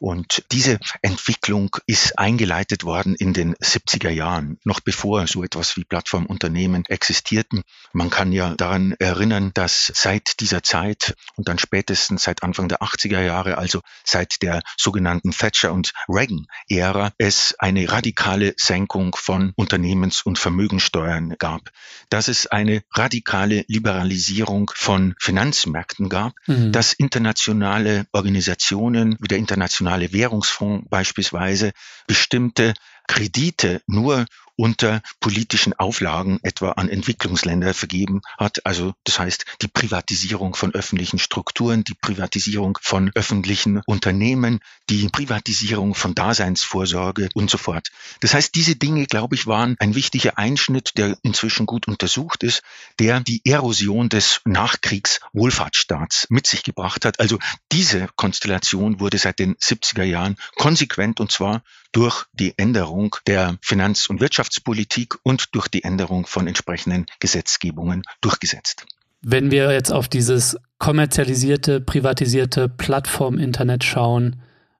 Und 0.01 0.45
diese 0.53 0.79
Entwicklung 1.03 1.77
ist 1.87 2.19
eingeleitet 2.19 2.85
worden 2.85 3.15
in 3.15 3.33
den 3.33 3.55
70er 3.57 4.11
Jahren, 4.11 4.59
noch 4.65 4.81
bevor 4.81 5.27
so 5.27 5.43
etwas 5.43 5.77
wie 5.77 5.85
Plattformunternehmen 5.85 6.85
existierten. 6.87 7.63
Man 7.93 8.11
kann 8.11 8.33
ja 8.33 8.55
daran 8.55 8.95
erinnern, 8.99 9.53
dass 9.55 9.91
seit 9.95 10.41
dieser 10.41 10.63
Zeit 10.63 11.15
und 11.37 11.49
dann 11.49 11.59
spätestens 11.59 12.25
seit 12.25 12.43
Anfang 12.43 12.69
der 12.69 12.83
80er 12.83 13.23
Jahre, 13.23 13.59
also 13.59 13.81
seit 14.05 14.43
der 14.43 14.61
sogenannten 14.77 15.31
Thatcher 15.31 15.73
und 15.73 15.93
Reagan-Ära, 16.09 17.13
es 17.19 17.55
eine 17.59 17.91
radikale 17.91 18.55
Senkung 18.57 19.17
von 19.17 19.53
Unternehmens- 19.57 20.23
und 20.23 20.39
Vermögensteuern 20.39 21.37
gab, 21.39 21.71
dass 22.11 22.29
es 22.29 22.47
eine 22.47 22.83
radikale 22.93 23.65
Liberalisierung 23.69 24.71
von 24.75 25.15
Finanzmärkten 25.19 26.09
gab, 26.09 26.35
mhm. 26.47 26.73
dass 26.73 26.93
internationale 26.93 28.07
Organisationen 28.13 29.17
wie 29.21 29.29
der 29.29 29.39
Internationale 29.39 29.86
Internationale 29.87 30.13
Währungsfonds 30.13 30.89
beispielsweise 30.91 31.73
bestimmte 32.09 32.75
Kredite 33.07 33.83
nur 33.87 34.27
unter 34.57 35.03
politischen 35.21 35.75
Auflagen 35.75 36.41
etwa 36.43 36.73
an 36.73 36.89
Entwicklungsländer 36.89 37.75
vergeben 37.75 38.23
hat. 38.39 38.65
Also 38.65 38.95
das 39.05 39.19
heißt 39.19 39.45
die 39.63 39.69
Privatisierung 39.69 40.55
von 40.55 40.75
öffentlichen 40.75 41.19
Strukturen, 41.19 41.85
die 41.85 41.95
Privatisierung 41.95 42.79
von 42.81 43.11
öffentlichen 43.15 43.83
Unternehmen, 43.87 44.61
die 44.89 45.09
Privatisierung 45.09 45.95
von 45.95 46.15
Daseinsvorsorge 46.15 47.29
und 47.35 47.51
so 47.51 47.59
fort. 47.59 47.91
Das 48.21 48.35
heißt, 48.35 48.55
diese 48.55 48.77
Dinge, 48.77 49.07
glaube 49.07 49.35
ich, 49.35 49.47
waren 49.47 49.77
ein 49.79 49.95
wichtiger 49.95 50.39
Einschnitt, 50.39 50.93
der 50.97 51.19
inzwischen 51.23 51.67
gut 51.67 51.89
untersucht 51.89 52.43
ist, 52.43 52.63
der 52.99 53.21
die 53.21 53.43
Erosion 53.45 54.09
des 54.09 54.41
Nachkriegswohlfahrtsstaats 54.45 56.27
mit 56.31 56.47
sich 56.47 56.63
gebracht 56.63 57.05
hat. 57.05 57.21
Also 57.21 57.39
diese 57.73 58.09
Konstellation 58.17 59.01
wurde 59.01 59.19
seit 59.19 59.39
den 59.39 59.57
70er 59.57 60.05
Jahren 60.05 60.37
konsequent 60.57 61.21
und 61.21 61.31
zwar 61.31 61.63
durch 61.93 62.25
die 62.33 62.53
Änderung 62.59 63.17
der 63.27 63.59
Finanz- 63.63 64.09
und 64.09 64.21
Wirtschaftspolitik 64.47 65.17
und 65.23 65.55
durch 65.55 65.69
die 65.69 65.83
Änderung 65.83 66.27
von 66.27 66.47
entsprechenden 66.47 67.07
Gesetzgebungen 67.21 68.03
durchgesetzt. 68.21 68.87
Wenn 69.23 69.51
wir 69.51 69.73
jetzt 69.73 69.91
auf 69.91 70.09
dieses 70.09 70.57
kommerzialisierte, 70.79 71.81
privatisierte 71.81 72.69
Plattform-Internet 72.69 73.83
schauen, 73.83 74.37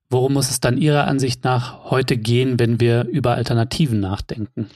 worum 0.09 0.35
muss 0.35 0.51
es 0.51 0.61
dann 0.61 0.79
Ihrer 0.79 1.07
Ansicht 1.07 1.43
nach 1.43 1.85
heute 1.91 2.17
gehen, 2.17 2.61
wenn 2.61 2.79
wir 2.79 3.05
über 3.07 3.35
Alternativen 3.35 3.99
nachdenken? 3.99 4.71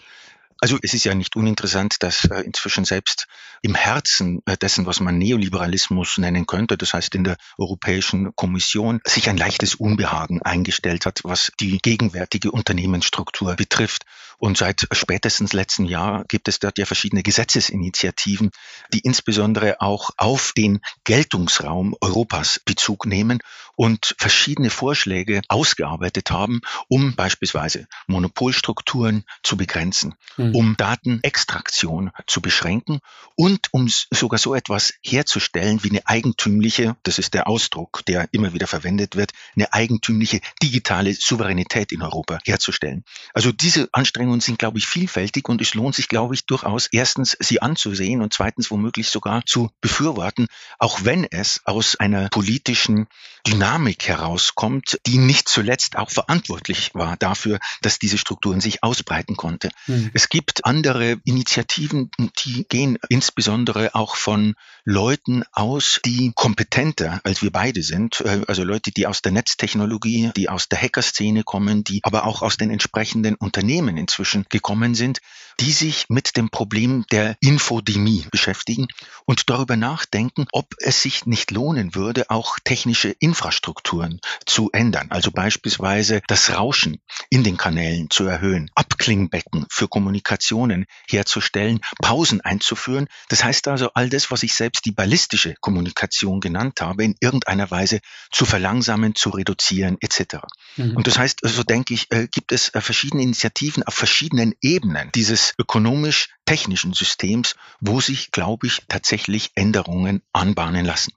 Also 0.62 0.78
es 0.82 0.92
ist 0.92 1.04
ja 1.04 1.14
nicht 1.14 1.36
uninteressant, 1.36 2.02
dass 2.02 2.26
äh, 2.26 2.40
inzwischen 2.42 2.84
selbst 2.84 3.28
im 3.62 3.74
Herzen 3.74 4.42
äh, 4.44 4.58
dessen, 4.58 4.84
was 4.84 5.00
man 5.00 5.16
Neoliberalismus 5.16 6.18
nennen 6.18 6.46
könnte, 6.46 6.76
das 6.76 6.92
heißt 6.92 7.14
in 7.14 7.24
der 7.24 7.38
Europäischen 7.56 8.36
Kommission, 8.36 9.00
sich 9.06 9.30
ein 9.30 9.38
leichtes 9.38 9.74
Unbehagen 9.74 10.42
eingestellt 10.42 11.06
hat, 11.06 11.20
was 11.24 11.50
die 11.60 11.78
gegenwärtige 11.78 12.50
Unternehmensstruktur 12.50 13.54
betrifft. 13.54 14.04
Und 14.40 14.56
seit 14.56 14.88
spätestens 14.92 15.52
letzten 15.52 15.84
Jahr 15.84 16.24
gibt 16.26 16.48
es 16.48 16.58
dort 16.58 16.78
ja 16.78 16.86
verschiedene 16.86 17.22
Gesetzesinitiativen, 17.22 18.50
die 18.90 19.00
insbesondere 19.00 19.82
auch 19.82 20.10
auf 20.16 20.52
den 20.56 20.80
Geltungsraum 21.04 21.94
Europas 22.00 22.58
Bezug 22.64 23.04
nehmen 23.04 23.40
und 23.76 24.14
verschiedene 24.18 24.70
Vorschläge 24.70 25.42
ausgearbeitet 25.48 26.30
haben, 26.30 26.60
um 26.88 27.16
beispielsweise 27.16 27.86
Monopolstrukturen 28.06 29.24
zu 29.42 29.58
begrenzen, 29.58 30.14
mhm. 30.38 30.54
um 30.54 30.76
Datenextraktion 30.78 32.10
zu 32.26 32.40
beschränken 32.40 33.00
und 33.36 33.68
um 33.72 33.88
sogar 33.88 34.38
so 34.38 34.54
etwas 34.54 34.94
herzustellen 35.04 35.82
wie 35.82 35.90
eine 35.90 36.06
eigentümliche, 36.06 36.96
das 37.02 37.18
ist 37.18 37.34
der 37.34 37.46
Ausdruck, 37.46 38.04
der 38.06 38.28
immer 38.32 38.54
wieder 38.54 38.66
verwendet 38.66 39.16
wird, 39.16 39.32
eine 39.54 39.72
eigentümliche 39.74 40.40
digitale 40.62 41.12
Souveränität 41.12 41.92
in 41.92 42.00
Europa 42.00 42.38
herzustellen. 42.44 43.04
Also 43.34 43.52
diese 43.52 43.88
Anstrengungen 43.92 44.29
Meinungen 44.30 44.40
sind, 44.40 44.60
glaube 44.60 44.78
ich, 44.78 44.86
vielfältig 44.86 45.48
und 45.48 45.60
es 45.60 45.74
lohnt 45.74 45.96
sich, 45.96 46.06
glaube 46.08 46.34
ich, 46.34 46.46
durchaus 46.46 46.86
erstens 46.92 47.36
sie 47.40 47.60
anzusehen 47.60 48.22
und 48.22 48.32
zweitens 48.32 48.70
womöglich 48.70 49.08
sogar 49.08 49.44
zu 49.44 49.70
befürworten, 49.80 50.46
auch 50.78 51.00
wenn 51.02 51.24
es 51.24 51.62
aus 51.64 51.96
einer 51.96 52.28
politischen 52.28 53.08
Dynamik 53.46 54.06
herauskommt, 54.06 55.00
die 55.06 55.18
nicht 55.18 55.48
zuletzt 55.48 55.96
auch 55.96 56.10
verantwortlich 56.10 56.94
war 56.94 57.16
dafür, 57.16 57.58
dass 57.82 57.98
diese 57.98 58.18
Strukturen 58.18 58.60
sich 58.60 58.84
ausbreiten 58.84 59.36
konnte. 59.36 59.70
Mhm. 59.86 60.10
Es 60.14 60.28
gibt 60.28 60.64
andere 60.64 61.16
Initiativen, 61.24 62.10
die 62.44 62.66
gehen 62.68 62.98
insbesondere 63.08 63.94
auch 63.94 64.14
von 64.14 64.54
Leuten 64.84 65.42
aus, 65.52 66.00
die 66.04 66.32
kompetenter 66.34 67.20
als 67.24 67.42
wir 67.42 67.50
beide 67.50 67.82
sind, 67.82 68.20
äh, 68.20 68.42
also 68.46 68.62
Leute, 68.62 68.92
die 68.92 69.06
aus 69.06 69.22
der 69.22 69.32
Netztechnologie, 69.32 70.30
die 70.36 70.48
aus 70.48 70.68
der 70.68 70.80
Hackerszene 70.80 71.42
kommen, 71.42 71.82
die 71.82 72.00
aber 72.04 72.26
auch 72.26 72.42
aus 72.42 72.56
den 72.56 72.70
entsprechenden 72.70 73.34
Unternehmen 73.34 73.96
inzwischen 73.96 74.19
inzwischen 74.20 74.44
gekommen 74.50 74.94
sind, 74.94 75.20
die 75.60 75.72
sich 75.72 76.06
mit 76.08 76.36
dem 76.36 76.48
Problem 76.48 77.04
der 77.10 77.36
Infodemie 77.40 78.26
beschäftigen 78.30 78.88
und 79.26 79.50
darüber 79.50 79.76
nachdenken, 79.76 80.46
ob 80.52 80.74
es 80.78 81.02
sich 81.02 81.26
nicht 81.26 81.50
lohnen 81.50 81.94
würde, 81.94 82.30
auch 82.30 82.58
technische 82.64 83.10
Infrastrukturen 83.10 84.20
zu 84.46 84.70
ändern. 84.72 85.08
Also 85.10 85.30
beispielsweise 85.30 86.22
das 86.28 86.50
Rauschen 86.56 87.00
in 87.28 87.44
den 87.44 87.58
Kanälen 87.58 88.08
zu 88.08 88.24
erhöhen, 88.24 88.70
Abklingbecken 88.74 89.66
für 89.70 89.86
Kommunikationen 89.86 90.86
herzustellen, 91.08 91.80
Pausen 92.00 92.40
einzuführen. 92.40 93.06
Das 93.28 93.44
heißt 93.44 93.68
also, 93.68 93.90
all 93.94 94.08
das, 94.08 94.30
was 94.30 94.42
ich 94.42 94.54
selbst 94.54 94.86
die 94.86 94.92
ballistische 94.92 95.54
Kommunikation 95.60 96.40
genannt 96.40 96.80
habe, 96.80 97.04
in 97.04 97.16
irgendeiner 97.20 97.70
Weise 97.70 98.00
zu 98.32 98.46
verlangsamen, 98.46 99.14
zu 99.14 99.30
reduzieren 99.30 99.98
etc. 100.00 100.36
Mhm. 100.76 100.96
Und 100.96 101.06
das 101.06 101.18
heißt, 101.18 101.40
so 101.42 101.62
denke 101.64 101.92
ich, 101.92 102.10
äh, 102.10 102.28
gibt 102.32 102.52
es 102.52 102.70
äh, 102.70 102.80
verschiedene 102.80 103.22
Initiativen 103.22 103.82
auf 103.82 103.94
verschiedenen 103.94 104.54
Ebenen 104.62 105.10
dieses 105.14 105.49
ökonomisch-technischen 105.58 106.92
Systems, 106.92 107.56
wo 107.80 108.00
sich, 108.00 108.30
glaube 108.30 108.66
ich, 108.66 108.82
tatsächlich 108.88 109.50
Änderungen 109.54 110.22
anbahnen 110.32 110.84
lassen. 110.84 111.12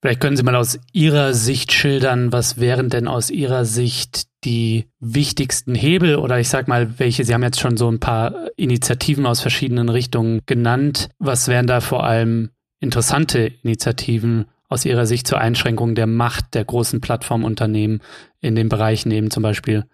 Vielleicht 0.00 0.20
können 0.20 0.36
Sie 0.36 0.42
mal 0.42 0.56
aus 0.56 0.78
Ihrer 0.92 1.34
Sicht 1.34 1.72
schildern, 1.72 2.32
was 2.32 2.58
wären 2.58 2.88
denn 2.88 3.06
aus 3.06 3.28
Ihrer 3.28 3.66
Sicht 3.66 4.28
die 4.44 4.88
wichtigsten 4.98 5.74
Hebel 5.74 6.16
oder 6.16 6.40
ich 6.40 6.48
sag 6.48 6.68
mal, 6.68 6.98
welche, 6.98 7.24
Sie 7.24 7.34
haben 7.34 7.42
jetzt 7.42 7.60
schon 7.60 7.76
so 7.76 7.90
ein 7.90 8.00
paar 8.00 8.48
Initiativen 8.56 9.26
aus 9.26 9.42
verschiedenen 9.42 9.90
Richtungen 9.90 10.40
genannt. 10.46 11.10
Was 11.18 11.48
wären 11.48 11.66
da 11.66 11.82
vor 11.82 12.04
allem 12.04 12.48
interessante 12.80 13.40
Initiativen 13.62 14.46
aus 14.70 14.86
Ihrer 14.86 15.04
Sicht 15.04 15.26
zur 15.26 15.38
Einschränkung 15.38 15.94
der 15.94 16.06
Macht 16.06 16.54
der 16.54 16.64
großen 16.64 17.02
Plattformunternehmen 17.02 18.00
in 18.40 18.54
den 18.54 18.70
Bereichen 18.70 19.10
eben 19.10 19.30
zum 19.30 19.42
Beispiel 19.42 19.84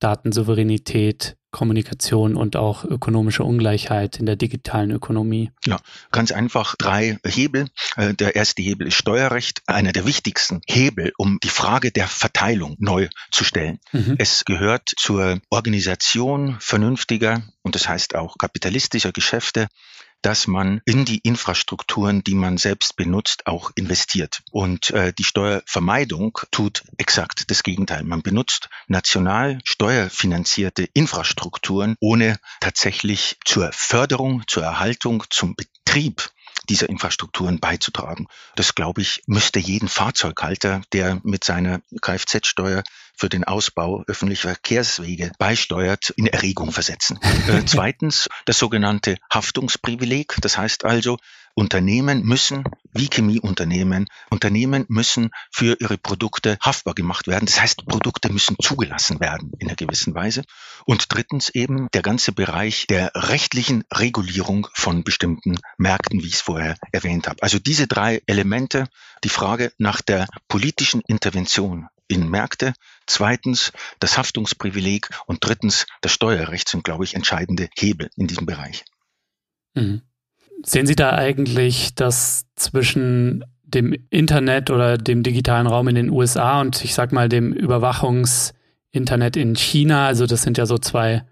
Datensouveränität, 0.00 1.36
Kommunikation 1.50 2.36
und 2.36 2.56
auch 2.56 2.84
ökonomische 2.84 3.42
Ungleichheit 3.42 4.18
in 4.18 4.26
der 4.26 4.36
digitalen 4.36 4.90
Ökonomie? 4.90 5.50
Ja, 5.66 5.78
ganz 6.10 6.32
einfach 6.32 6.76
drei 6.76 7.18
Hebel. 7.24 7.66
Äh, 7.96 8.14
der 8.14 8.36
erste 8.36 8.62
Hebel 8.62 8.86
ist 8.86 8.94
Steuerrecht, 8.94 9.62
einer 9.66 9.92
der 9.92 10.06
wichtigsten 10.06 10.60
Hebel, 10.66 11.12
um 11.18 11.38
die 11.42 11.48
Frage 11.48 11.90
der 11.90 12.06
Verteilung 12.06 12.76
neu 12.78 13.08
zu 13.30 13.44
stellen. 13.44 13.78
Mhm. 13.92 14.14
Es 14.18 14.44
gehört 14.44 14.90
zur 14.96 15.40
Organisation 15.50 16.56
vernünftiger 16.60 17.42
und 17.62 17.74
das 17.74 17.88
heißt 17.88 18.14
auch 18.14 18.38
kapitalistischer 18.38 19.12
Geschäfte 19.12 19.68
dass 20.22 20.46
man 20.46 20.80
in 20.84 21.04
die 21.04 21.18
Infrastrukturen, 21.18 22.22
die 22.22 22.34
man 22.34 22.58
selbst 22.58 22.96
benutzt, 22.96 23.46
auch 23.46 23.70
investiert. 23.74 24.42
Und 24.50 24.90
äh, 24.90 25.12
die 25.12 25.24
Steuervermeidung 25.24 26.38
tut 26.50 26.84
exakt 26.98 27.50
das 27.50 27.62
Gegenteil. 27.62 28.04
Man 28.04 28.22
benutzt 28.22 28.68
national 28.88 29.58
steuerfinanzierte 29.64 30.88
Infrastrukturen, 30.92 31.96
ohne 32.00 32.38
tatsächlich 32.60 33.38
zur 33.44 33.70
Förderung, 33.72 34.44
zur 34.46 34.62
Erhaltung, 34.62 35.24
zum 35.30 35.54
Betrieb 35.56 36.30
dieser 36.68 36.88
Infrastrukturen 36.88 37.58
beizutragen. 37.58 38.28
Das, 38.54 38.74
glaube 38.74 39.02
ich, 39.02 39.22
müsste 39.26 39.58
jeden 39.58 39.88
Fahrzeughalter, 39.88 40.82
der 40.92 41.20
mit 41.24 41.44
seiner 41.44 41.80
Kfz-Steuer 42.00 42.82
für 43.20 43.28
den 43.28 43.44
Ausbau 43.44 44.02
öffentlicher 44.06 44.48
Verkehrswege 44.48 45.30
beisteuert, 45.38 46.08
in 46.16 46.26
Erregung 46.26 46.72
versetzen. 46.72 47.20
äh, 47.48 47.62
zweitens 47.66 48.28
das 48.46 48.58
sogenannte 48.58 49.16
Haftungsprivileg. 49.30 50.36
Das 50.40 50.56
heißt 50.56 50.86
also, 50.86 51.18
Unternehmen 51.52 52.22
müssen, 52.22 52.64
wie 52.92 53.08
Chemieunternehmen, 53.08 54.06
Unternehmen 54.30 54.86
müssen 54.88 55.30
für 55.50 55.76
ihre 55.80 55.98
Produkte 55.98 56.56
haftbar 56.62 56.94
gemacht 56.94 57.26
werden. 57.26 57.44
Das 57.44 57.60
heißt, 57.60 57.86
Produkte 57.86 58.32
müssen 58.32 58.56
zugelassen 58.62 59.20
werden 59.20 59.52
in 59.58 59.68
einer 59.68 59.76
gewissen 59.76 60.14
Weise. 60.14 60.42
Und 60.86 61.12
drittens 61.12 61.50
eben 61.50 61.88
der 61.92 62.02
ganze 62.02 62.32
Bereich 62.32 62.86
der 62.86 63.10
rechtlichen 63.14 63.84
Regulierung 63.92 64.68
von 64.72 65.04
bestimmten 65.04 65.58
Märkten, 65.76 66.22
wie 66.22 66.28
ich 66.28 66.34
es 66.34 66.40
vorher 66.40 66.76
erwähnt 66.92 67.28
habe. 67.28 67.42
Also 67.42 67.58
diese 67.58 67.86
drei 67.86 68.22
Elemente, 68.26 68.86
die 69.24 69.28
Frage 69.28 69.72
nach 69.76 70.00
der 70.00 70.26
politischen 70.48 71.02
Intervention 71.06 71.88
in 72.10 72.28
Märkte, 72.28 72.74
zweitens 73.06 73.72
das 74.00 74.18
Haftungsprivileg 74.18 75.08
und 75.26 75.38
drittens 75.40 75.86
das 76.00 76.12
Steuerrecht 76.12 76.68
sind, 76.68 76.84
glaube 76.84 77.04
ich, 77.04 77.14
entscheidende 77.14 77.68
Hebel 77.78 78.10
in 78.16 78.26
diesem 78.26 78.46
Bereich. 78.46 78.84
Mhm. 79.74 80.02
Sehen 80.62 80.86
Sie 80.86 80.96
da 80.96 81.12
eigentlich, 81.12 81.94
dass 81.94 82.44
zwischen 82.56 83.44
dem 83.62 83.94
Internet 84.10 84.70
oder 84.70 84.98
dem 84.98 85.22
digitalen 85.22 85.66
Raum 85.66 85.88
in 85.88 85.94
den 85.94 86.10
USA 86.10 86.60
und 86.60 86.84
ich 86.84 86.92
sag 86.92 87.12
mal 87.12 87.28
dem 87.28 87.52
Überwachungsinternet 87.52 89.36
in 89.36 89.54
China, 89.54 90.06
also 90.06 90.26
das 90.26 90.42
sind 90.42 90.58
ja 90.58 90.66
so 90.66 90.76
zwei 90.76 91.24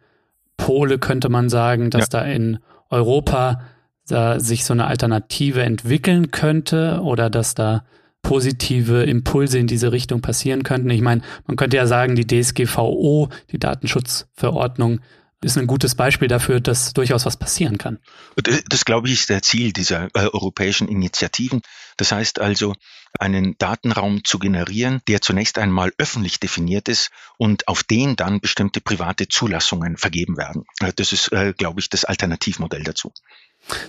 Pole, 0.56 0.98
könnte 0.98 1.28
man 1.28 1.48
sagen, 1.48 1.90
dass 1.90 2.12
ja. 2.12 2.20
da 2.20 2.22
in 2.22 2.58
Europa 2.90 3.60
da 4.06 4.40
sich 4.40 4.64
so 4.64 4.72
eine 4.72 4.86
Alternative 4.86 5.62
entwickeln 5.62 6.30
könnte 6.30 7.00
oder 7.02 7.28
dass 7.28 7.54
da 7.54 7.84
positive 8.28 9.04
Impulse 9.04 9.58
in 9.58 9.66
diese 9.66 9.90
Richtung 9.90 10.20
passieren 10.20 10.62
könnten. 10.62 10.90
Ich 10.90 11.00
meine, 11.00 11.22
man 11.46 11.56
könnte 11.56 11.78
ja 11.78 11.86
sagen, 11.86 12.14
die 12.14 12.26
DSGVO, 12.26 13.30
die 13.50 13.58
Datenschutzverordnung, 13.58 15.00
ist 15.40 15.56
ein 15.56 15.66
gutes 15.66 15.94
Beispiel 15.94 16.28
dafür, 16.28 16.60
dass 16.60 16.92
durchaus 16.92 17.24
was 17.24 17.38
passieren 17.38 17.78
kann. 17.78 18.00
Das, 18.36 18.62
das 18.68 18.84
glaube 18.84 19.08
ich, 19.08 19.14
ist 19.14 19.30
der 19.30 19.40
Ziel 19.40 19.72
dieser 19.72 20.08
äh, 20.14 20.28
europäischen 20.30 20.88
Initiativen. 20.88 21.62
Das 21.96 22.12
heißt 22.12 22.38
also, 22.38 22.74
einen 23.18 23.56
Datenraum 23.56 24.22
zu 24.24 24.38
generieren, 24.38 25.00
der 25.08 25.22
zunächst 25.22 25.56
einmal 25.56 25.92
öffentlich 25.96 26.38
definiert 26.38 26.88
ist 26.88 27.10
und 27.38 27.66
auf 27.66 27.82
den 27.82 28.14
dann 28.14 28.40
bestimmte 28.40 28.82
private 28.82 29.28
Zulassungen 29.28 29.96
vergeben 29.96 30.36
werden. 30.36 30.64
Äh, 30.80 30.92
das 30.94 31.14
ist, 31.14 31.32
äh, 31.32 31.54
glaube 31.56 31.80
ich, 31.80 31.88
das 31.88 32.04
Alternativmodell 32.04 32.82
dazu. 32.82 33.10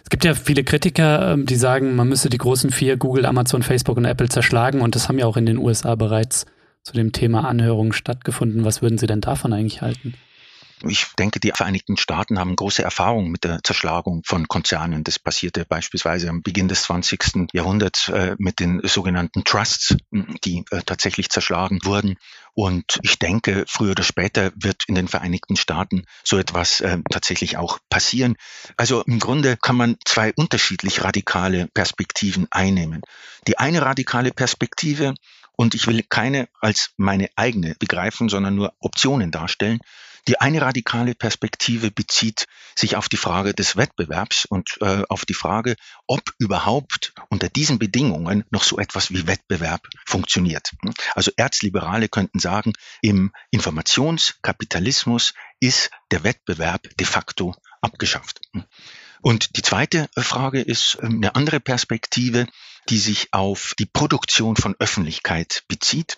Es 0.04 0.10
gibt 0.10 0.26
ja 0.26 0.34
viele 0.34 0.64
Kritiker, 0.64 1.34
ähm, 1.34 1.46
die 1.46 1.56
sagen, 1.56 1.96
man 1.96 2.10
müsse 2.10 2.30
die 2.30 2.38
großen 2.38 2.72
vier, 2.72 2.98
Google, 2.98 3.26
Amazon, 3.26 3.64
Facebook 3.64 3.98
und 3.98 4.06
Apple 4.06 4.30
zerschlagen 4.30 4.82
und 4.82 4.96
das 4.96 5.08
haben 5.08 5.20
ja 5.20 5.26
auch 5.26 5.38
in 5.38 5.46
den 5.46 5.58
USA 5.58 5.96
bereits 5.96 6.46
zu 6.84 6.94
dem 6.94 7.12
Thema 7.12 7.48
Anhörungen 7.48 7.94
stattgefunden. 7.94 8.66
Was 8.66 8.82
würden 8.82 8.98
Sie 8.98 9.08
denn 9.08 9.22
davon 9.22 9.54
eigentlich 9.54 9.82
halten? 9.82 10.16
Ich 10.88 11.08
denke, 11.18 11.42
die 11.42 11.52
Vereinigten 11.52 11.98
Staaten 11.98 12.40
haben 12.40 12.56
große 12.56 12.82
Erfahrung 12.82 13.30
mit 13.32 13.44
der 13.44 13.60
Zerschlagung 13.64 14.22
von 14.26 14.48
Konzernen. 14.48 15.04
Das 15.04 15.20
passierte 15.20 15.66
beispielsweise 15.66 16.30
am 16.30 16.42
Beginn 16.42 16.70
des 16.70 16.84
20. 16.84 17.50
Jahrhunderts 17.52 18.08
äh, 18.08 18.36
mit 18.38 18.62
den 18.62 18.80
sogenannten 18.86 19.44
Trusts, 19.44 19.98
die 20.12 20.64
äh, 20.72 20.82
tatsächlich 20.86 21.30
zerschlagen 21.30 21.80
wurden. 21.84 22.16
Und 22.54 23.00
ich 23.04 23.20
denke, 23.20 23.66
früher 23.68 23.92
oder 23.92 24.04
später 24.04 24.52
wird 24.56 24.84
in 24.88 24.96
den 24.96 25.08
Vereinigten 25.08 25.56
Staaten 25.56 26.06
so 26.24 26.38
etwas 26.38 26.82
äh, 26.82 26.98
tatsächlich 27.10 27.58
auch 27.58 27.80
passieren. 27.90 28.36
Also 28.78 29.04
im 29.04 29.20
Grunde 29.20 29.58
kann 29.58 29.76
man 29.76 29.98
zwei 30.06 30.34
unterschiedlich 30.34 31.04
radikale 31.04 31.68
Perspektiven 31.68 32.48
einnehmen. 32.52 33.02
Die 33.48 33.58
eine 33.58 33.82
radikale 33.82 34.32
Perspektive, 34.32 35.14
und 35.56 35.76
ich 35.76 35.88
will 35.88 36.04
keine 36.04 36.48
als 36.62 36.92
meine 36.98 37.30
eigene 37.36 37.76
begreifen, 37.80 38.30
sondern 38.30 38.56
nur 38.56 38.74
Optionen 38.80 39.32
darstellen, 39.32 39.80
die 40.28 40.40
eine 40.40 40.62
radikale 40.62 41.16
Perspektive 41.16 41.92
bezieht 41.92 42.46
sich 42.76 42.96
auf 42.96 43.10
die 43.10 43.18
Frage 43.18 43.54
des 43.54 43.78
Wettbewerbs 43.78 44.46
und 44.46 44.78
äh, 44.82 45.04
auf 45.10 45.26
die 45.26 45.34
Frage, 45.34 45.76
ob 46.08 46.22
überhaupt 46.38 47.14
unter 47.30 47.50
diesen 47.50 47.80
Bedingungen 47.80 48.44
noch 48.50 48.64
so 48.64 48.78
etwas 48.78 49.12
wie 49.12 49.28
Wettbewerb 49.28 49.88
funktioniert. 50.06 50.74
Also 51.16 51.32
Erzliberale 51.36 52.10
könnten 52.10 52.40
sagen, 52.40 52.74
im 53.02 53.32
Informationskapitalismus 53.52 55.34
ist 55.60 55.90
der 56.12 56.24
Wettbewerb 56.24 56.88
de 56.98 57.06
facto 57.06 57.56
abgeschafft. 57.82 58.42
Und 59.22 59.58
die 59.58 59.62
zweite 59.62 60.10
Frage 60.18 60.62
ist 60.62 60.98
ähm, 61.02 61.16
eine 61.18 61.36
andere 61.36 61.60
Perspektive, 61.60 62.48
die 62.90 62.98
sich 62.98 63.34
auf 63.34 63.74
die 63.78 63.86
Produktion 63.86 64.56
von 64.56 64.76
Öffentlichkeit 64.80 65.64
bezieht 65.68 66.16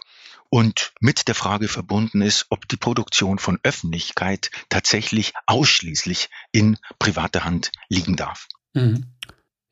und 0.51 0.91
mit 0.99 1.27
der 1.29 1.35
Frage 1.35 1.67
verbunden 1.67 2.21
ist, 2.21 2.47
ob 2.49 2.67
die 2.67 2.77
Produktion 2.77 3.39
von 3.39 3.57
Öffentlichkeit 3.63 4.51
tatsächlich 4.69 5.33
ausschließlich 5.47 6.29
in 6.51 6.77
privater 6.99 7.45
Hand 7.45 7.71
liegen 7.89 8.17
darf. 8.17 8.47
Mhm. 8.73 9.05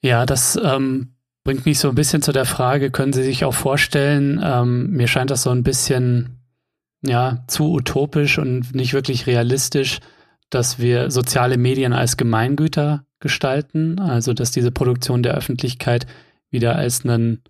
Ja, 0.01 0.25
das 0.25 0.57
ähm, 0.61 1.15
bringt 1.43 1.65
mich 1.65 1.79
so 1.79 1.89
ein 1.89 1.95
bisschen 1.95 2.21
zu 2.21 2.31
der 2.31 2.45
Frage, 2.45 2.91
können 2.91 3.11
Sie 3.11 3.23
sich 3.23 3.43
auch 3.43 3.53
vorstellen, 3.53 4.39
ähm, 4.41 4.91
mir 4.91 5.09
scheint 5.09 5.31
das 5.31 5.43
so 5.43 5.49
ein 5.49 5.63
bisschen 5.63 6.39
ja, 7.01 7.43
zu 7.47 7.71
utopisch 7.73 8.37
und 8.37 8.73
nicht 8.73 8.93
wirklich 8.93 9.27
realistisch, 9.27 9.99
dass 10.49 10.79
wir 10.79 11.11
soziale 11.11 11.57
Medien 11.57 11.91
als 11.91 12.15
Gemeingüter 12.15 13.05
gestalten, 13.19 13.99
also 13.99 14.33
dass 14.33 14.51
diese 14.51 14.71
Produktion 14.71 15.23
der 15.23 15.35
Öffentlichkeit 15.35 16.07
wieder 16.49 16.77
als 16.77 17.03
einen 17.03 17.43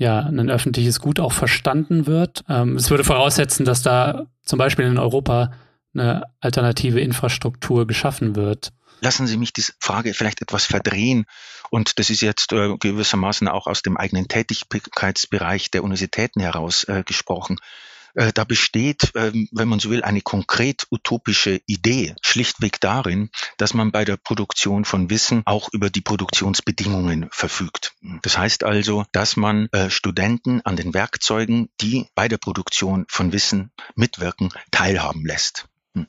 ja, 0.00 0.20
ein 0.20 0.48
öffentliches 0.48 0.98
Gut 0.98 1.20
auch 1.20 1.32
verstanden 1.32 2.06
wird. 2.06 2.42
Ähm, 2.48 2.76
es 2.76 2.88
würde 2.88 3.04
voraussetzen, 3.04 3.66
dass 3.66 3.82
da 3.82 4.24
zum 4.42 4.58
Beispiel 4.58 4.86
in 4.86 4.98
Europa 4.98 5.52
eine 5.92 6.22
alternative 6.40 7.00
Infrastruktur 7.00 7.86
geschaffen 7.86 8.34
wird. 8.34 8.72
Lassen 9.02 9.26
Sie 9.26 9.36
mich 9.36 9.52
diese 9.52 9.72
Frage 9.78 10.14
vielleicht 10.14 10.40
etwas 10.40 10.64
verdrehen. 10.64 11.26
Und 11.68 11.98
das 11.98 12.08
ist 12.08 12.22
jetzt 12.22 12.52
äh, 12.52 12.76
gewissermaßen 12.78 13.46
auch 13.46 13.66
aus 13.66 13.82
dem 13.82 13.98
eigenen 13.98 14.26
Tätigkeitsbereich 14.26 15.70
der 15.70 15.84
Universitäten 15.84 16.40
heraus 16.40 16.84
äh, 16.84 17.02
gesprochen. 17.04 17.58
Äh, 18.14 18.32
da 18.32 18.44
besteht, 18.44 19.12
ähm, 19.14 19.48
wenn 19.52 19.68
man 19.68 19.80
so 19.80 19.90
will, 19.90 20.02
eine 20.02 20.20
konkret 20.20 20.86
utopische 20.90 21.60
Idee, 21.66 22.14
schlichtweg 22.22 22.80
darin, 22.80 23.30
dass 23.56 23.74
man 23.74 23.92
bei 23.92 24.04
der 24.04 24.16
Produktion 24.16 24.84
von 24.84 25.10
Wissen 25.10 25.42
auch 25.46 25.68
über 25.72 25.90
die 25.90 26.00
Produktionsbedingungen 26.00 27.28
verfügt. 27.30 27.94
Das 28.22 28.36
heißt 28.38 28.64
also, 28.64 29.04
dass 29.12 29.36
man 29.36 29.68
äh, 29.72 29.90
Studenten 29.90 30.60
an 30.62 30.76
den 30.76 30.94
Werkzeugen, 30.94 31.70
die 31.80 32.06
bei 32.14 32.28
der 32.28 32.38
Produktion 32.38 33.06
von 33.08 33.32
Wissen 33.32 33.72
mitwirken, 33.94 34.52
teilhaben 34.70 35.24
lässt. 35.24 35.66
Hm. 35.94 36.06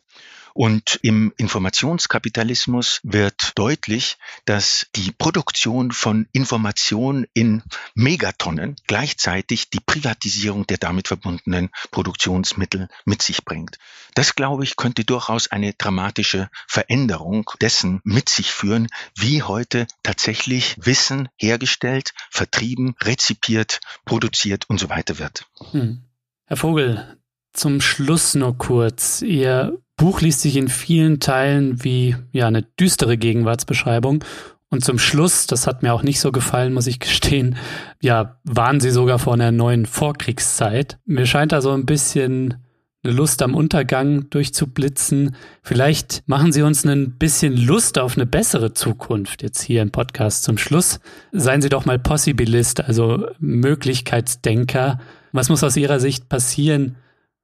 Und 0.53 0.99
im 1.01 1.33
Informationskapitalismus 1.37 2.99
wird 3.03 3.53
deutlich, 3.55 4.17
dass 4.45 4.87
die 4.95 5.11
Produktion 5.11 5.91
von 5.91 6.27
Information 6.31 7.25
in 7.33 7.63
Megatonnen 7.95 8.75
gleichzeitig 8.87 9.69
die 9.69 9.79
Privatisierung 9.79 10.67
der 10.67 10.77
damit 10.77 11.07
verbundenen 11.07 11.69
Produktionsmittel 11.91 12.89
mit 13.05 13.21
sich 13.21 13.45
bringt. 13.45 13.77
Das, 14.13 14.35
glaube 14.35 14.63
ich, 14.63 14.75
könnte 14.75 15.05
durchaus 15.05 15.49
eine 15.49 15.73
dramatische 15.73 16.49
Veränderung 16.67 17.49
dessen 17.61 18.01
mit 18.03 18.29
sich 18.29 18.51
führen, 18.51 18.87
wie 19.15 19.43
heute 19.43 19.87
tatsächlich 20.03 20.75
Wissen 20.79 21.29
hergestellt, 21.37 22.13
vertrieben, 22.29 22.95
rezipiert, 23.01 23.79
produziert 24.05 24.69
und 24.69 24.79
so 24.79 24.89
weiter 24.89 25.19
wird. 25.19 25.45
Hm. 25.71 26.03
Herr 26.45 26.57
Vogel, 26.57 27.17
zum 27.53 27.81
Schluss 27.81 28.35
nur 28.35 28.57
kurz. 28.57 29.21
Ihr 29.21 29.77
Buch 30.01 30.21
liest 30.21 30.41
sich 30.41 30.57
in 30.57 30.67
vielen 30.67 31.19
Teilen 31.19 31.83
wie 31.83 32.15
ja 32.31 32.47
eine 32.47 32.63
düstere 32.63 33.19
Gegenwartsbeschreibung. 33.19 34.23
Und 34.69 34.83
zum 34.83 34.97
Schluss, 34.97 35.45
das 35.45 35.67
hat 35.67 35.83
mir 35.83 35.93
auch 35.93 36.01
nicht 36.01 36.19
so 36.19 36.31
gefallen, 36.31 36.73
muss 36.73 36.87
ich 36.87 36.99
gestehen, 36.99 37.55
ja, 38.01 38.39
waren 38.43 38.79
sie 38.79 38.89
sogar 38.89 39.19
vor 39.19 39.35
einer 39.35 39.51
neuen 39.51 39.85
Vorkriegszeit. 39.85 40.97
Mir 41.05 41.27
scheint 41.27 41.51
da 41.51 41.61
so 41.61 41.69
ein 41.69 41.85
bisschen 41.85 42.55
eine 43.03 43.13
Lust 43.13 43.43
am 43.43 43.53
Untergang 43.53 44.27
durchzublitzen. 44.31 45.35
Vielleicht 45.61 46.23
machen 46.25 46.51
Sie 46.51 46.63
uns 46.63 46.83
ein 46.83 47.19
bisschen 47.19 47.55
Lust 47.55 47.99
auf 47.99 48.15
eine 48.17 48.25
bessere 48.25 48.73
Zukunft 48.73 49.43
jetzt 49.43 49.61
hier 49.61 49.83
im 49.83 49.91
Podcast 49.91 50.41
zum 50.41 50.57
Schluss. 50.57 50.99
Seien 51.31 51.61
Sie 51.61 51.69
doch 51.69 51.85
mal 51.85 51.99
Possibilist, 51.99 52.83
also 52.83 53.27
Möglichkeitsdenker. 53.37 54.99
Was 55.31 55.49
muss 55.49 55.63
aus 55.63 55.77
Ihrer 55.77 55.99
Sicht 55.99 56.27
passieren, 56.27 56.95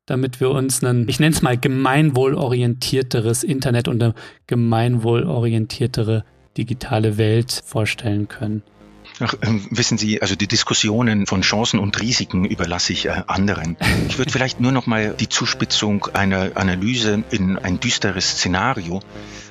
damit 0.08 0.39
wir 0.39 0.49
uns 0.49 0.84
ein, 0.84 1.08
ich 1.08 1.20
nenne 1.20 1.36
es 1.36 1.43
mal 1.43 1.58
gemeinwohlorientierteres 1.58 3.43
Internet 3.43 3.88
und 3.88 4.01
eine 4.01 4.16
gemeinwohlorientiertere 4.47 6.24
digitale 6.58 7.18
Welt 7.18 7.62
vorstellen 7.64 8.28
können. 8.28 8.64
Ach, 9.20 9.34
äh, 9.34 9.59
wissen 9.72 9.97
Sie, 9.97 10.22
also 10.22 10.36
die 10.36 10.47
Diskussionen 10.47 11.26
von 11.26 11.41
Chancen 11.41 11.80
und 11.80 11.99
Risiken 11.99 12.45
überlasse 12.45 12.93
ich 12.93 13.05
äh, 13.07 13.24
anderen. 13.28 13.78
Ich 14.07 14.18
würde 14.18 14.32
vielleicht 14.32 14.59
nur 14.59 14.72
noch 14.72 14.86
mal 14.86 15.15
die 15.20 15.30
Zuspitzung 15.30 16.07
einer 16.13 16.51
Analyse 16.55 17.24
in 17.32 17.57
ein 17.57 17.80
düsteres 17.80 18.32
Szenario, 18.32 18.99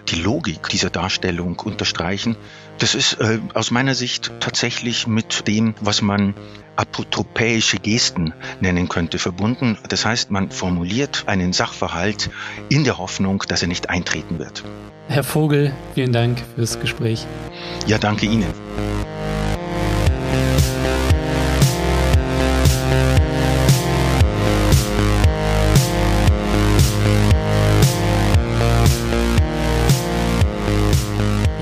die 0.09 0.17
Logik 0.17 0.69
dieser 0.69 0.91
Darstellung 0.91 1.59
unterstreichen. 1.59 2.37
Das 2.79 2.95
ist 2.95 3.15
äh, 3.15 3.41
aus 3.55 3.71
meiner 3.71 3.95
Sicht 3.95 4.33
tatsächlich 4.41 5.07
mit 5.07 5.49
dem, 5.49 5.75
was 5.81 6.01
man 6.01 6.35
apotropäische 6.77 7.79
Gesten 7.79 8.35
nennen 8.61 8.89
könnte, 8.89 9.19
verbunden. 9.19 9.79
Das 9.89 10.05
heißt, 10.05 10.31
man 10.31 10.51
formuliert 10.51 11.25
einen 11.27 11.53
Sachverhalt 11.53 12.31
in 12.69 12.85
der 12.85 12.99
Hoffnung, 12.99 13.43
dass 13.49 13.63
er 13.63 13.69
nicht 13.69 13.89
eintreten 13.89 14.39
wird. 14.39 14.63
Herr 15.09 15.25
Vogel, 15.25 15.73
vielen 15.95 16.13
Dank 16.13 16.43
fürs 16.55 16.79
Gespräch. 16.79 17.27
Ja, 17.87 17.99
danke 17.99 18.27
Ihnen. 18.27 18.53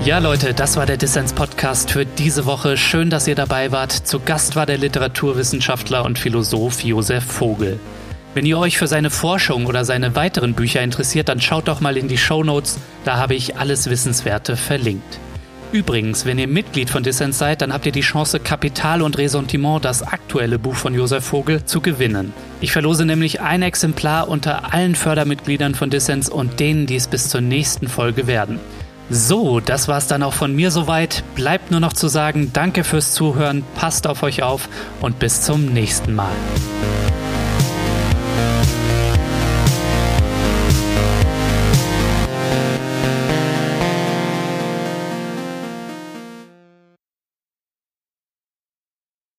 Ja, 0.05 0.19
Leute, 0.19 0.53
das 0.53 0.77
war 0.77 0.85
der 0.85 0.97
Dissens-Podcast 0.97 1.89
für 1.89 2.05
diese 2.05 2.45
Woche. 2.45 2.77
Schön, 2.77 3.09
dass 3.09 3.27
ihr 3.27 3.33
dabei 3.33 3.71
wart. 3.71 3.91
Zu 3.91 4.19
Gast 4.19 4.55
war 4.55 4.67
der 4.67 4.77
Literaturwissenschaftler 4.77 6.05
und 6.05 6.19
Philosoph 6.19 6.83
Josef 6.83 7.23
Vogel. 7.23 7.79
Wenn 8.35 8.45
ihr 8.45 8.59
euch 8.59 8.77
für 8.77 8.85
seine 8.85 9.09
Forschung 9.09 9.65
oder 9.65 9.83
seine 9.83 10.15
weiteren 10.15 10.53
Bücher 10.53 10.83
interessiert, 10.83 11.27
dann 11.27 11.41
schaut 11.41 11.67
doch 11.67 11.81
mal 11.81 11.97
in 11.97 12.07
die 12.07 12.19
Show 12.19 12.43
Notes. 12.43 12.77
Da 13.03 13.17
habe 13.17 13.33
ich 13.33 13.57
alles 13.57 13.89
Wissenswerte 13.89 14.55
verlinkt. 14.55 15.19
Übrigens, 15.75 16.25
wenn 16.25 16.39
ihr 16.39 16.47
Mitglied 16.47 16.89
von 16.89 17.03
Dissens 17.03 17.37
seid, 17.37 17.61
dann 17.61 17.73
habt 17.73 17.85
ihr 17.85 17.91
die 17.91 17.99
Chance, 17.99 18.39
Kapital 18.39 19.01
und 19.01 19.17
Ressentiment, 19.17 19.83
das 19.83 20.03
aktuelle 20.03 20.57
Buch 20.57 20.75
von 20.75 20.93
Josef 20.93 21.25
Vogel, 21.25 21.65
zu 21.65 21.81
gewinnen. 21.81 22.31
Ich 22.61 22.71
verlose 22.71 23.03
nämlich 23.03 23.41
ein 23.41 23.61
Exemplar 23.61 24.29
unter 24.29 24.73
allen 24.73 24.95
Fördermitgliedern 24.95 25.75
von 25.75 25.89
Dissens 25.89 26.29
und 26.29 26.61
denen, 26.61 26.85
die 26.85 26.95
es 26.95 27.07
bis 27.09 27.27
zur 27.27 27.41
nächsten 27.41 27.89
Folge 27.89 28.25
werden. 28.25 28.61
So, 29.09 29.59
das 29.59 29.89
war's 29.89 30.07
dann 30.07 30.23
auch 30.23 30.31
von 30.31 30.55
mir 30.55 30.71
soweit. 30.71 31.25
Bleibt 31.35 31.71
nur 31.71 31.81
noch 31.81 31.91
zu 31.91 32.07
sagen, 32.07 32.51
danke 32.53 32.85
fürs 32.85 33.11
Zuhören, 33.11 33.65
passt 33.75 34.07
auf 34.07 34.23
euch 34.23 34.43
auf 34.43 34.69
und 35.01 35.19
bis 35.19 35.41
zum 35.41 35.65
nächsten 35.65 36.15
Mal. 36.15 36.31